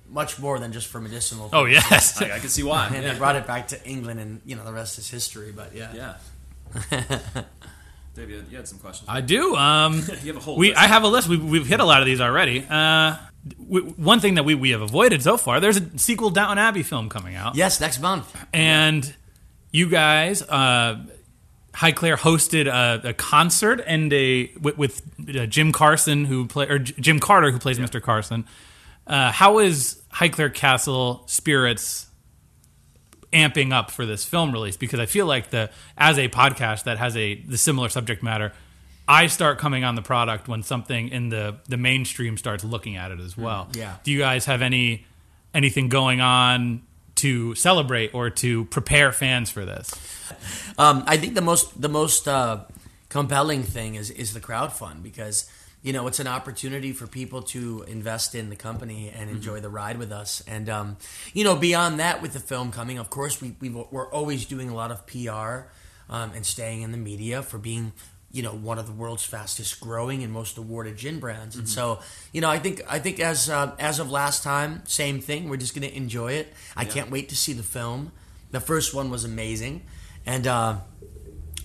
much 0.08 0.38
more 0.38 0.58
than 0.58 0.72
just 0.72 0.86
for 0.86 1.00
medicinal. 1.00 1.50
Oh 1.52 1.66
yes. 1.66 2.20
I, 2.22 2.36
I 2.36 2.38
can 2.38 2.48
see 2.48 2.62
why. 2.62 2.86
and 2.94 3.04
yeah. 3.04 3.12
they 3.12 3.18
brought 3.18 3.36
it 3.36 3.46
back 3.46 3.68
to 3.68 3.86
England, 3.86 4.18
and 4.18 4.40
you 4.46 4.56
know 4.56 4.64
the 4.64 4.72
rest 4.72 4.98
is 4.98 5.10
history. 5.10 5.52
But 5.52 5.74
yeah, 5.74 5.92
Yeah. 5.92 7.44
Dave, 8.14 8.28
you 8.28 8.36
had, 8.36 8.48
you 8.50 8.56
had 8.58 8.68
some 8.68 8.78
questions. 8.78 9.08
I 9.08 9.22
do. 9.22 9.56
Um, 9.56 9.94
you 10.22 10.32
have 10.32 10.36
a 10.36 10.40
whole 10.40 10.56
we 10.56 10.68
list. 10.68 10.80
I 10.80 10.86
have 10.86 11.02
a 11.02 11.08
list. 11.08 11.28
We, 11.28 11.38
we've 11.38 11.66
hit 11.66 11.80
a 11.80 11.84
lot 11.84 12.00
of 12.00 12.06
these 12.06 12.20
already. 12.20 12.64
Uh, 12.68 13.16
we, 13.58 13.80
one 13.80 14.20
thing 14.20 14.34
that 14.34 14.44
we, 14.44 14.54
we 14.54 14.70
have 14.70 14.82
avoided 14.82 15.22
so 15.22 15.38
far. 15.38 15.60
There's 15.60 15.78
a 15.78 15.98
sequel 15.98 16.28
Downton 16.28 16.58
Abbey 16.58 16.82
film 16.82 17.08
coming 17.08 17.36
out, 17.36 17.54
yes, 17.54 17.80
next 17.80 18.00
month. 18.00 18.34
and 18.52 19.14
you 19.70 19.88
guys, 19.88 20.42
uh, 20.42 21.02
Highclere 21.74 22.16
hosted 22.18 22.66
a, 22.66 23.08
a 23.08 23.12
concert 23.14 23.82
and 23.86 24.12
a 24.12 24.50
with, 24.60 24.76
with 24.76 25.02
uh, 25.34 25.46
Jim 25.46 25.72
Carson 25.72 26.26
who 26.26 26.46
play 26.46 26.68
or 26.68 26.78
J- 26.78 26.94
Jim 27.00 27.18
Carter 27.18 27.50
who 27.50 27.58
plays 27.58 27.78
Mr. 27.78 28.00
Carson. 28.00 28.44
Uh, 29.06 29.32
how 29.32 29.58
is 29.58 30.00
Highclere 30.12 30.52
Castle 30.52 31.22
spirits 31.26 32.06
amping 33.32 33.72
up 33.72 33.90
for 33.90 34.04
this 34.04 34.24
film 34.24 34.52
release? 34.52 34.76
Because 34.76 35.00
I 35.00 35.06
feel 35.06 35.26
like 35.26 35.50
the 35.50 35.70
as 35.96 36.18
a 36.18 36.28
podcast 36.28 36.84
that 36.84 36.98
has 36.98 37.16
a 37.16 37.36
the 37.36 37.56
similar 37.58 37.88
subject 37.88 38.22
matter, 38.22 38.52
I 39.08 39.26
start 39.26 39.58
coming 39.58 39.82
on 39.82 39.94
the 39.94 40.02
product 40.02 40.48
when 40.48 40.62
something 40.62 41.08
in 41.08 41.30
the 41.30 41.56
the 41.68 41.78
mainstream 41.78 42.36
starts 42.36 42.64
looking 42.64 42.96
at 42.96 43.10
it 43.10 43.20
as 43.20 43.36
well. 43.36 43.68
Yeah. 43.72 43.96
Do 44.04 44.12
you 44.12 44.18
guys 44.18 44.44
have 44.44 44.60
any 44.60 45.06
anything 45.54 45.88
going 45.88 46.20
on 46.20 46.82
to 47.22 47.54
celebrate 47.54 48.12
or 48.12 48.30
to 48.30 48.64
prepare 48.66 49.12
fans 49.12 49.48
for 49.48 49.64
this? 49.64 49.94
Um, 50.76 51.04
I 51.06 51.16
think 51.16 51.34
the 51.34 51.40
most 51.40 51.80
the 51.80 51.88
most 51.88 52.26
uh, 52.26 52.64
compelling 53.08 53.62
thing 53.62 53.94
is 53.94 54.10
is 54.10 54.34
the 54.34 54.40
crowd 54.40 54.72
fund 54.72 55.04
because 55.04 55.48
you 55.82 55.92
know 55.92 56.08
it's 56.08 56.18
an 56.18 56.26
opportunity 56.26 56.92
for 56.92 57.06
people 57.06 57.42
to 57.42 57.84
invest 57.86 58.34
in 58.34 58.50
the 58.50 58.56
company 58.56 59.12
and 59.14 59.30
enjoy 59.30 59.60
the 59.60 59.68
ride 59.68 59.98
with 59.98 60.10
us. 60.10 60.42
And 60.48 60.68
um, 60.68 60.96
you 61.32 61.44
know, 61.44 61.54
beyond 61.54 62.00
that, 62.00 62.22
with 62.22 62.32
the 62.32 62.40
film 62.40 62.72
coming, 62.72 62.98
of 62.98 63.08
course, 63.08 63.40
we, 63.40 63.54
we 63.60 63.68
we're 63.68 64.10
always 64.10 64.44
doing 64.44 64.68
a 64.68 64.74
lot 64.74 64.90
of 64.90 65.06
PR 65.06 65.70
um, 66.10 66.32
and 66.34 66.44
staying 66.44 66.82
in 66.82 66.90
the 66.90 66.98
media 66.98 67.42
for 67.42 67.58
being 67.58 67.92
you 68.32 68.42
know 68.42 68.52
one 68.52 68.78
of 68.78 68.86
the 68.86 68.92
world's 68.92 69.24
fastest 69.24 69.80
growing 69.80 70.22
and 70.22 70.32
most 70.32 70.56
awarded 70.58 70.96
gin 70.96 71.20
brands. 71.20 71.56
And 71.56 71.68
so 71.68 72.00
you 72.32 72.40
know, 72.40 72.50
I 72.50 72.58
think 72.58 72.82
I 72.88 72.98
think 72.98 73.20
as 73.20 73.48
uh, 73.50 73.74
as 73.78 73.98
of 73.98 74.10
last 74.10 74.42
time, 74.42 74.82
same 74.86 75.20
thing. 75.20 75.48
We're 75.48 75.58
just 75.58 75.74
going 75.74 75.88
to 75.88 75.96
enjoy 75.96 76.32
it. 76.32 76.52
I 76.76 76.84
can't 76.84 77.10
wait 77.10 77.28
to 77.28 77.36
see 77.36 77.52
the 77.52 77.62
film. 77.62 78.12
The 78.50 78.60
first 78.60 78.94
one 78.94 79.10
was 79.10 79.24
amazing, 79.24 79.82
and. 80.26 80.46
Uh, 80.46 80.76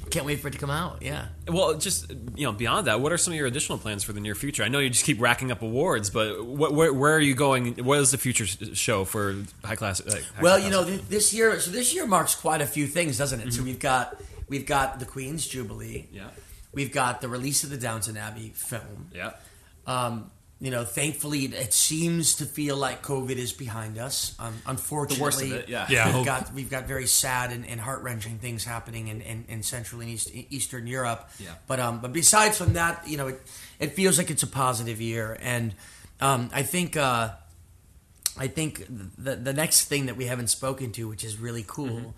can't 0.10 0.26
wait 0.26 0.40
for 0.40 0.48
it 0.48 0.52
to 0.52 0.58
come 0.58 0.70
out. 0.70 1.02
Yeah. 1.02 1.26
Well, 1.50 1.78
just 1.78 2.10
you 2.36 2.46
know, 2.46 2.54
beyond 2.54 2.88
that, 2.88 3.02
what 3.02 3.12
are 3.12 3.18
some 3.18 3.34
of 3.34 3.38
your 3.38 3.46
additional 3.46 3.78
plans 3.78 4.04
for 4.04 4.14
the 4.14 4.22
near 4.22 4.36
future? 4.36 4.64
I 4.64 4.70
know 4.70 4.80
you 4.80 4.90
just 4.90 5.04
keep 5.04 5.20
racking 5.20 5.52
up 5.52 5.62
awards, 5.62 6.10
but 6.10 6.46
what, 6.46 6.74
where, 6.74 6.94
where 6.94 7.14
are 7.14 7.20
you 7.20 7.36
going? 7.36 7.76
What 7.84 8.00
is 8.00 8.12
the 8.12 8.18
future 8.18 8.46
show 8.46 9.04
for 9.04 9.36
high 9.66 9.76
class? 9.76 10.00
Uh, 10.00 10.12
High 10.12 10.42
Well, 10.42 10.58
Class 10.60 10.66
you 10.66 10.72
know, 10.72 10.86
th- 10.86 11.02
this 11.10 11.34
year, 11.34 11.60
so 11.60 11.72
this 11.72 11.94
year 11.94 12.08
marks 12.08 12.36
quite 12.36 12.62
a 12.62 12.66
few 12.66 12.88
things, 12.88 13.18
doesn't 13.18 13.42
it? 13.42 13.52
So 13.54 13.64
we've 13.64 13.80
got 13.80 14.16
we've 14.48 14.66
got 14.66 15.00
the 15.00 15.06
Queen's 15.06 15.46
Jubilee. 15.46 16.08
yeah, 16.14 16.30
We've 16.78 16.94
got 16.94 17.22
the 17.22 17.28
release 17.28 17.64
of 17.66 17.70
the 17.72 17.78
Downton 17.78 18.18
Abbey 18.18 18.52
film. 18.56 19.10
yeah, 19.14 19.32
Um, 19.86 20.32
you 20.60 20.72
know, 20.72 20.84
thankfully, 20.86 21.46
it 21.46 21.74
seems 21.74 22.36
to 22.36 22.46
feel 22.46 22.76
like 22.78 23.04
COVID 23.04 23.38
is 23.38 23.54
behind 23.54 23.98
us. 24.00 24.36
Um, 24.40 24.54
unfortunately, 24.66 25.52
it, 25.52 25.70
yeah. 25.70 25.86
Yeah, 25.90 26.16
we've 26.16 26.26
got 26.26 26.54
we've 26.54 26.70
got 26.70 26.88
very 26.88 27.06
sad 27.08 27.52
and, 27.52 27.64
and 27.68 27.80
heart 27.80 28.02
wrenching 28.02 28.40
things 28.40 28.64
happening 28.66 29.08
in, 29.08 29.22
in, 29.22 29.46
in 29.48 29.62
Central 29.64 30.02
and 30.02 30.10
East, 30.10 30.32
Eastern 30.34 30.88
Europe. 30.88 31.30
Yeah. 31.40 31.50
But 31.68 31.80
um, 31.80 32.00
but 32.02 32.12
besides 32.12 32.58
from 32.58 32.74
that, 32.74 33.08
you 33.08 33.18
know, 33.18 33.28
it, 33.28 33.42
it 33.80 33.92
feels 33.94 34.18
like 34.18 34.32
it's 34.32 34.44
a 34.44 34.48
positive 34.48 35.00
year, 35.00 35.38
and 35.42 35.76
um, 36.22 36.50
I 36.54 36.64
think 36.64 36.98
uh, 36.98 37.30
I 38.38 38.48
think 38.48 38.84
the 38.90 39.36
the 39.36 39.54
next 39.54 39.86
thing 39.86 40.08
that 40.08 40.18
we 40.18 40.26
haven't 40.26 40.48
spoken 40.50 40.92
to, 40.94 41.08
which 41.08 41.24
is 41.24 41.38
really 41.38 41.66
cool, 41.68 41.88
Mm-hmm. 41.88 42.10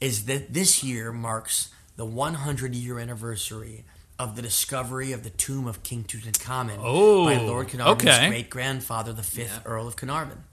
is 0.00 0.24
that 0.26 0.52
this 0.52 0.82
year 0.82 1.12
marks 1.12 1.70
the 1.96 2.04
100 2.04 2.74
year 2.74 2.98
anniversary 2.98 3.84
of 4.18 4.36
the 4.36 4.42
discovery 4.42 5.12
of 5.12 5.24
the 5.24 5.30
tomb 5.30 5.66
of 5.66 5.82
King 5.82 6.04
Tutankhamun 6.04 6.78
Oh, 6.80 7.24
by 7.24 7.36
Lord 7.36 7.68
Carnarvon's 7.68 8.02
okay. 8.06 8.28
great 8.28 8.50
grandfather, 8.50 9.12
the 9.12 9.22
fifth 9.22 9.62
Earl 9.64 9.88
of 9.88 9.96
Carnarvon. 9.96 10.44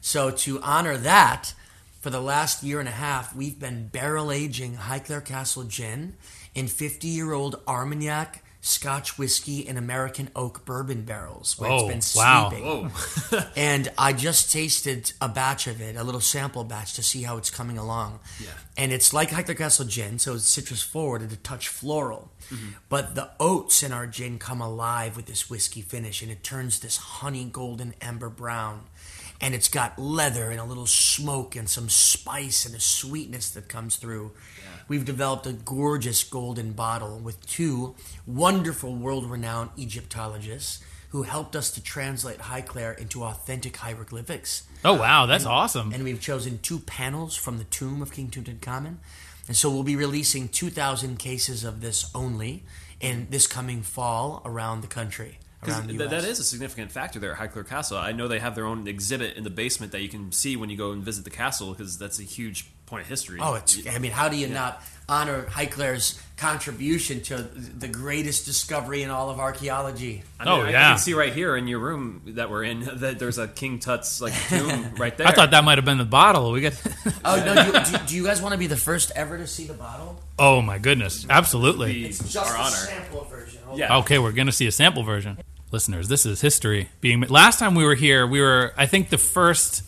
So 0.00 0.30
to 0.30 0.60
honor 0.62 0.96
that, 0.96 1.54
for 2.00 2.10
the 2.10 2.20
last 2.20 2.62
year 2.62 2.80
and 2.80 2.88
a 2.88 2.92
half, 2.92 3.34
we've 3.36 3.58
been 3.60 3.88
barrel 3.88 4.32
aging 4.32 4.76
Highclere 4.76 5.24
Castle 5.24 5.64
gin 5.64 6.14
in 6.54 6.66
50 6.68 7.06
year 7.06 7.32
old 7.32 7.60
Armagnac 7.68 8.41
Scotch 8.64 9.18
whiskey 9.18 9.66
and 9.66 9.76
American 9.76 10.30
oak 10.36 10.64
bourbon 10.64 11.02
barrels 11.02 11.58
where 11.58 11.68
Oh, 11.68 11.88
it's 11.88 12.14
been 12.14 12.22
wow. 12.22 12.48
sleeping. 12.48 13.42
and 13.56 13.88
I 13.98 14.12
just 14.12 14.52
tasted 14.52 15.12
a 15.20 15.28
batch 15.28 15.66
of 15.66 15.80
it, 15.80 15.96
a 15.96 16.04
little 16.04 16.20
sample 16.20 16.62
batch 16.62 16.94
to 16.94 17.02
see 17.02 17.22
how 17.22 17.38
it's 17.38 17.50
coming 17.50 17.76
along. 17.76 18.20
Yeah. 18.40 18.50
And 18.76 18.92
it's 18.92 19.12
like 19.12 19.30
Highclere 19.30 19.58
Castle 19.58 19.84
gin, 19.84 20.20
so 20.20 20.34
it's 20.36 20.48
citrus 20.48 20.80
forward 20.80 21.22
and 21.22 21.32
a 21.32 21.36
touch 21.36 21.66
floral. 21.66 22.30
Mm-hmm. 22.50 22.68
But 22.88 23.16
the 23.16 23.30
oats 23.40 23.82
in 23.82 23.92
our 23.92 24.06
gin 24.06 24.38
come 24.38 24.60
alive 24.60 25.16
with 25.16 25.26
this 25.26 25.50
whiskey 25.50 25.82
finish 25.82 26.22
and 26.22 26.30
it 26.30 26.44
turns 26.44 26.78
this 26.78 26.98
honey 26.98 27.44
golden 27.44 27.94
amber 28.00 28.28
brown. 28.28 28.82
And 29.42 29.54
it's 29.54 29.68
got 29.68 29.98
leather 29.98 30.50
and 30.50 30.60
a 30.60 30.64
little 30.64 30.86
smoke 30.86 31.56
and 31.56 31.68
some 31.68 31.88
spice 31.90 32.64
and 32.64 32.74
a 32.74 32.80
sweetness 32.80 33.50
that 33.50 33.68
comes 33.68 33.96
through. 33.96 34.30
We've 34.88 35.04
developed 35.04 35.46
a 35.46 35.52
gorgeous 35.52 36.22
golden 36.22 36.72
bottle 36.72 37.18
with 37.18 37.44
two 37.46 37.94
wonderful 38.26 38.94
world 38.94 39.28
renowned 39.28 39.70
Egyptologists 39.76 40.82
who 41.10 41.24
helped 41.24 41.54
us 41.54 41.70
to 41.72 41.82
translate 41.82 42.38
Highclere 42.38 42.98
into 42.98 43.22
authentic 43.22 43.76
hieroglyphics. 43.76 44.62
Oh 44.82 44.94
wow, 44.94 45.26
that's 45.26 45.44
awesome. 45.44 45.92
And 45.92 46.04
we've 46.04 46.20
chosen 46.20 46.58
two 46.58 46.78
panels 46.78 47.36
from 47.36 47.58
the 47.58 47.64
tomb 47.64 48.00
of 48.00 48.12
King 48.12 48.28
Tutankhamun. 48.28 48.96
And 49.46 49.56
so 49.56 49.68
we'll 49.70 49.82
be 49.82 49.96
releasing 49.96 50.48
2,000 50.48 51.18
cases 51.18 51.64
of 51.64 51.80
this 51.80 52.10
only 52.14 52.62
in 53.00 53.26
this 53.28 53.46
coming 53.46 53.82
fall 53.82 54.40
around 54.44 54.80
the 54.80 54.86
country. 54.86 55.38
'Cause 55.62 55.86
th- 55.86 56.10
that 56.10 56.24
is 56.24 56.38
a 56.40 56.44
significant 56.44 56.90
factor 56.90 57.18
there 57.20 57.32
at 57.32 57.38
Highclere 57.38 57.68
Castle. 57.68 57.96
I 57.96 58.10
know 58.12 58.26
they 58.26 58.40
have 58.40 58.54
their 58.56 58.66
own 58.66 58.88
exhibit 58.88 59.36
in 59.36 59.44
the 59.44 59.50
basement 59.50 59.92
that 59.92 60.02
you 60.02 60.08
can 60.08 60.32
see 60.32 60.56
when 60.56 60.70
you 60.70 60.76
go 60.76 60.90
and 60.92 61.04
visit 61.04 61.22
the 61.24 61.30
castle 61.30 61.70
because 61.72 61.96
that's 61.98 62.18
a 62.18 62.24
huge 62.24 62.66
point 62.86 63.02
of 63.02 63.08
history. 63.08 63.38
Oh, 63.40 63.54
it's. 63.54 63.78
I 63.86 63.98
mean, 63.98 64.10
how 64.10 64.28
do 64.28 64.36
you 64.36 64.48
not 64.48 64.82
honor 65.08 65.44
Highclere's 65.44 66.20
contribution 66.36 67.20
to 67.22 67.36
the 67.42 67.86
greatest 67.86 68.44
discovery 68.44 69.02
in 69.04 69.10
all 69.10 69.30
of 69.30 69.38
archaeology? 69.38 70.24
I 70.40 70.44
mean, 70.44 70.52
Oh, 70.52 70.60
I, 70.62 70.66
I 70.66 70.70
yeah. 70.70 70.88
can 70.90 70.98
see 70.98 71.14
right 71.14 71.32
here 71.32 71.56
in 71.56 71.68
your 71.68 71.78
room 71.78 72.22
that 72.34 72.50
we're 72.50 72.64
in 72.64 72.80
that 73.00 73.20
there's 73.20 73.38
a 73.38 73.46
King 73.46 73.78
Tut's 73.78 74.20
like 74.20 74.34
tomb 74.48 74.94
right 74.98 75.16
there. 75.16 75.28
I 75.28 75.32
thought 75.32 75.52
that 75.52 75.62
might 75.64 75.78
have 75.78 75.84
been 75.84 75.98
the 75.98 76.04
bottle. 76.04 76.50
We 76.52 76.60
got. 76.60 76.72
Oh 77.24 77.36
no! 77.36 77.54
Do, 77.54 77.72
do, 77.98 78.04
do 78.08 78.16
you 78.16 78.24
guys 78.24 78.42
want 78.42 78.52
to 78.52 78.58
be 78.58 78.66
the 78.66 78.76
first 78.76 79.12
ever 79.14 79.38
to 79.38 79.46
see 79.46 79.64
the 79.66 79.74
bottle? 79.74 80.20
oh 80.40 80.60
my 80.60 80.78
goodness, 80.78 81.24
absolutely. 81.30 82.04
It's 82.06 82.18
just 82.18 82.36
our 82.36 82.56
a 82.56 82.58
honor. 82.58 82.74
sample 82.74 83.24
version. 83.30 83.60
Hold 83.64 83.78
Yeah. 83.78 83.98
Okay, 83.98 84.18
we're 84.18 84.32
gonna 84.32 84.50
see 84.50 84.66
a 84.66 84.72
sample 84.72 85.04
version. 85.04 85.38
Listeners, 85.72 86.08
this 86.08 86.26
is 86.26 86.40
history 86.42 86.90
being. 87.00 87.20
ma- 87.20 87.26
Last 87.30 87.58
time 87.58 87.74
we 87.74 87.82
were 87.84 87.94
here, 87.94 88.26
we 88.26 88.40
were 88.40 88.72
I 88.76 88.86
think 88.86 89.08
the 89.08 89.18
first 89.18 89.82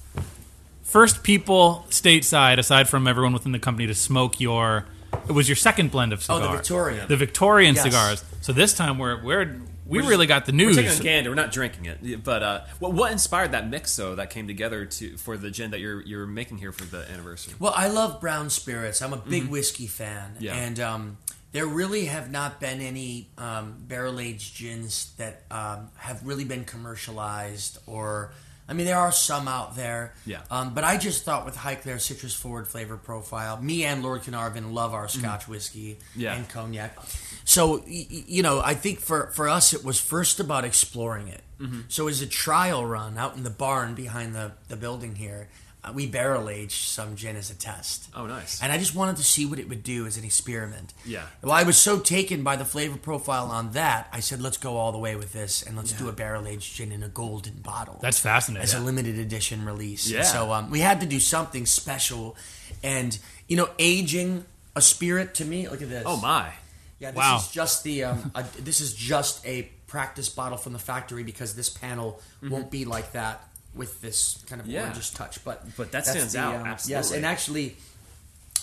first 0.83 1.23
people 1.23 1.87
stateside, 1.91 2.59
aside 2.59 2.89
from 2.89 3.07
everyone 3.07 3.33
within 3.33 3.53
the 3.53 3.59
company, 3.59 3.87
to 3.87 3.95
smoke 3.95 4.41
your. 4.41 4.87
It 5.29 5.33
was 5.33 5.49
your 5.49 5.57
second 5.57 5.91
blend 5.91 6.13
of 6.13 6.23
cigars. 6.23 6.43
Oh, 6.43 6.51
the 6.51 6.57
Victorian. 6.57 7.09
The 7.09 7.17
Victorian 7.17 7.75
Yes. 7.77 7.85
cigars. 7.85 8.25
So 8.41 8.53
this 8.53 8.75
time 8.75 8.99
we're 8.99 9.23
we're 9.23 9.61
we 9.87 10.01
We're 10.01 10.09
really 10.09 10.27
got 10.27 10.47
the 10.47 10.53
news. 10.53 10.77
We're 10.79 10.85
taking 10.85 11.01
a 11.01 11.03
gander. 11.05 11.31
We're 11.31 11.35
not 11.37 11.53
drinking 11.53 11.85
it. 11.85 12.25
But 12.25 12.43
uh, 12.43 12.61
what, 12.79 12.95
what 12.95 13.13
inspired 13.13 13.53
that 13.53 13.69
mix 13.69 13.95
though 13.95 14.15
that 14.15 14.31
came 14.31 14.47
together 14.47 14.87
to 14.87 15.17
for 15.19 15.37
the 15.37 15.51
gin 15.51 15.71
that 15.73 15.81
you're 15.81 16.01
you're 16.01 16.27
making 16.27 16.57
here 16.59 16.73
for 16.73 16.85
the 16.85 17.09
anniversary? 17.13 17.53
Well, 17.59 17.75
I 17.77 17.89
love 17.89 18.21
brown 18.21 18.49
spirits. 18.49 19.03
I'm 19.03 19.13
a 19.13 19.19
big 19.19 19.49
whiskey 19.49 19.87
fan, 19.87 20.33
Mm-hmm. 20.37 20.43
Yeah. 20.45 20.55
and 20.57 20.81
um, 20.81 21.19
there 21.55 21.67
really 21.67 22.05
have 22.07 22.31
not 22.31 22.59
been 22.61 22.81
any 22.83 23.29
um, 23.39 23.77
barrel 23.89 24.19
aged 24.21 24.57
gins 24.59 25.13
that 25.19 25.43
um, 25.51 25.89
have 25.97 26.27
really 26.27 26.45
been 26.45 26.65
commercialized. 26.65 27.79
Or, 27.87 28.33
I 28.69 28.73
mean, 28.73 28.87
there 28.87 28.99
are 28.99 29.13
some 29.13 29.47
out 29.47 29.77
there. 29.77 30.15
Yeah. 30.27 30.41
Um, 30.51 30.75
but 30.75 30.83
I 30.85 30.97
just 30.99 31.25
thought 31.25 31.45
with 31.47 31.57
Highclere 31.57 32.01
citrus 32.01 32.35
forward 32.35 32.67
flavor 32.67 32.97
profile, 32.97 33.61
me 33.63 33.85
and 33.85 34.03
Lord 34.03 34.23
Carnarvon 34.25 34.75
love 34.75 34.93
our 34.95 35.07
Scotch 35.09 35.47
whiskey 35.49 35.95
Mm-hmm. 35.95 36.21
Yeah. 36.21 36.35
and 36.35 36.49
cognac. 36.49 36.99
So 37.45 37.79
y- 37.79 37.83
y- 37.87 38.25
you 38.27 38.43
know, 38.43 38.61
I 38.61 38.75
think 38.75 38.99
for 39.01 39.29
for 39.35 39.49
us, 39.49 39.73
it 39.75 39.85
was 39.85 40.01
first 40.01 40.41
about 40.41 40.65
exploring 40.65 41.29
it. 41.29 41.43
Mm-hmm. 41.61 41.81
So 41.89 42.09
as 42.09 42.21
a 42.21 42.27
trial 42.27 42.85
run 42.85 43.17
out 43.17 43.37
in 43.37 43.45
the 43.45 43.51
barn 43.51 43.95
behind 43.95 44.35
the 44.35 44.53
the 44.69 44.77
building 44.77 45.15
here. 45.15 45.49
We 45.93 46.07
barrel 46.07 46.49
aged 46.49 46.89
some 46.89 47.17
gin 47.17 47.37
as 47.37 47.51
a 47.51 47.55
test. 47.55 48.09
Oh, 48.15 48.27
nice. 48.27 48.63
And 48.63 48.73
I 48.73 48.79
just 48.79 48.95
wanted 48.95 49.17
to 49.17 49.25
see 49.25 49.45
what 49.45 49.59
it 49.59 49.69
would 49.69 49.83
do 49.83 50.07
as 50.07 50.17
an 50.17 50.25
experiment. 50.25 50.95
Yeah. 51.05 51.25
Well, 51.43 51.53
I 51.53 51.65
was 51.65 51.77
so 51.77 51.99
taken 51.99 52.43
by 52.43 52.57
the 52.57 52.65
flavor 52.65 52.97
profile 52.97 53.47
on 53.47 53.73
that, 53.73 54.09
I 54.13 54.21
said, 54.21 54.41
let's 54.41 54.57
go 54.57 54.77
all 54.77 54.93
the 54.93 54.99
way 54.99 55.17
with 55.17 55.33
this 55.33 55.63
and 55.63 55.77
let's 55.77 55.93
do 55.93 56.09
a 56.09 56.13
barrel 56.13 56.47
aged 56.47 56.75
gin 56.77 56.93
in 56.93 57.03
a 57.03 57.09
golden 57.09 57.55
bottle. 57.57 57.99
That's 58.01 58.19
fascinating. 58.19 58.63
As 58.65 58.75
a 58.75 58.81
limited 58.81 59.19
edition 59.19 59.65
release. 59.65 60.09
Yeah. 60.11 60.23
So 60.23 60.53
um, 60.53 60.71
we 60.71 60.81
had 60.81 61.01
to 61.01 61.07
do 61.07 61.21
something 61.21 61.67
special. 61.67 62.37
And, 62.83 63.19
you 63.49 63.57
know, 63.57 63.69
aging 63.79 64.45
a 64.77 64.81
spirit 64.81 65.35
to 65.35 65.45
me, 65.45 65.69
look 65.69 65.83
at 65.83 65.89
this. 65.91 66.05
oh 66.07 66.17
my. 66.21 66.53
Yeah, 67.01 67.11
this 67.11 67.19
Wow. 67.19 67.37
is 67.39 67.49
just 67.49 67.85
the 67.85 68.05
um, 68.05 68.31
a, 68.35 68.45
this 68.61 68.81
is 68.81 68.95
just 68.95 69.45
a 69.47 69.69
practice 69.87 70.29
bottle 70.29 70.57
from 70.59 70.73
the 70.73 70.79
factory 70.79 71.23
because 71.23 71.55
this 71.55 71.69
panel 71.69 72.21
won't 72.43 72.71
be 72.71 72.85
like 72.85 73.13
that 73.13 73.47
with 73.75 74.01
this 74.01 74.43
kind 74.49 74.61
of. 74.61 74.67
Yeah. 74.67 74.91
orangish 74.91 75.15
touch. 75.15 75.45
But 75.45 75.65
But 75.77 75.93
that 75.93 76.07
stands 76.07 76.37
out, 76.37 76.65
Yes, 76.65 76.67
absolutely. 76.91 77.17
and 77.17 77.27
actually, 77.27 77.77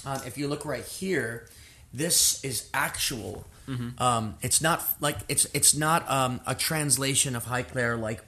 um, 0.05 0.21
if 0.25 0.37
you 0.37 0.47
look 0.47 0.65
right 0.65 0.85
here, 0.85 1.47
this 1.93 2.43
is 2.43 2.69
actual. 2.73 3.45
Mm-hmm. 3.67 4.01
Um, 4.01 4.35
it's 4.41 4.61
not 4.61 4.83
like 4.99 5.17
it's 5.29 5.45
it's 5.53 5.75
not 5.75 6.09
um, 6.09 6.41
a 6.47 6.55
translation 6.55 7.35
of 7.35 7.45
Highclere 7.45 7.99
like 7.99 8.21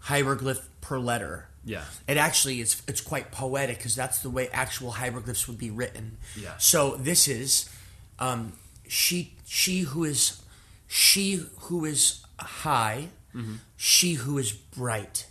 hieroglyph 0.00 0.68
per 0.80 0.98
letter. 0.98 1.46
Yeah. 1.64 1.84
It 2.08 2.16
actually 2.16 2.60
is 2.60 2.80
it's 2.88 3.00
quite 3.00 3.30
poetic 3.32 3.78
because 3.78 3.94
that's 3.94 4.20
the 4.20 4.30
way 4.30 4.48
actual 4.48 4.92
hieroglyphs 4.92 5.46
would 5.48 5.58
be 5.58 5.70
written. 5.70 6.16
Yeah. 6.36 6.56
So 6.58 6.96
this 6.96 7.28
is 7.28 7.68
um, 8.18 8.52
she 8.88 9.34
she 9.46 9.80
who 9.80 10.04
is 10.04 10.40
she 10.88 11.44
who 11.62 11.84
is 11.84 12.24
high, 12.38 13.08
Mm-hmm. 13.34 13.54
she 13.76 14.14
who 14.14 14.38
is 14.38 14.50
bright, 14.50 15.26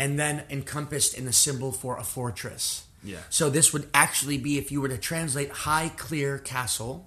and 0.00 0.18
then 0.18 0.42
encompassed 0.50 1.14
in 1.16 1.24
the 1.26 1.32
symbol 1.32 1.70
for 1.70 1.96
a 1.96 2.02
fortress. 2.02 2.84
Yeah. 3.04 3.18
So 3.30 3.48
this 3.50 3.72
would 3.72 3.88
actually 3.94 4.38
be 4.38 4.58
if 4.58 4.72
you 4.72 4.80
were 4.80 4.88
to 4.88 4.98
translate 4.98 5.50
Highclere 5.50 6.42
castle 6.44 7.06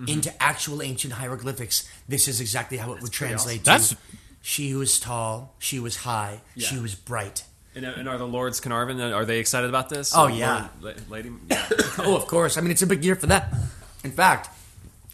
Mm-hmm. 0.00 0.12
into 0.12 0.42
actual 0.42 0.80
ancient 0.80 1.12
hieroglyphics. 1.12 1.86
This 2.08 2.26
is 2.26 2.40
exactly 2.40 2.78
how 2.78 2.94
it 2.94 3.02
would 3.02 3.12
translate. 3.12 3.68
awesome. 3.68 3.98
to 3.98 4.16
she 4.40 4.70
who 4.70 4.80
is 4.80 4.98
tall, 4.98 5.54
she 5.58 5.78
was 5.78 5.94
high, 5.96 6.40
she 6.56 6.78
was 6.78 6.94
bright. 6.94 7.44
And, 7.74 7.84
and 7.84 8.08
are 8.08 8.16
the 8.16 8.26
Lords 8.26 8.60
Carnarvon? 8.60 8.98
Are 9.12 9.26
they 9.26 9.38
excited 9.40 9.68
about 9.68 9.90
this? 9.90 10.14
Oh, 10.16 10.20
Lord- 10.22 10.34
yeah. 10.36 10.68
La- 10.80 10.92
lady. 11.10 11.30
Yeah. 11.50 11.66
oh, 11.98 12.16
of 12.16 12.26
course. 12.26 12.56
I 12.56 12.62
mean, 12.62 12.70
it's 12.70 12.80
a 12.80 12.86
big 12.86 13.04
year 13.04 13.14
for 13.14 13.26
that. 13.26 13.52
In 14.02 14.10
fact, 14.10 14.48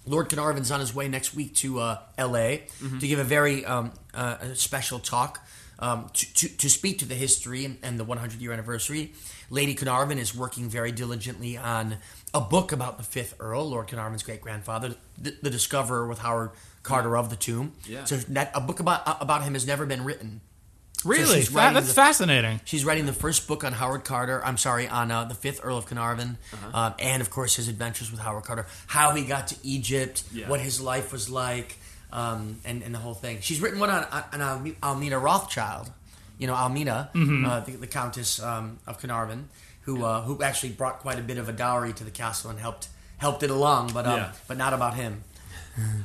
Lord 0.07 0.29
Carnarvon's 0.29 0.71
on 0.71 0.79
his 0.79 0.95
way 0.95 1.09
next 1.09 1.35
week 1.35 1.57
to 1.57 1.81
uh, 1.81 1.99
L.A. 2.17 2.69
Mm-hmm. 2.81 3.01
to 3.01 3.09
give 3.09 3.19
a 3.19 3.25
very 3.25 3.65
um, 3.65 3.91
uh, 4.15 4.37
special 4.55 5.01
talk 5.01 5.45
um, 5.79 6.09
to, 6.15 6.35
to, 6.35 6.49
to 6.57 6.71
speak 6.71 6.99
to 7.01 7.05
the 7.05 7.15
history 7.15 7.65
and, 7.65 7.79
and 7.83 7.99
the 8.01 8.05
100 8.05 8.41
year 8.41 8.53
anniversary. 8.53 9.13
Lady 9.51 9.75
Carnarvon 9.75 10.19
is 10.19 10.35
working 10.35 10.69
very 10.69 10.91
diligently 10.93 11.57
on 11.57 11.97
a 12.35 12.41
book 12.41 12.73
about 12.73 12.99
the 12.99 13.05
fifth 13.05 13.35
Earl, 13.39 13.69
Lord 13.71 13.89
Carnarvon's 13.89 14.23
great 14.23 14.41
grandfather, 14.41 14.95
the, 15.21 15.37
the 15.43 15.51
discoverer 15.51 16.07
with 16.09 16.19
Howard 16.19 16.51
Carter 16.83 17.17
of 17.17 17.31
the 17.31 17.37
tomb. 17.37 17.73
Yeah. 17.87 18.05
So 18.05 18.17
that 18.17 18.51
a 18.55 18.61
book 18.61 18.81
about 18.81 19.03
about 19.23 19.43
him 19.45 19.55
has 19.55 19.67
never 19.67 19.87
been 19.87 20.05
written. 20.05 20.41
really? 21.05 21.37
she's 21.41 21.49
Fa- 21.49 21.71
that's 21.75 21.89
the- 21.89 21.95
fascinating. 21.95 22.61
She's 22.65 22.85
writing 22.85 23.07
the 23.07 23.13
first 23.13 23.47
book 23.47 23.63
on 23.65 23.73
Howard 23.73 24.05
Carter. 24.05 24.45
I'm 24.45 24.57
sorry, 24.57 24.89
on 24.89 25.11
uh, 25.11 25.25
the 25.25 25.35
fifth 25.35 25.61
Earl 25.63 25.79
of 25.79 25.87
Carnarvon, 25.87 26.39
Uh-huh. 26.53 26.79
um, 26.79 26.95
and 26.99 27.21
of 27.23 27.31
course 27.31 27.55
his 27.57 27.69
adventures 27.69 28.11
with 28.11 28.21
Howard 28.21 28.45
Carter, 28.45 28.67
how 28.89 29.15
he 29.15 29.25
got 29.25 29.49
to 29.49 29.57
Egypt, 29.63 30.23
Yeah. 30.33 30.49
what 30.49 30.61
his 30.61 30.81
life 30.81 31.13
was 31.13 31.29
like, 31.31 31.77
um, 32.17 32.59
and 32.65 32.83
and 32.83 32.93
the 32.95 32.99
whole 32.99 33.15
thing. 33.15 33.39
She's 33.41 33.61
written 33.61 33.79
one 33.79 33.91
on, 33.91 34.05
on 34.33 34.41
Alme- 34.41 34.77
Almina 34.83 35.23
Rothschild, 35.23 35.91
you 36.39 36.47
know 36.47 36.55
Almina, 36.55 37.13
Mm-hmm. 37.13 37.45
uh, 37.47 37.61
the, 37.61 37.73
the 37.73 37.87
Countess 37.87 38.43
um, 38.43 38.79
of 38.87 38.99
Carnarvon, 38.99 39.49
who 39.83 40.05
uh, 40.05 40.23
who 40.23 40.43
actually 40.43 40.71
brought 40.71 40.99
quite 41.01 41.19
a 41.19 41.23
bit 41.23 41.39
of 41.39 41.49
a 41.49 41.53
dowry 41.53 41.93
to 41.93 42.05
the 42.05 42.11
castle 42.11 42.51
and 42.51 42.59
helped 42.59 42.89
helped 43.19 43.43
it 43.43 43.51
along, 43.51 43.93
but 43.93 44.07
um, 44.07 44.17
Yeah. 44.19 44.33
but 44.49 44.57
not 44.57 44.73
about 44.73 44.95
him. 44.95 45.23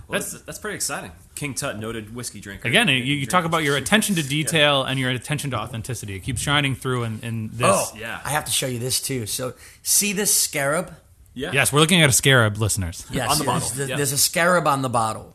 Well, 0.08 0.19
that's, 0.19 0.34
that's 0.41 0.60
pretty 0.60 0.76
exciting. 0.76 1.12
King 1.34 1.54
Tut, 1.54 1.80
noted 1.80 2.13
whiskey 2.13 2.41
drinker. 2.41 2.67
Again, 2.67 2.89
you, 2.89 2.95
you 2.97 3.26
talk 3.26 3.45
about 3.45 3.63
your 3.63 3.78
attention 3.78 4.15
to 4.15 4.24
detail 4.24 4.84
and 4.84 5.00
your 5.00 5.10
attention 5.12 5.52
to 5.52 5.58
authenticity. 5.58 6.13
It 6.15 6.19
keeps 6.24 6.41
shining 6.41 6.76
through 6.76 7.04
in, 7.06 7.19
in 7.24 7.50
this. 7.54 7.69
Oh, 7.71 7.95
yeah. 7.97 8.19
I 8.26 8.32
have 8.32 8.43
to 8.45 8.52
show 8.52 8.67
you 8.67 8.80
this 8.80 9.02
too. 9.02 9.26
So 9.28 9.54
see 9.82 10.12
this 10.12 10.36
scarab. 10.38 10.93
Yeah. 11.34 11.52
Yes, 11.54 11.71
we're 11.71 11.80
looking 11.80 12.02
at 12.02 12.10
a 12.10 12.12
scarab, 12.12 12.58
listeners. 12.58 13.06
Yes, 13.12 13.32
On 13.32 13.38
the 13.39 13.45
bottle, 13.45 13.69
There's, 13.69 13.89
yeah. 13.89 13.95
there's 13.95 14.12
a 14.12 14.17
scarab 14.17 14.67
on 14.67 14.82
the 14.82 14.89
bottle. 14.89 15.34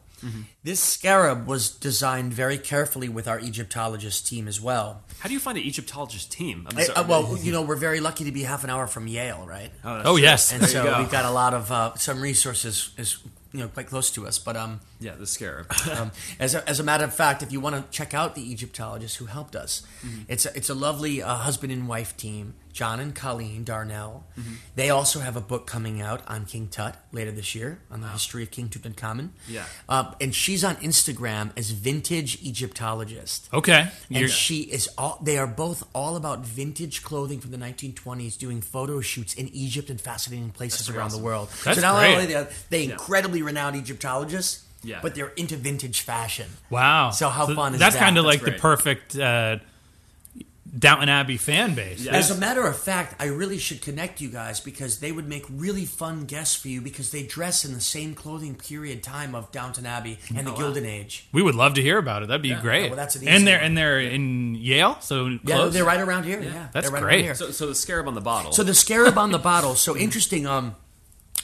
This 0.63 0.81
scarab 0.81 1.47
was 1.47 1.71
designed 1.71 2.33
very 2.33 2.59
carefully 2.59 3.09
with 3.09 3.29
our 3.29 3.39
Egyptologist 3.39 4.27
team 4.27 4.49
as 4.49 4.61
well. 4.61 5.03
How 5.21 5.29
do 5.29 5.33
you 5.35 5.41
find 5.41 5.57
an 5.59 5.65
Egyptologist 5.65 6.31
team? 6.33 6.67
I'm 6.71 6.79
I- 6.79 6.87
uh, 7.01 7.07
well, 7.07 7.37
you 7.39 7.53
know, 7.53 7.63
we're 7.63 7.77
very 7.77 8.01
lucky 8.01 8.25
to 8.25 8.33
be 8.33 8.43
half 8.43 8.65
an 8.65 8.71
hour 8.71 8.87
from 8.87 9.07
Yale, 9.07 9.45
right? 9.47 9.71
that's 9.85 10.07
Oh, 10.09 10.17
yes. 10.17 10.53
and 10.53 10.63
There 10.63 10.69
so 10.69 10.85
go. 10.85 10.99
we've 10.99 11.11
got 11.11 11.25
a 11.25 11.31
lot 11.31 11.55
of 11.55 11.71
uh, 11.71 11.95
some 11.97 12.21
resources 12.21 12.91
is 12.97 13.19
you 13.53 13.61
know 13.61 13.69
quite 13.69 13.87
close 13.87 14.11
to 14.11 14.27
us. 14.27 14.39
But 14.39 14.57
um, 14.57 14.81
Yeah, 15.01 15.15
the 15.15 15.27
scarab. 15.27 15.73
um, 15.93 16.11
as, 16.41 16.55
a, 16.55 16.69
as 16.69 16.81
a 16.81 16.83
matter 16.83 17.05
of 17.05 17.15
fact, 17.15 17.43
if 17.43 17.53
you 17.53 17.61
want 17.61 17.77
to 17.77 17.85
check 17.97 18.13
out 18.13 18.35
the 18.35 18.43
Egyptologist 18.43 19.17
who 19.17 19.27
helped 19.27 19.55
us, 19.57 19.83
Mm-hmm. 20.05 20.23
it's 20.29 20.45
a, 20.47 20.57
it's 20.57 20.69
a 20.71 20.75
lovely 20.75 21.23
uh, 21.23 21.35
husband 21.37 21.73
and 21.73 21.89
wife 21.89 22.17
team, 22.17 22.55
John 22.77 23.01
and 23.01 23.15
Colleen 23.15 23.65
Darnell. 23.65 24.27
Mm-hmm. 24.39 24.53
They 24.75 24.91
also 24.91 25.21
have 25.21 25.35
a 25.35 25.41
book 25.41 25.67
coming 25.67 26.03
out 26.03 26.21
on 26.29 26.45
King 26.45 26.69
Tut 26.69 26.95
later 27.11 27.31
this 27.33 27.55
year 27.55 27.79
on 27.91 28.03
the 28.03 28.09
history 28.09 28.43
of 28.43 28.51
King 28.51 28.69
Tutankhamun. 28.69 29.31
Yeah. 29.49 29.65
uh, 29.89 30.13
and 30.21 30.35
she's 30.35 30.63
on 30.63 30.77
Instagram 30.77 31.53
as 31.57 31.71
Vintage 31.71 32.37
Egyptologist. 32.43 33.49
Okay. 33.53 33.81
And 33.81 33.91
You're- 34.11 34.29
she 34.29 34.61
is 34.61 34.91
all. 34.99 35.19
They 35.23 35.39
are 35.39 35.47
both 35.47 35.89
all 35.95 36.17
about 36.17 36.41
vintage 36.45 37.03
clothing 37.03 37.41
from 37.41 37.51
the 37.51 37.57
1920s, 37.57 38.37
doing 38.37 38.61
photo 38.61 39.01
shoots 39.01 39.33
in 39.33 39.49
Egypt 39.49 39.89
and 39.89 39.99
fascinating 39.99 40.51
places 40.51 40.91
around 40.91 41.07
awesome. 41.07 41.21
the 41.21 41.25
world. 41.25 41.49
That's 41.65 41.79
so 41.81 41.83
not 41.83 41.99
great. 42.01 42.15
only 42.15 42.35
are 42.35 42.49
they 42.69 42.85
incredibly 42.85 43.41
renowned 43.41 43.77
Egyptologists, 43.77 44.65
Yeah. 44.83 44.99
but 45.01 45.15
they're 45.15 45.33
into 45.37 45.57
vintage 45.57 46.03
fashion. 46.03 46.49
wow. 46.69 47.09
So 47.11 47.31
how 47.31 47.47
fun 47.47 47.73
is 47.73 47.81
That's 47.81 47.95
that? 47.95 48.01
That's 48.01 48.05
kind 48.05 48.19
of 48.19 48.27
like 48.27 48.43
the 48.43 48.53
perfect 48.53 49.17
uh, 49.19 49.57
Downton 50.79 51.09
Abbey 51.09 51.37
fan 51.37 51.75
base. 51.75 52.01
Yeah. 52.05 52.13
As 52.13 52.31
a 52.31 52.35
matter 52.37 52.67
of 52.67 52.77
fact, 52.77 53.15
I 53.21 53.27
really 53.27 53.59
should 53.59 53.81
connect 53.81 54.21
you 54.21 54.29
guys 54.29 54.61
because 54.61 54.99
they 55.01 55.11
would 55.13 55.27
make 55.29 55.45
really 55.51 55.85
fun 55.87 56.25
guests 56.27 56.55
for 56.57 56.69
you 56.69 56.81
because 56.81 57.11
they 57.11 57.23
dress 57.23 57.65
in 57.65 57.73
the 57.73 57.81
same 57.81 58.15
clothing 58.15 58.55
period 58.55 59.03
time 59.03 59.35
of 59.35 59.51
Downton 59.53 59.87
Abbey 59.87 60.19
and 60.37 60.47
the 60.47 60.51
wow. 60.53 60.59
Gilded 60.59 60.85
Age. 60.85 61.29
We 61.33 61.43
would 61.43 61.55
love 61.55 61.75
to 61.75 61.83
hear 61.83 61.99
about 61.99 62.23
it. 62.23 62.29
That'd 62.29 62.43
be 62.43 62.55
great. 62.55 62.85
Yeah, 62.85 62.89
well, 62.89 62.97
that's 62.97 63.17
an 63.17 63.23
easy 63.23 63.31
and 63.31 63.47
they're 63.47 63.59
one. 63.59 63.65
and 63.67 63.79
they're 63.79 64.01
in 64.01 64.55
Yale, 64.55 64.99
so 65.01 65.27
Yeah, 65.27 65.39
close. 65.47 65.73
they're 65.73 65.85
right 65.85 66.01
around 66.01 66.25
here. 66.25 66.43
Yeah, 66.43 66.69
That's 66.73 66.91
right 66.91 67.03
great. 67.03 67.15
Around 67.17 67.25
here. 67.25 67.35
so, 67.35 67.51
so 67.51 67.67
the 67.69 67.75
scarab 67.75 68.09
on 68.09 68.15
the 68.15 68.21
bottle. 68.21 68.53
So 68.53 68.63
the 68.63 68.75
scarab 68.75 69.17
on 69.17 69.31
the 69.31 69.39
bottle. 69.39 69.75
So 69.75 69.97
interesting. 69.97 70.47
Um, 70.47 70.77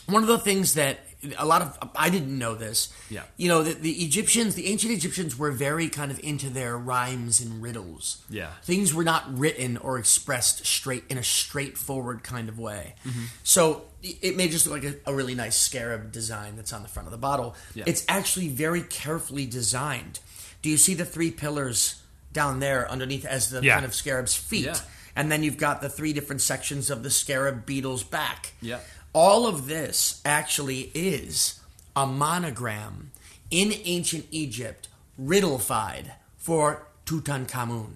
one 0.07 0.22
of 0.22 0.28
the 0.28 0.38
things 0.38 0.74
that 0.74 1.00
a 1.38 1.46
lot 1.46 1.62
of 1.62 1.78
I 1.94 2.11
didn't 2.11 2.37
know 2.37 2.55
this. 2.57 2.92
Yeah. 3.09 3.22
You 3.37 3.48
know, 3.48 3.62
the, 3.62 3.74
the 3.74 3.92
Egyptians, 4.05 4.57
the 4.57 4.66
ancient 4.66 4.92
Egyptians, 4.92 5.38
were 5.38 5.52
very 5.52 5.88
kind 5.88 6.11
of 6.11 6.18
into 6.22 6.50
their 6.50 6.76
rhymes 6.76 7.40
and 7.40 7.62
riddles. 7.62 8.24
Yeah. 8.28 8.50
Things 8.64 8.92
were 8.92 9.05
not 9.05 9.38
written 9.38 9.76
or 9.76 9.98
expressed 9.98 10.66
straight 10.66 11.05
in 11.09 11.18
a 11.18 11.22
straightforward 11.22 12.24
kind 12.24 12.48
of 12.48 12.59
way. 12.59 12.94
Mm-hmm. 13.07 13.24
So 13.44 13.85
it 14.02 14.37
may 14.37 14.48
just 14.48 14.66
look 14.66 14.83
like 14.83 14.94
a, 15.07 15.11
a 15.12 15.14
really 15.14 15.37
nice 15.37 15.57
scarab 15.57 16.11
design 16.11 16.57
that's 16.57 16.72
on 16.72 16.83
the 16.83 16.88
front 16.88 17.07
of 17.07 17.12
the 17.12 17.18
bottle. 17.18 17.55
Yeah. 17.74 17.85
It's 17.87 18.05
actually 18.09 18.48
very 18.48 18.83
carefully 18.83 19.46
designed. 19.46 20.18
Do 20.61 20.70
you 20.70 20.76
see 20.76 20.94
the 20.94 21.05
three 21.05 21.31
pillars 21.31 22.02
down 22.33 22.59
there 22.59 22.90
underneath 22.90 23.24
as 23.24 23.50
the 23.50 23.62
Yeah. 23.62 23.74
kind 23.74 23.85
of 23.85 23.94
scarab's 23.94 24.35
feet? 24.35 24.64
Yeah. 24.66 24.76
And 25.14 25.31
then 25.31 25.44
you've 25.44 25.59
got 25.59 25.83
the 25.83 25.88
three 25.88 26.12
different 26.12 26.40
sections 26.40 26.90
of 26.90 27.05
the 27.05 27.11
scarab 27.11 27.64
beetle's 27.64 28.02
back. 28.02 28.55
Yeah. 28.61 28.81
All 29.12 29.46
of 29.46 29.66
this 29.66 30.20
actually 30.25 30.90
is 30.94 31.61
a 31.94 32.07
monogram 32.07 33.11
in 33.51 33.72
ancient 33.85 34.27
Egypt, 34.31 34.88
riddlefied 35.20 36.12
for 36.38 36.87
Tutankhamun. 37.05 37.94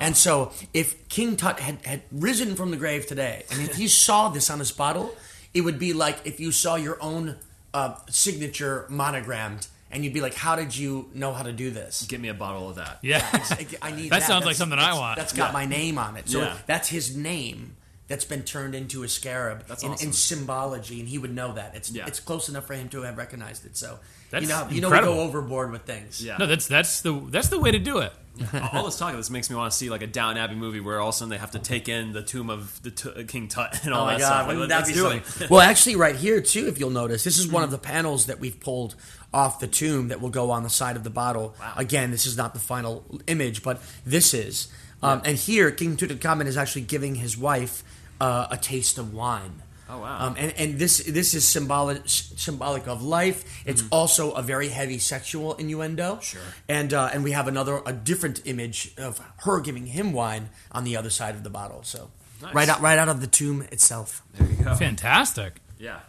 And 0.00 0.16
so, 0.16 0.52
if 0.72 1.08
King 1.08 1.36
Tut 1.36 1.60
had, 1.60 1.84
had 1.84 2.02
risen 2.10 2.54
from 2.54 2.70
the 2.70 2.76
grave 2.76 3.06
today, 3.06 3.44
and 3.50 3.60
if 3.62 3.78
you 3.78 3.88
saw 3.88 4.28
this 4.30 4.48
on 4.50 4.58
his 4.58 4.72
bottle, 4.72 5.14
it 5.54 5.60
would 5.62 5.78
be 5.78 5.92
like 5.92 6.18
if 6.24 6.40
you 6.40 6.50
saw 6.50 6.76
your 6.76 6.96
own 7.02 7.36
uh, 7.74 7.96
signature 8.08 8.86
monogrammed, 8.88 9.66
and 9.90 10.02
you'd 10.04 10.14
be 10.14 10.20
like, 10.22 10.34
"How 10.34 10.56
did 10.56 10.74
you 10.76 11.10
know 11.14 11.32
how 11.34 11.42
to 11.42 11.52
do 11.52 11.70
this?" 11.70 12.06
Get 12.08 12.20
me 12.20 12.28
a 12.28 12.34
bottle 12.34 12.70
of 12.70 12.76
that. 12.76 12.98
yeah. 13.02 13.18
It's- 13.34 13.74
I 13.82 13.90
need 13.90 14.10
That 14.10 14.20
that. 14.20 14.26
sounds 14.26 14.44
like 14.46 14.56
That's- 14.56 14.58
something 14.58 14.78
I 14.78 14.94
want. 14.94 15.18
That's 15.18 15.32
got 15.34 15.48
Yeah. 15.48 15.52
my 15.52 15.66
name 15.66 15.98
on 15.98 16.16
it. 16.16 16.28
So 16.28 16.40
Yeah. 16.40 16.56
that's 16.66 16.88
his 16.88 17.14
name 17.14 17.76
that's 18.08 18.24
been 18.24 18.42
turned 18.42 18.74
into 18.74 19.02
a 19.04 19.08
scarab 19.08 19.66
That's 19.66 19.82
in, 19.82 19.90
awesome. 19.92 20.08
in 20.08 20.12
symbology, 20.12 21.00
and 21.00 21.08
he 21.08 21.18
would 21.18 21.34
know 21.34 21.54
that. 21.54 21.74
It's 21.74 21.90
Yeah. 21.90 22.06
it's 22.06 22.20
close 22.20 22.48
enough 22.48 22.66
for 22.66 22.74
him 22.74 22.88
to 22.90 23.02
have 23.02 23.16
recognized 23.16 23.64
it. 23.64 23.76
So 23.76 23.98
That's 24.30 24.42
you 24.42 24.48
know 24.48 24.66
you 24.70 24.80
know 24.80 24.88
we 24.88 24.96
incredible. 24.96 25.14
go 25.14 25.20
overboard 25.22 25.70
with 25.72 25.82
things. 25.84 26.22
Yeah. 26.22 26.36
No, 26.38 26.46
that's 26.46 26.66
that's 26.66 27.00
the 27.02 27.12
that's 27.30 27.48
the 27.48 27.58
way 27.58 27.70
to 27.70 27.78
do 27.78 27.98
it. 27.98 28.12
All 28.72 28.86
this 28.86 28.96
talk 28.96 29.10
of 29.10 29.18
this 29.18 29.28
makes 29.28 29.50
me 29.50 29.56
want 29.56 29.70
to 29.72 29.76
see 29.76 29.90
like 29.90 30.00
a 30.02 30.06
Down 30.06 30.38
Abbey 30.38 30.54
movie 30.54 30.80
where 30.80 30.98
all 31.00 31.10
of 31.10 31.14
a 31.14 31.18
sudden 31.18 31.28
they 31.28 31.36
have 31.36 31.50
to 31.50 31.58
take 31.58 31.86
in 31.86 32.12
the 32.12 32.22
tomb 32.22 32.48
of 32.48 32.82
the 32.82 32.90
t- 32.90 33.24
King 33.24 33.46
Tut 33.48 33.78
and 33.84 33.92
all 33.92 34.02
Oh 34.02 34.06
my 34.06 34.12
that 34.14 34.20
god, 34.20 34.26
stuff. 34.26 34.46
wouldn't 34.46 34.68
that 34.70 34.76
let's 34.78 34.88
be 34.88 34.94
do 34.94 35.00
something? 35.20 35.48
well, 35.50 35.60
actually, 35.60 35.96
right 35.96 36.16
here 36.16 36.40
too, 36.40 36.66
if 36.66 36.80
you'll 36.80 36.88
notice, 36.90 37.24
this 37.24 37.36
is 37.36 37.46
one 37.46 37.62
of 37.62 37.68
hmm. 37.68 37.74
the 37.74 37.78
panels 37.78 38.26
that 38.26 38.40
we've 38.40 38.58
pulled 38.58 38.94
off 39.34 39.60
the 39.60 39.66
tomb 39.66 40.08
that 40.08 40.20
will 40.22 40.30
go 40.30 40.50
on 40.50 40.62
the 40.62 40.70
side 40.70 40.96
of 40.96 41.04
the 41.04 41.10
bottle. 41.10 41.54
Wow. 41.60 41.74
Again, 41.76 42.10
this 42.10 42.24
is 42.26 42.36
not 42.36 42.54
the 42.54 42.60
final 42.60 43.04
image, 43.26 43.62
but 43.62 43.82
this 44.06 44.32
is. 44.34 44.68
Um, 45.02 45.22
and 45.24 45.36
here, 45.36 45.70
King 45.70 45.96
Tutankhamun 45.96 46.46
is 46.46 46.56
actually 46.56 46.82
giving 46.82 47.16
his 47.16 47.36
wife 47.36 47.82
uh, 48.20 48.46
a 48.50 48.56
taste 48.56 48.98
of 48.98 49.12
wine. 49.12 49.62
Oh, 49.90 49.98
wow. 49.98 50.28
Um, 50.28 50.36
and 50.38 50.54
and 50.56 50.78
this 50.78 50.98
this 51.04 51.34
is 51.34 51.46
symbolic 51.46 52.02
symbolic 52.06 52.86
of 52.86 53.02
life. 53.02 53.62
It's 53.66 53.82
also 53.90 54.30
a 54.32 54.40
very 54.40 54.68
heavy 54.68 54.98
sexual 54.98 55.54
innuendo. 55.54 56.18
Sure. 56.22 56.40
And 56.68 56.94
uh, 56.94 57.10
and 57.12 57.24
we 57.24 57.32
have 57.32 57.46
another 57.48 57.82
a 57.84 57.92
different 57.92 58.40
image 58.46 58.94
of 58.96 59.20
her 59.44 59.60
giving 59.60 59.86
him 59.86 60.12
wine 60.12 60.48
on 60.70 60.84
the 60.84 60.96
other 60.96 61.10
side 61.10 61.34
of 61.34 61.42
the 61.42 61.50
bottle. 61.50 61.82
So 61.82 62.10
Nice. 62.40 62.54
right 62.54 62.68
out 62.68 62.80
right 62.80 62.98
out 62.98 63.08
of 63.08 63.20
the 63.20 63.26
tomb 63.26 63.62
itself. 63.70 64.22
There 64.34 64.48
you 64.48 64.64
go. 64.64 64.74
Fantastic. 64.76 65.60
Yeah. 65.78 66.00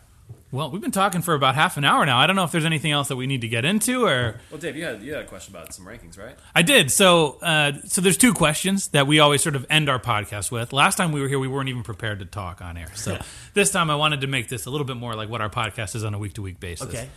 Well, 0.53 0.69
we've 0.69 0.81
been 0.83 0.91
talking 0.91 1.23
for 1.23 1.33
about 1.33 1.55
half 1.55 1.77
an 1.77 1.83
hour 1.83 2.05
now. 2.05 2.19
I 2.19 2.27
don't 2.27 2.35
know 2.35 2.43
if 2.43 2.51
there's 2.51 2.63
anything 2.63 2.91
else 2.91 3.07
that 3.07 3.15
we 3.15 3.25
need 3.25 3.41
to 3.41 3.47
get 3.47 3.65
into, 3.65 4.05
or 4.05 4.39
Well, 4.51 4.59
Dave, 4.59 4.75
you 4.75 4.85
had 4.85 5.01
you 5.01 5.11
had 5.13 5.23
a 5.23 5.27
question 5.27 5.51
about 5.55 5.73
some 5.73 5.83
rankings, 5.83 6.15
right? 6.15 6.35
I 6.53 6.61
did. 6.61 6.91
So, 6.91 7.39
uh, 7.41 7.71
so 7.85 8.01
there's 8.01 8.17
two 8.17 8.35
questions 8.35 8.89
that 8.89 9.07
we 9.07 9.19
always 9.19 9.41
sort 9.41 9.55
of 9.55 9.65
end 9.67 9.89
our 9.89 9.97
podcast 9.97 10.51
with. 10.51 10.71
Last 10.71 10.95
time 10.95 11.11
we 11.11 11.21
were 11.21 11.27
here, 11.27 11.39
we 11.39 11.47
weren't 11.47 11.69
even 11.69 11.81
prepared 11.81 12.19
to 12.19 12.25
talk 12.25 12.61
on 12.61 12.77
air. 12.77 12.91
So 12.93 13.17
this 13.55 13.71
time, 13.71 13.89
I 13.89 13.95
wanted 13.95 14.21
to 14.21 14.27
make 14.27 14.47
this 14.47 14.67
a 14.67 14.69
little 14.69 14.85
bit 14.85 14.95
more 14.95 15.15
like 15.15 15.27
what 15.27 15.41
our 15.41 15.49
podcast 15.49 15.95
is 15.95 16.03
on 16.03 16.13
a 16.13 16.19
week 16.19 16.33
to 16.35 16.43
week 16.43 16.59
basis. 16.59 16.87
Okay. 16.87 17.09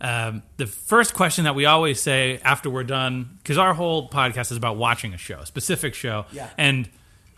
Um, 0.00 0.42
the 0.56 0.66
first 0.66 1.12
question 1.12 1.44
that 1.44 1.54
we 1.54 1.66
always 1.66 2.00
say 2.00 2.40
after 2.42 2.70
we're 2.70 2.84
done, 2.84 3.36
because 3.42 3.58
our 3.58 3.74
whole 3.74 4.08
podcast 4.08 4.50
is 4.50 4.56
about 4.56 4.78
watching 4.78 5.12
a 5.12 5.18
show, 5.18 5.40
a 5.40 5.46
specific 5.46 5.92
show, 5.94 6.24
Yeah. 6.32 6.48
and 6.56 6.88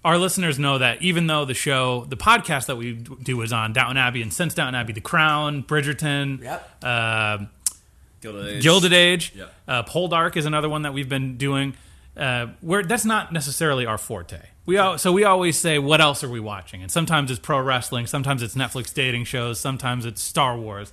our 0.04 0.16
listeners 0.18 0.58
know 0.58 0.78
that 0.78 1.02
even 1.02 1.26
though 1.26 1.44
the 1.44 1.54
show, 1.54 2.04
the 2.08 2.16
podcast 2.16 2.66
that 2.66 2.76
we 2.76 2.92
do 2.94 3.40
is 3.42 3.52
on 3.52 3.72
Downton 3.72 3.96
Abbey, 3.96 4.22
and 4.22 4.32
since 4.32 4.54
Downton 4.54 4.74
Abbey, 4.74 4.92
The 4.94 5.00
Crown, 5.00 5.62
Bridgerton, 5.62 6.42
Yep. 6.42 6.84
um, 6.84 7.48
Gilded 8.20 8.46
Age. 8.48 8.62
Gilded 8.62 8.92
Age. 8.92 9.32
Yeah. 9.36 9.44
Uh, 9.68 9.82
Poldark 9.82 10.36
is 10.36 10.46
another 10.46 10.68
one 10.68 10.82
that 10.82 10.92
we've 10.94 11.08
been 11.08 11.36
doing. 11.36 11.74
Uh, 12.16 12.48
where 12.60 12.82
that's 12.82 13.04
not 13.04 13.32
necessarily 13.32 13.86
our 13.86 13.96
forte. 13.96 14.40
We 14.66 14.76
al- 14.76 14.98
so 14.98 15.12
we 15.12 15.24
always 15.24 15.56
say, 15.56 15.78
"What 15.78 16.00
else 16.00 16.22
are 16.24 16.28
we 16.28 16.40
watching?" 16.40 16.82
And 16.82 16.90
sometimes 16.90 17.30
it's 17.30 17.38
pro 17.40 17.60
wrestling, 17.60 18.06
sometimes 18.08 18.42
it's 18.42 18.54
Netflix 18.56 18.92
dating 18.92 19.24
shows, 19.24 19.60
sometimes 19.60 20.04
it's 20.04 20.20
Star 20.20 20.58
Wars. 20.58 20.92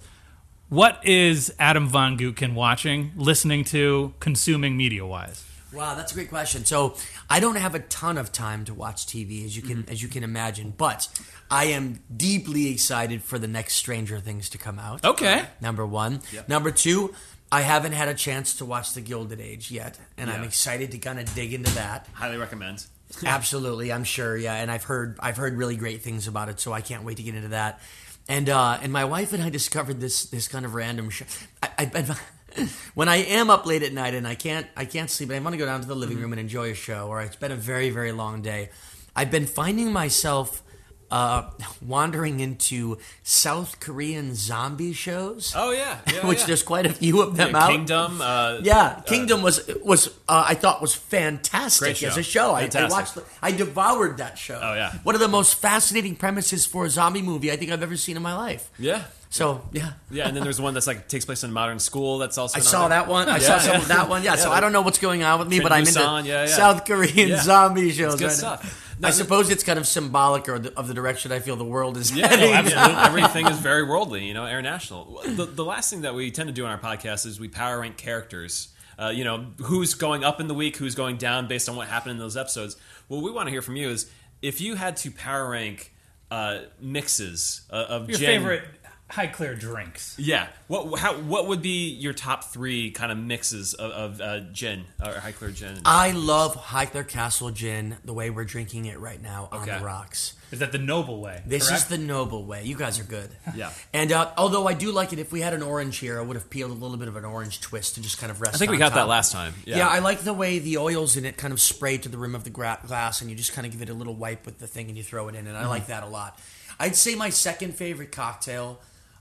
What 0.70 1.00
is 1.06 1.54
Adam 1.60 1.88
Von 1.88 2.18
Gootkin 2.18 2.54
watching, 2.54 3.12
listening 3.16 3.64
to, 3.66 4.14
consuming 4.20 4.78
media 4.78 5.06
wise? 5.06 5.44
Wow, 5.74 5.96
that's 5.96 6.12
a 6.12 6.16
great 6.16 6.30
question. 6.30 6.66
So 6.66 6.96
I 7.30 7.40
don't 7.40 7.58
have 7.58 7.76
a 7.76 7.80
ton 7.80 8.18
of 8.18 8.32
time 8.32 8.66
to 8.66 8.74
watch 8.74 9.06
TV, 9.06 9.46
as 9.46 9.56
you 9.56 9.62
can 9.62 9.86
as 9.90 10.02
you 10.02 10.08
can 10.08 10.24
imagine, 10.24 10.74
but 10.76 11.08
I 11.52 11.66
am 11.66 12.00
deeply 12.16 12.72
excited 12.72 13.22
for 13.22 13.38
the 13.38 13.48
next 13.48 13.76
Stranger 13.76 14.20
Things 14.20 14.50
to 14.50 14.58
come 14.58 14.80
out. 14.80 15.04
Okay. 15.04 15.46
Number 15.62 15.86
one. 15.86 16.22
Number 16.48 16.72
two, 16.72 17.14
I 17.52 17.62
haven't 17.62 17.94
had 17.94 18.10
a 18.10 18.14
chance 18.14 18.56
to 18.56 18.66
watch 18.66 18.94
The 18.94 19.02
Gilded 19.02 19.40
Age 19.40 19.72
yet, 19.72 19.98
and 20.18 20.30
I'm 20.30 20.44
excited 20.44 20.92
to 20.92 20.98
kind 20.98 21.20
of 21.20 21.34
dig 21.34 21.54
into 21.54 21.74
that. 21.76 22.08
Highly 22.14 22.38
recommend. 22.38 22.86
Absolutely, 23.26 23.92
I'm 23.92 24.04
sure. 24.04 24.36
Yeah, 24.36 24.56
and 24.56 24.70
I've 24.70 24.84
heard 24.84 25.18
I've 25.20 25.38
heard 25.38 25.56
really 25.56 25.78
great 25.78 26.02
things 26.02 26.28
about 26.28 26.50
it, 26.50 26.60
so 26.60 26.74
I 26.74 26.82
can't 26.82 27.04
wait 27.04 27.18
to 27.18 27.24
get 27.24 27.36
into 27.36 27.50
that. 27.50 27.80
And 28.28 28.50
uh, 28.50 28.80
and 28.82 28.92
my 28.92 29.06
wife 29.06 29.32
and 29.32 29.42
I 29.42 29.50
discovered 29.50 30.02
this 30.02 30.26
this 30.26 30.48
kind 30.50 30.66
of 30.66 30.76
random 30.76 31.10
show. 31.10 31.26
I, 31.64 31.70
I, 31.78 31.92
I, 31.96 32.18
when 32.96 33.10
I 33.10 33.18
am 33.18 33.50
up 33.50 33.66
late 33.66 33.84
at 33.84 33.94
night 33.94 34.14
and 34.14 34.28
I 34.28 34.36
can't 34.36 34.68
I 34.76 34.86
can't 34.86 35.10
sleep, 35.10 35.30
and 35.30 35.38
I 35.38 35.40
want 35.42 35.54
to 35.54 35.58
go 35.58 35.66
down 35.66 35.82
to 35.82 35.88
the 35.88 35.96
living 35.96 36.20
room 36.20 36.34
and 36.34 36.40
enjoy 36.40 36.72
a 36.72 36.76
show, 36.76 37.08
or 37.08 37.22
it's 37.22 37.36
been 37.36 37.52
a 37.52 37.56
very 37.56 37.90
very 37.90 38.12
long 38.12 38.42
day. 38.42 38.70
I've 39.16 39.32
been 39.32 39.46
finding 39.48 39.92
myself 39.92 40.62
uh, 41.10 41.50
wandering 41.82 42.42
into 42.42 42.98
South 43.24 43.80
Korean 43.80 44.36
zombie 44.36 44.92
shows, 44.92 45.54
Oh 45.56 45.72
yeah, 45.72 46.00
yeah 46.14 46.28
which 46.28 46.40
yeah. 46.40 46.46
there's 46.48 46.64
quite 46.64 46.86
a 46.86 46.92
few 46.92 47.22
of 47.22 47.38
them 47.38 47.52
Yeah, 47.52 47.64
out. 47.64 47.70
Kingdom. 47.70 48.20
Uh, 48.22 48.60
Yeah, 48.62 49.02
Kingdom 49.06 49.42
was 49.42 49.66
was 49.84 50.08
uh, 50.28 50.44
I 50.48 50.54
thought 50.56 50.82
was 50.82 50.94
fantastic 50.94 52.04
as 52.04 52.18
a 52.18 52.24
show. 52.24 52.52
I, 52.54 52.70
I 52.76 52.90
watched, 52.90 53.16
the, 53.16 53.24
I 53.42 53.52
devoured 53.52 54.18
that 54.18 54.38
show. 54.38 54.60
Oh, 54.62 54.74
yeah. 54.74 54.92
one 55.04 55.16
of 55.16 55.22
the 55.22 55.28
most 55.30 55.56
fascinating 55.56 56.16
premises 56.18 56.66
for 56.66 56.86
a 56.86 56.90
zombie 56.90 57.22
movie 57.22 57.52
I 57.52 57.56
think 57.56 57.72
I've 57.72 57.84
ever 57.84 57.96
seen 57.98 58.18
in 58.18 58.24
my 58.24 58.36
life. 58.36 58.70
yeah. 58.78 59.04
So 59.30 59.68
yeah, 59.74 59.94
Yeah, 60.10 60.28
and 60.28 60.36
then 60.38 60.44
there's 60.44 60.60
one 60.62 60.74
that's 60.74 60.88
like 60.88 61.08
takes 61.10 61.26
place 61.26 61.44
in 61.44 61.52
modern 61.52 61.80
school. 61.80 62.18
That's 62.18 62.38
also 62.38 62.58
I 62.58 62.62
saw 62.62 62.88
there. 62.88 63.00
that 63.02 63.08
one. 63.10 63.28
I 63.28 63.34
Yeah, 63.38 63.40
saw 63.40 63.60
some 63.60 63.72
yeah. 63.74 63.82
of 63.82 63.88
that 63.90 64.10
one. 64.10 64.24
Yeah, 64.24 64.36
so 64.44 64.52
I 64.52 64.60
don't 64.62 64.72
know 64.72 64.82
what's 64.82 65.00
going 65.00 65.24
on 65.24 65.40
with 65.40 65.50
me, 65.50 65.60
but 65.60 65.72
I'm 65.72 65.80
into 65.86 66.00
Busan, 66.00 66.26
yeah, 66.26 66.42
yeah. 66.42 66.46
South 66.48 66.86
Korean 66.86 67.30
Yeah. 67.30 67.42
zombie 67.42 67.92
shows. 67.92 68.16
good 68.16 68.28
right 68.28 68.32
stuff. 68.34 68.84
No, 69.00 69.10
I 69.10 69.12
the- 69.12 69.18
suppose 69.18 69.50
it's 69.50 69.64
kind 69.64 69.78
of 69.78 69.86
symbolic 69.86 70.48
or 70.50 70.60
the, 70.60 70.74
of 70.80 70.88
the 70.88 70.94
direction 70.94 71.32
I 71.32 71.40
feel 71.40 71.56
the 71.58 71.64
world 71.66 71.98
is 71.98 72.12
Yeah, 72.12 72.28
heading. 72.28 72.52
no, 72.52 72.56
absolutely. 72.58 72.96
Everything 73.06 73.48
is 73.48 73.60
very 73.60 73.84
worldly, 73.84 74.26
you 74.26 74.34
know, 74.34 74.48
international. 74.48 75.22
The, 75.26 75.46
the 75.46 75.66
last 75.66 75.90
thing 75.90 76.02
that 76.02 76.16
we 76.16 76.32
tend 76.32 76.48
to 76.48 76.54
do 76.54 76.66
on 76.66 76.72
our 76.72 76.80
podcast 76.80 77.26
is 77.26 77.40
we 77.40 77.48
power 77.50 77.82
rank 77.82 77.98
characters. 77.98 78.70
Uh, 79.00 79.10
you 79.10 79.24
know, 79.24 79.46
who's 79.60 79.94
going 79.94 80.24
up 80.24 80.40
in 80.42 80.48
the 80.48 80.56
week, 80.56 80.78
who's 80.78 80.96
going 80.96 81.18
down 81.18 81.48
based 81.48 81.70
on 81.70 81.76
what 81.76 81.88
happened 81.88 82.14
in 82.14 82.18
those 82.18 82.36
episodes. 82.36 82.76
What 83.10 83.22
we 83.22 83.30
want 83.30 83.46
to 83.48 83.52
hear 83.52 83.62
from 83.62 83.76
you 83.76 83.90
is 83.90 84.10
if 84.42 84.60
you 84.62 84.74
had 84.74 84.98
to 84.98 85.12
power 85.12 85.48
rank 85.52 85.94
uh, 86.32 86.62
mixes 86.82 87.62
uh, 87.72 87.76
of 87.76 88.10
Your 88.10 88.18
gin- 88.18 88.26
favorite 88.28 88.64
Highclere 89.10 89.58
drinks? 89.58 90.16
Yeah, 90.20 90.48
what 90.68 91.00
how 91.00 91.14
what 91.16 91.48
would 91.48 91.62
be 91.62 91.90
your 91.92 92.12
top 92.12 92.44
three 92.44 92.92
kind 92.92 93.10
of 93.10 93.18
mixes 93.18 93.74
of, 93.74 93.92
of 93.92 94.22
uh, 94.22 94.40
gin 94.52 94.84
or 95.02 95.14
Highclere 95.14 95.56
gin? 95.56 95.80
I 95.86 96.12
love 96.12 96.56
Highclere 96.56 97.08
Castle 97.08 97.52
gin 97.52 97.96
the 98.04 98.12
way 98.14 98.30
we're 98.30 98.44
drinking 98.44 98.86
it 98.88 99.00
right 99.00 99.22
now 99.22 99.48
on 99.52 99.62
Okay. 99.62 99.78
the 99.80 99.86
rocks. 99.86 100.34
Is 100.52 100.60
that 100.60 100.74
the 100.74 100.78
noble 100.78 101.22
way? 101.22 101.42
This 101.46 101.72
is 101.72 101.86
the 101.86 101.98
noble 101.98 102.46
way. 102.46 102.64
You 102.66 102.76
guys 102.76 103.00
are 103.00 103.04
good. 103.06 103.30
Yeah. 103.56 103.72
And 103.94 104.12
uh, 104.12 104.32
although 104.38 104.68
I 104.68 104.74
do 104.74 104.92
like 104.92 105.12
it, 105.14 105.20
if 105.20 105.32
we 105.32 105.42
had 105.42 105.54
an 105.54 105.62
orange 105.62 105.98
here, 105.98 106.20
I 106.20 106.22
would 106.22 106.36
have 106.36 106.50
peeled 106.50 106.72
a 106.72 106.74
little 106.74 106.96
bit 106.98 107.08
of 107.10 107.16
an 107.18 107.26
orange 107.26 107.60
twist 107.62 107.96
to 107.96 108.02
just 108.02 108.18
kind 108.18 108.30
of 108.32 108.40
rest. 108.42 108.56
I 108.56 108.58
think 108.58 108.72
we 108.72 108.76
on 108.78 108.80
got 108.80 108.94
that 108.96 109.08
last 109.08 109.32
time. 109.34 109.54
Yeah. 109.66 109.78
Yeah. 109.78 109.88
I 109.90 110.00
like 110.00 110.20
the 110.20 110.34
way 110.34 110.60
the 110.60 110.78
oils 110.78 111.16
in 111.18 111.26
it 111.26 111.36
kind 111.38 111.52
of 111.54 111.60
spray 111.62 111.98
to 111.98 112.08
the 112.10 112.18
rim 112.18 112.34
of 112.36 112.44
the 112.46 112.50
gra- 112.50 112.80
glass, 112.86 113.20
and 113.22 113.30
you 113.30 113.36
just 113.36 113.54
kind 113.54 113.66
of 113.66 113.72
give 113.74 113.82
it 113.82 113.90
a 113.90 113.94
little 113.94 114.16
wipe 114.16 114.46
with 114.46 114.60
the 114.60 114.68
thing, 114.68 114.88
and 114.90 114.98
you 114.98 115.04
throw 115.04 115.28
it 115.30 115.36
in, 115.36 115.48
and 115.48 115.56
I 115.58 115.62
Mm-hmm. 115.62 115.70
like 115.70 115.88
that 115.88 116.04
a 116.04 116.08
lot. 116.08 116.40
I'd 116.80 116.96
say 116.96 117.16
my 117.16 117.30
second 117.30 117.76
favorite 117.76 118.12
cocktail 118.14 118.80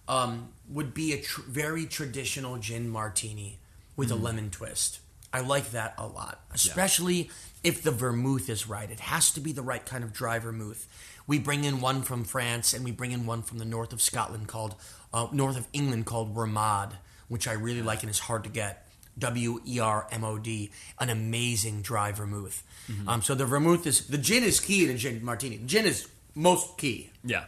um, 0.08 0.48
would 0.68 0.94
be 0.94 1.12
a 1.12 1.20
tr- 1.20 1.42
very 1.42 1.86
traditional 1.86 2.56
gin 2.58 2.88
martini 2.88 3.58
with 3.96 4.08
Mm-hmm. 4.10 4.20
a 4.20 4.24
lemon 4.24 4.50
twist. 4.50 5.00
I 5.32 5.40
like 5.40 5.70
that 5.72 5.94
a 5.98 6.06
lot, 6.06 6.40
especially 6.54 7.30
if 7.62 7.82
the 7.82 7.90
vermouth 7.90 8.48
is 8.48 8.68
right. 8.68 8.90
It 8.90 9.00
has 9.00 9.30
to 9.32 9.40
be 9.40 9.52
the 9.52 9.62
right 9.62 9.84
kind 9.84 10.02
of 10.04 10.12
dry 10.12 10.38
vermouth. 10.38 10.86
We 11.26 11.38
bring 11.38 11.64
in 11.64 11.80
one 11.80 12.02
from 12.02 12.24
France, 12.24 12.72
and 12.72 12.84
we 12.84 12.90
bring 12.92 13.10
in 13.12 13.26
one 13.26 13.42
from 13.42 13.58
the 13.58 13.64
north 13.64 13.92
of 13.92 14.00
Scotland 14.00 14.46
called 14.48 14.76
uh, 15.12 15.26
north 15.32 15.58
of 15.58 15.66
England 15.72 16.06
called 16.06 16.34
Wermod, 16.34 16.92
which 17.28 17.48
I 17.48 17.52
really 17.52 17.82
like 17.82 18.02
and 18.02 18.10
is 18.10 18.20
hard 18.20 18.44
to 18.44 18.50
get. 18.50 18.86
W 19.18 19.60
E 19.66 19.80
R 19.80 20.06
M 20.12 20.24
O 20.24 20.38
D, 20.38 20.70
an 21.00 21.08
amazing 21.10 21.80
dry 21.82 22.12
vermouth. 22.12 22.62
Um, 23.08 23.22
so 23.22 23.34
the 23.34 23.46
vermouth 23.46 23.86
is 23.86 24.06
the 24.08 24.18
gin 24.18 24.44
is 24.44 24.60
key 24.60 24.86
to 24.86 24.94
gin 24.96 25.24
martini. 25.24 25.58
Gin 25.66 25.86
is 25.86 26.06
most 26.34 26.76
key 26.78 27.10
yeah. 27.24 27.44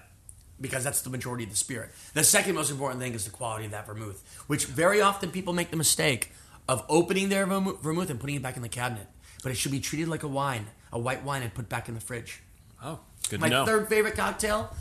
Because 0.60 0.84
that's 0.84 1.02
the 1.02 1.10
majority 1.10 1.44
of 1.44 1.50
the 1.50 1.56
spirit. 1.56 1.90
The 2.14 2.24
second 2.24 2.54
most 2.54 2.70
important 2.70 3.00
thing 3.00 3.14
is 3.14 3.24
the 3.24 3.30
quality 3.30 3.64
of 3.66 3.70
that 3.70 3.86
vermouth, 3.86 4.22
which 4.46 4.66
very 4.66 5.00
often 5.00 5.30
people 5.30 5.52
make 5.52 5.70
the 5.70 5.76
mistake 5.76 6.32
of 6.68 6.84
opening 6.88 7.28
their 7.28 7.46
vermouth 7.46 8.10
and 8.10 8.20
putting 8.20 8.36
it 8.36 8.42
back 8.42 8.56
in 8.56 8.62
the 8.62 8.68
cabinet. 8.68 9.06
But 9.42 9.52
it 9.52 9.56
should 9.56 9.72
be 9.72 9.80
treated 9.80 10.08
like 10.08 10.22
a 10.22 10.28
wine, 10.28 10.66
a 10.92 10.98
white 10.98 11.22
wine, 11.24 11.42
and 11.42 11.54
put 11.54 11.68
back 11.68 11.88
in 11.88 11.94
the 11.94 12.00
fridge. 12.00 12.42
Oh, 12.82 12.98
good 13.30 13.40
My 13.40 13.48
to 13.48 13.54
know. 13.54 13.66
third 13.66 13.88
favorite 13.88 14.16
cocktail 14.16 14.74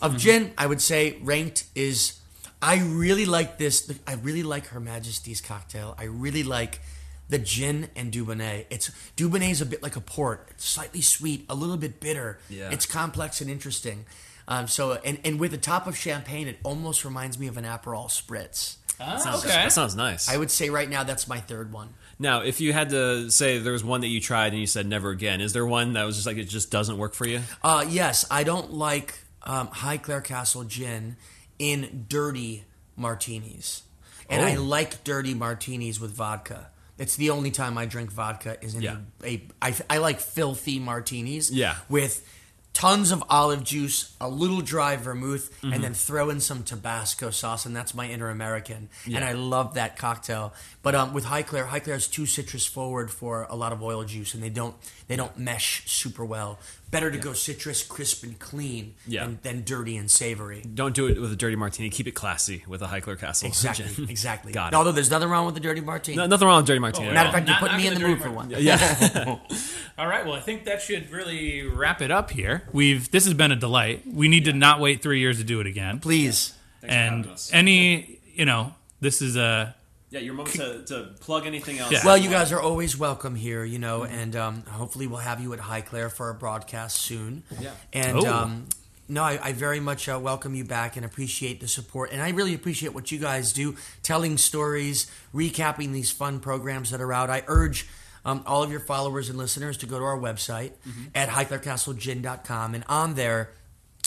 of 0.00 0.16
gin, 0.16 0.52
I 0.56 0.66
would 0.66 0.80
say, 0.80 1.18
ranked 1.22 1.64
is. 1.74 2.18
I 2.64 2.78
really 2.80 3.26
like 3.26 3.58
this. 3.58 3.92
I 4.06 4.14
really 4.14 4.44
like 4.44 4.68
Her 4.68 4.78
Majesty's 4.78 5.40
cocktail. 5.40 5.96
I 5.98 6.04
really 6.04 6.44
like 6.44 6.80
the 7.28 7.38
gin 7.38 7.88
and 7.96 8.12
Dubonnet. 8.12 8.66
It's 8.70 8.90
Dubonnet 9.16 9.50
is 9.50 9.60
a 9.60 9.66
bit 9.66 9.82
like 9.82 9.96
a 9.96 10.00
port. 10.00 10.46
It's 10.50 10.64
slightly 10.68 11.00
sweet, 11.00 11.44
a 11.48 11.54
little 11.54 11.76
bit 11.76 11.98
bitter. 11.98 12.38
Yeah. 12.48 12.70
It's 12.70 12.86
complex 12.86 13.40
and 13.40 13.50
interesting. 13.50 14.04
Um, 14.48 14.66
so, 14.68 14.92
and, 15.04 15.18
and 15.24 15.38
with 15.40 15.54
a 15.54 15.58
top 15.58 15.86
of 15.86 15.96
champagne, 15.96 16.48
it 16.48 16.58
almost 16.64 17.04
reminds 17.04 17.38
me 17.38 17.46
of 17.46 17.56
an 17.56 17.64
Aperol 17.64 18.06
spritz. 18.08 18.76
Ah, 19.00 19.16
Sounds- 19.18 19.44
okay. 19.44 19.54
That 19.54 19.72
sounds 19.72 19.96
nice. 19.96 20.28
I 20.28 20.36
would 20.36 20.50
say 20.50 20.68
right 20.70 20.88
now 20.88 21.02
that's 21.04 21.26
my 21.26 21.40
third 21.40 21.72
one. 21.72 21.90
Now, 22.18 22.42
if 22.42 22.60
you 22.60 22.72
had 22.72 22.90
to 22.90 23.30
say 23.30 23.58
there 23.58 23.72
was 23.72 23.82
one 23.82 24.02
that 24.02 24.08
you 24.08 24.20
tried 24.20 24.52
and 24.52 24.60
you 24.60 24.66
said 24.66 24.86
never 24.86 25.10
again, 25.10 25.40
is 25.40 25.52
there 25.52 25.66
one 25.66 25.94
that 25.94 26.04
was 26.04 26.16
just 26.16 26.26
like 26.26 26.36
it 26.36 26.44
just 26.44 26.70
doesn't 26.70 26.98
work 26.98 27.14
for 27.14 27.26
you? 27.26 27.40
Uh, 27.64 27.84
yes, 27.88 28.24
I 28.30 28.44
don't 28.44 28.72
like 28.74 29.14
um, 29.42 29.68
Highclere 29.68 30.22
Castle 30.22 30.62
gin 30.64 31.16
in 31.58 32.06
dirty 32.08 32.64
martinis, 32.96 33.82
and 34.30 34.44
I 34.44 34.56
Oh. 34.56 34.62
like 34.62 35.02
dirty 35.04 35.34
martinis 35.34 35.98
with 36.00 36.12
vodka. 36.12 36.68
It's 36.98 37.16
the 37.16 37.30
only 37.30 37.50
time 37.50 37.76
I 37.78 37.86
drink 37.86 38.10
vodka 38.12 38.56
is 38.64 38.74
in 38.76 38.82
Yeah. 38.82 38.96
a, 39.24 39.26
a 39.34 39.42
I, 39.60 39.74
I 39.90 39.98
like 39.98 40.20
filthy 40.20 40.78
martinis. 40.78 41.50
Yeah. 41.50 41.74
with 41.88 42.24
tons 42.72 43.12
of 43.12 43.22
olive 43.28 43.62
juice, 43.64 44.14
a 44.20 44.28
little 44.28 44.60
dry 44.60 44.96
vermouth, 44.96 45.50
Mm-hmm. 45.62 45.72
and 45.74 45.84
then 45.84 45.94
throw 45.94 46.30
in 46.30 46.40
some 46.40 46.62
Tabasco 46.64 47.30
sauce, 47.30 47.66
and 47.66 47.76
that's 47.76 47.94
my 47.94 48.08
inner 48.08 48.30
American. 48.30 48.88
And 49.06 49.24
I 49.24 49.32
love 49.32 49.74
that 49.74 49.96
cocktail. 49.96 50.52
But 50.82 50.94
um, 50.94 51.12
with 51.14 51.24
Highclere, 51.26 51.68
Highclere 51.68 51.96
is 51.96 52.08
too 52.08 52.26
citrus 52.26 52.66
forward 52.66 53.10
for 53.10 53.46
a 53.48 53.54
lot 53.54 53.72
of 53.72 53.82
oil 53.82 54.02
juice, 54.04 54.34
and 54.34 54.42
they 54.42 54.48
don't 54.48 54.74
they 55.06 55.16
don't 55.16 55.36
mesh 55.38 55.88
super 55.90 56.24
well. 56.24 56.58
Better 56.92 57.10
to 57.10 57.18
go 57.18 57.32
citrus, 57.32 57.82
crisp, 57.82 58.22
and 58.22 58.38
clean 58.38 58.94
Yeah. 59.08 59.24
than, 59.24 59.38
than 59.42 59.64
dirty 59.64 59.96
and 59.96 60.08
savory. 60.08 60.60
Don't 60.62 60.94
do 60.94 61.06
it 61.08 61.18
with 61.20 61.32
a 61.32 61.36
dirty 61.36 61.56
martini. 61.56 61.90
Keep 61.90 62.06
it 62.06 62.12
classy 62.12 62.62
with 62.68 62.82
a 62.82 62.86
Highclere 62.86 63.18
Castle. 63.18 63.48
Exactly, 63.48 64.04
exactly. 64.08 64.52
Got 64.52 64.72
it. 64.72 64.76
Although 64.76 64.92
there's 64.92 65.10
nothing 65.10 65.28
wrong 65.30 65.46
with 65.46 65.54
the 65.54 65.60
dirty 65.60 65.80
martini. 65.80 66.18
No, 66.18 66.26
nothing 66.26 66.46
wrong 66.46 66.58
with 66.58 66.66
dirty 66.66 66.78
martini. 66.78 67.08
at 67.08 67.14
Matter 67.14 67.28
of 67.30 67.34
fact, 67.34 67.48
you 67.48 67.54
Not- 67.54 67.60
put 67.60 67.74
me 67.74 67.86
in 67.88 67.94
the 67.94 68.00
mood 68.00 68.18
dirty 68.18 68.22
for 68.22 68.30
one. 68.30 68.50
yeah. 68.56 69.38
All 69.98 70.06
right. 70.06 70.24
Well, 70.24 70.34
I 70.34 70.40
think 70.40 70.64
that 70.66 70.80
should 70.82 71.10
really 71.10 71.62
wrap 71.66 72.00
it 72.02 72.10
up 72.12 72.30
here. 72.30 72.62
We've 72.72 73.10
this 73.10 73.24
has 73.24 73.34
been 73.34 73.50
a 73.52 73.56
delight. 73.56 74.02
We 74.06 74.28
need 74.28 74.44
to 74.44 74.52
not 74.52 74.78
wait 74.78 75.02
three 75.02 75.18
years 75.20 75.38
to 75.38 75.44
do 75.44 75.60
it 75.60 75.66
again. 75.66 75.98
Please. 75.98 76.54
Thanks 76.82 77.50
and 77.50 77.58
any, 77.58 78.20
you 78.34 78.44
know, 78.44 78.74
this 79.00 79.22
is 79.22 79.36
a 79.36 79.74
Yeah, 80.12 80.20
your 80.20 80.34
moment 80.34 80.56
to, 80.56 80.82
to 80.84 81.02
plug 81.20 81.46
anything 81.46 81.78
else. 81.78 81.90
Yeah. 81.90 82.00
Well, 82.04 82.18
you 82.18 82.28
guys 82.28 82.52
are 82.52 82.60
always 82.60 82.98
welcome 82.98 83.34
here, 83.34 83.64
you 83.64 83.78
know, 83.78 84.04
and 84.04 84.36
um, 84.36 84.62
hopefully 84.62 85.06
we'll 85.06 85.20
have 85.20 85.40
you 85.40 85.52
at 85.54 85.58
Highclere 85.58 86.12
for 86.12 86.28
a 86.28 86.34
broadcast 86.34 86.98
soon. 86.98 87.42
Yeah. 87.58 87.70
And 87.94 88.18
Oh. 88.18 88.30
um, 88.30 88.66
no, 89.08 89.22
I, 89.22 89.38
I 89.42 89.52
very 89.54 89.80
much 89.80 90.10
uh, 90.10 90.18
welcome 90.22 90.54
you 90.54 90.64
back 90.64 90.96
and 90.96 91.04
appreciate 91.06 91.60
the 91.60 91.66
support. 91.68 92.12
And 92.12 92.20
I 92.20 92.28
really 92.30 92.52
appreciate 92.52 92.92
what 92.92 93.10
you 93.10 93.18
guys 93.18 93.54
do, 93.54 93.74
telling 94.02 94.36
stories, 94.36 95.10
recapping 95.34 95.92
these 95.92 96.10
fun 96.10 96.40
programs 96.40 96.90
that 96.90 97.00
are 97.00 97.12
out. 97.12 97.30
I 97.30 97.42
urge 97.46 97.88
um, 98.24 98.42
all 98.46 98.62
of 98.62 98.70
your 98.70 98.80
followers 98.80 99.30
and 99.30 99.38
listeners 99.38 99.78
to 99.78 99.86
go 99.86 99.98
to 99.98 100.04
our 100.04 100.18
website 100.18 100.72
at 101.14 101.30
highclerecastlegin.com. 101.30 102.74
And 102.74 102.84
on 102.88 103.14
there, 103.14 103.50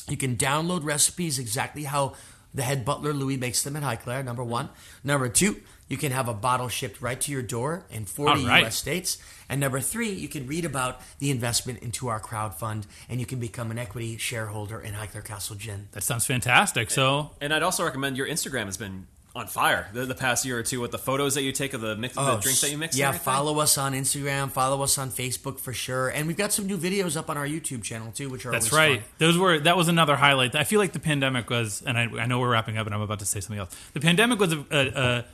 you 0.08 0.18
can 0.18 0.36
download 0.38 0.84
recipes 0.84 1.40
exactly 1.40 1.84
how 1.84 2.14
the 2.56 2.64
head 2.64 2.86
butler 2.86 3.14
Louis 3.14 3.38
makes 3.38 3.62
them 3.64 3.76
at 3.76 3.84
Highclere. 3.84 4.24
Number 4.24 4.44
one. 4.44 4.70
Number 5.04 5.30
two, 5.30 5.58
you 5.88 5.98
can 5.98 6.12
have 6.12 6.28
a 6.28 6.34
bottle 6.34 6.68
shipped 6.70 7.02
right 7.02 7.20
to 7.22 7.32
your 7.32 7.42
door 7.42 7.86
in 7.92 8.06
40 8.06 8.42
All 8.42 8.48
right. 8.48 8.62
U.S. 8.62 8.76
states. 8.76 9.18
And 9.48 9.62
number 9.62 9.80
three, 9.80 10.10
you 10.10 10.28
can 10.28 10.48
read 10.48 10.66
about 10.66 11.02
the 11.20 11.30
investment 11.30 11.80
into 11.84 12.08
our 12.08 12.20
crowd 12.20 12.56
fund, 12.56 12.88
and 13.08 13.20
you 13.20 13.26
can 13.26 13.40
become 13.40 13.70
an 13.70 13.78
equity 13.78 14.18
shareholder 14.18 14.80
in 14.80 14.94
Highclere 14.96 15.24
Castle 15.24 15.56
Gin. 15.56 15.90
that 15.92 16.04
sounds 16.04 16.26
fantastic. 16.26 16.90
So 16.90 17.32
And 17.40 17.54
I'd 17.54 17.62
also 17.62 17.84
recommend 17.84 18.18
your 18.18 18.28
Instagram 18.28 18.66
has 18.66 18.78
been 18.78 19.08
on 19.36 19.48
fire 19.48 19.90
the, 19.92 20.06
the 20.06 20.16
past 20.16 20.46
year 20.46 20.58
or 20.58 20.64
two 20.64 20.80
with 20.80 20.92
the 20.92 20.98
photos 20.98 21.36
that 21.36 21.42
you 21.44 21.52
take 21.52 21.74
of 21.74 21.82
the 21.82 21.96
mix, 21.98 22.16
the 22.16 22.22
oh, 22.22 22.40
drinks 22.40 22.62
that 22.62 22.72
you 22.72 22.78
mix. 22.78 22.96
Oh, 22.96 23.00
Yeah, 23.00 23.12
follow 23.12 23.60
us 23.60 23.78
on 23.78 23.92
Instagram, 23.94 24.50
follow 24.50 24.82
us 24.82 24.98
on 24.98 25.10
Facebook 25.12 25.60
for 25.60 25.74
sure, 25.74 26.08
and 26.08 26.26
we've 26.26 26.38
got 26.38 26.54
some 26.54 26.66
new 26.68 26.78
videos 26.78 27.18
up 27.18 27.30
on 27.30 27.38
our 27.38 27.46
YouTube 27.46 27.84
channel 27.84 28.12
too, 28.14 28.30
which 28.30 28.46
are 28.46 28.52
That's 28.52 28.72
always 28.72 28.90
right. 28.90 29.00
fun. 29.02 29.10
Those 29.18 29.38
were 29.38 29.60
that 29.60 29.76
was 29.76 29.90
another 29.90 30.16
highlight. 30.16 30.56
I 30.56 30.64
feel 30.64 30.80
like 30.80 30.94
the 30.94 31.00
pandemic 31.00 31.50
was, 31.50 31.84
and 31.86 31.98
I, 31.98 32.04
I 32.04 32.26
know 32.28 32.40
we're 32.40 32.50
wrapping 32.50 32.78
up, 32.78 32.86
and 32.86 32.96
I'm 32.96 33.02
about 33.02 33.20
to 33.20 33.26
say 33.26 33.42
something 33.42 33.60
else. 33.60 33.76
The 33.94 34.00
pandemic 34.00 34.40
was 34.40 34.54
a, 34.54 34.66
a, 34.72 34.88
a 34.88 35.26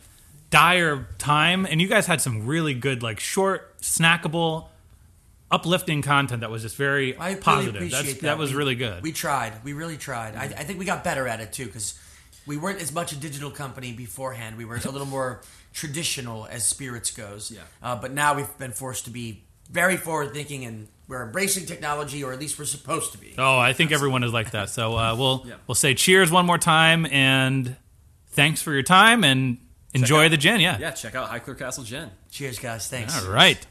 dire 0.49 1.07
time, 1.19 1.67
and 1.67 1.79
you 1.79 1.87
guys 1.87 2.07
had 2.07 2.21
some 2.21 2.47
really 2.47 2.73
good, 2.73 3.03
like 3.03 3.19
short, 3.19 3.77
snackable, 3.81 4.65
uplifting 5.51 6.01
content 6.01 6.41
that 6.41 6.49
was 6.49 6.61
just 6.63 6.75
very 6.75 7.15
I 7.17 7.29
really 7.29 7.41
positive. 7.41 7.75
appreciate 7.75 8.01
That's, 8.03 8.13
that. 8.15 8.21
that 8.21 8.37
was 8.39 8.51
We- 8.51 8.57
really 8.57 8.75
good. 8.75 9.03
We 9.03 9.11
tried. 9.11 9.63
We 9.63 9.73
really 9.73 9.97
tried. 9.97 10.35
I, 10.35 10.45
I 10.45 10.63
think 10.63 10.79
we 10.79 10.85
got 10.85 11.03
better 11.03 11.27
at 11.27 11.39
it 11.39 11.53
too 11.53 11.65
because 11.67 11.99
we 12.45 12.57
weren't 12.57 12.81
as 12.81 12.91
much 12.91 13.11
a 13.11 13.15
digital 13.15 13.51
company 13.51 13.91
beforehand. 13.93 14.57
We 14.57 14.65
were 14.65 14.75
a 14.77 14.89
little 14.89 15.05
more 15.07 15.41
traditional 15.73 16.45
as 16.47 16.65
spirits 16.65 17.11
goes. 17.11 17.51
Yeah. 17.51 17.61
Uh, 17.81 17.95
but 17.95 18.11
now 18.11 18.33
we've 18.35 18.57
been 18.57 18.71
forced 18.71 19.05
to 19.05 19.11
be 19.11 19.43
very 19.69 19.95
forward 19.97 20.33
thinking 20.33 20.65
and 20.65 20.87
we're 21.07 21.23
embracing 21.23 21.65
technology, 21.65 22.23
or 22.23 22.31
at 22.33 22.39
least 22.39 22.57
we're 22.57 22.65
supposed 22.65 23.11
to 23.11 23.17
be. 23.17 23.35
oh, 23.37 23.57
I 23.59 23.73
think 23.73 23.91
everyone 23.91 24.23
is 24.23 24.31
like 24.33 24.51
that. 24.51 24.69
So 24.69 24.97
uh, 24.97 25.15
we'll 25.19 25.43
Yeah. 25.45 25.55
we'll 25.67 25.75
say 25.75 25.93
cheers 25.93 26.31
one 26.31 26.45
more 26.45 26.57
time, 26.57 27.05
and 27.05 27.75
thanks 28.29 28.61
for 28.61 28.71
your 28.73 28.83
time, 28.83 29.23
and 29.25 29.57
enjoy 29.93 30.25
out- 30.25 30.31
the 30.31 30.37
gin. 30.37 30.61
Yeah. 30.61 30.77
Yeah, 30.79 30.91
check 30.91 31.15
out 31.15 31.29
Highclere 31.29 31.57
Castle 31.59 31.83
Gin. 31.83 32.09
Cheers, 32.31 32.59
guys. 32.59 32.87
Thanks. 32.87 33.25
All 33.25 33.31
right. 33.31 33.65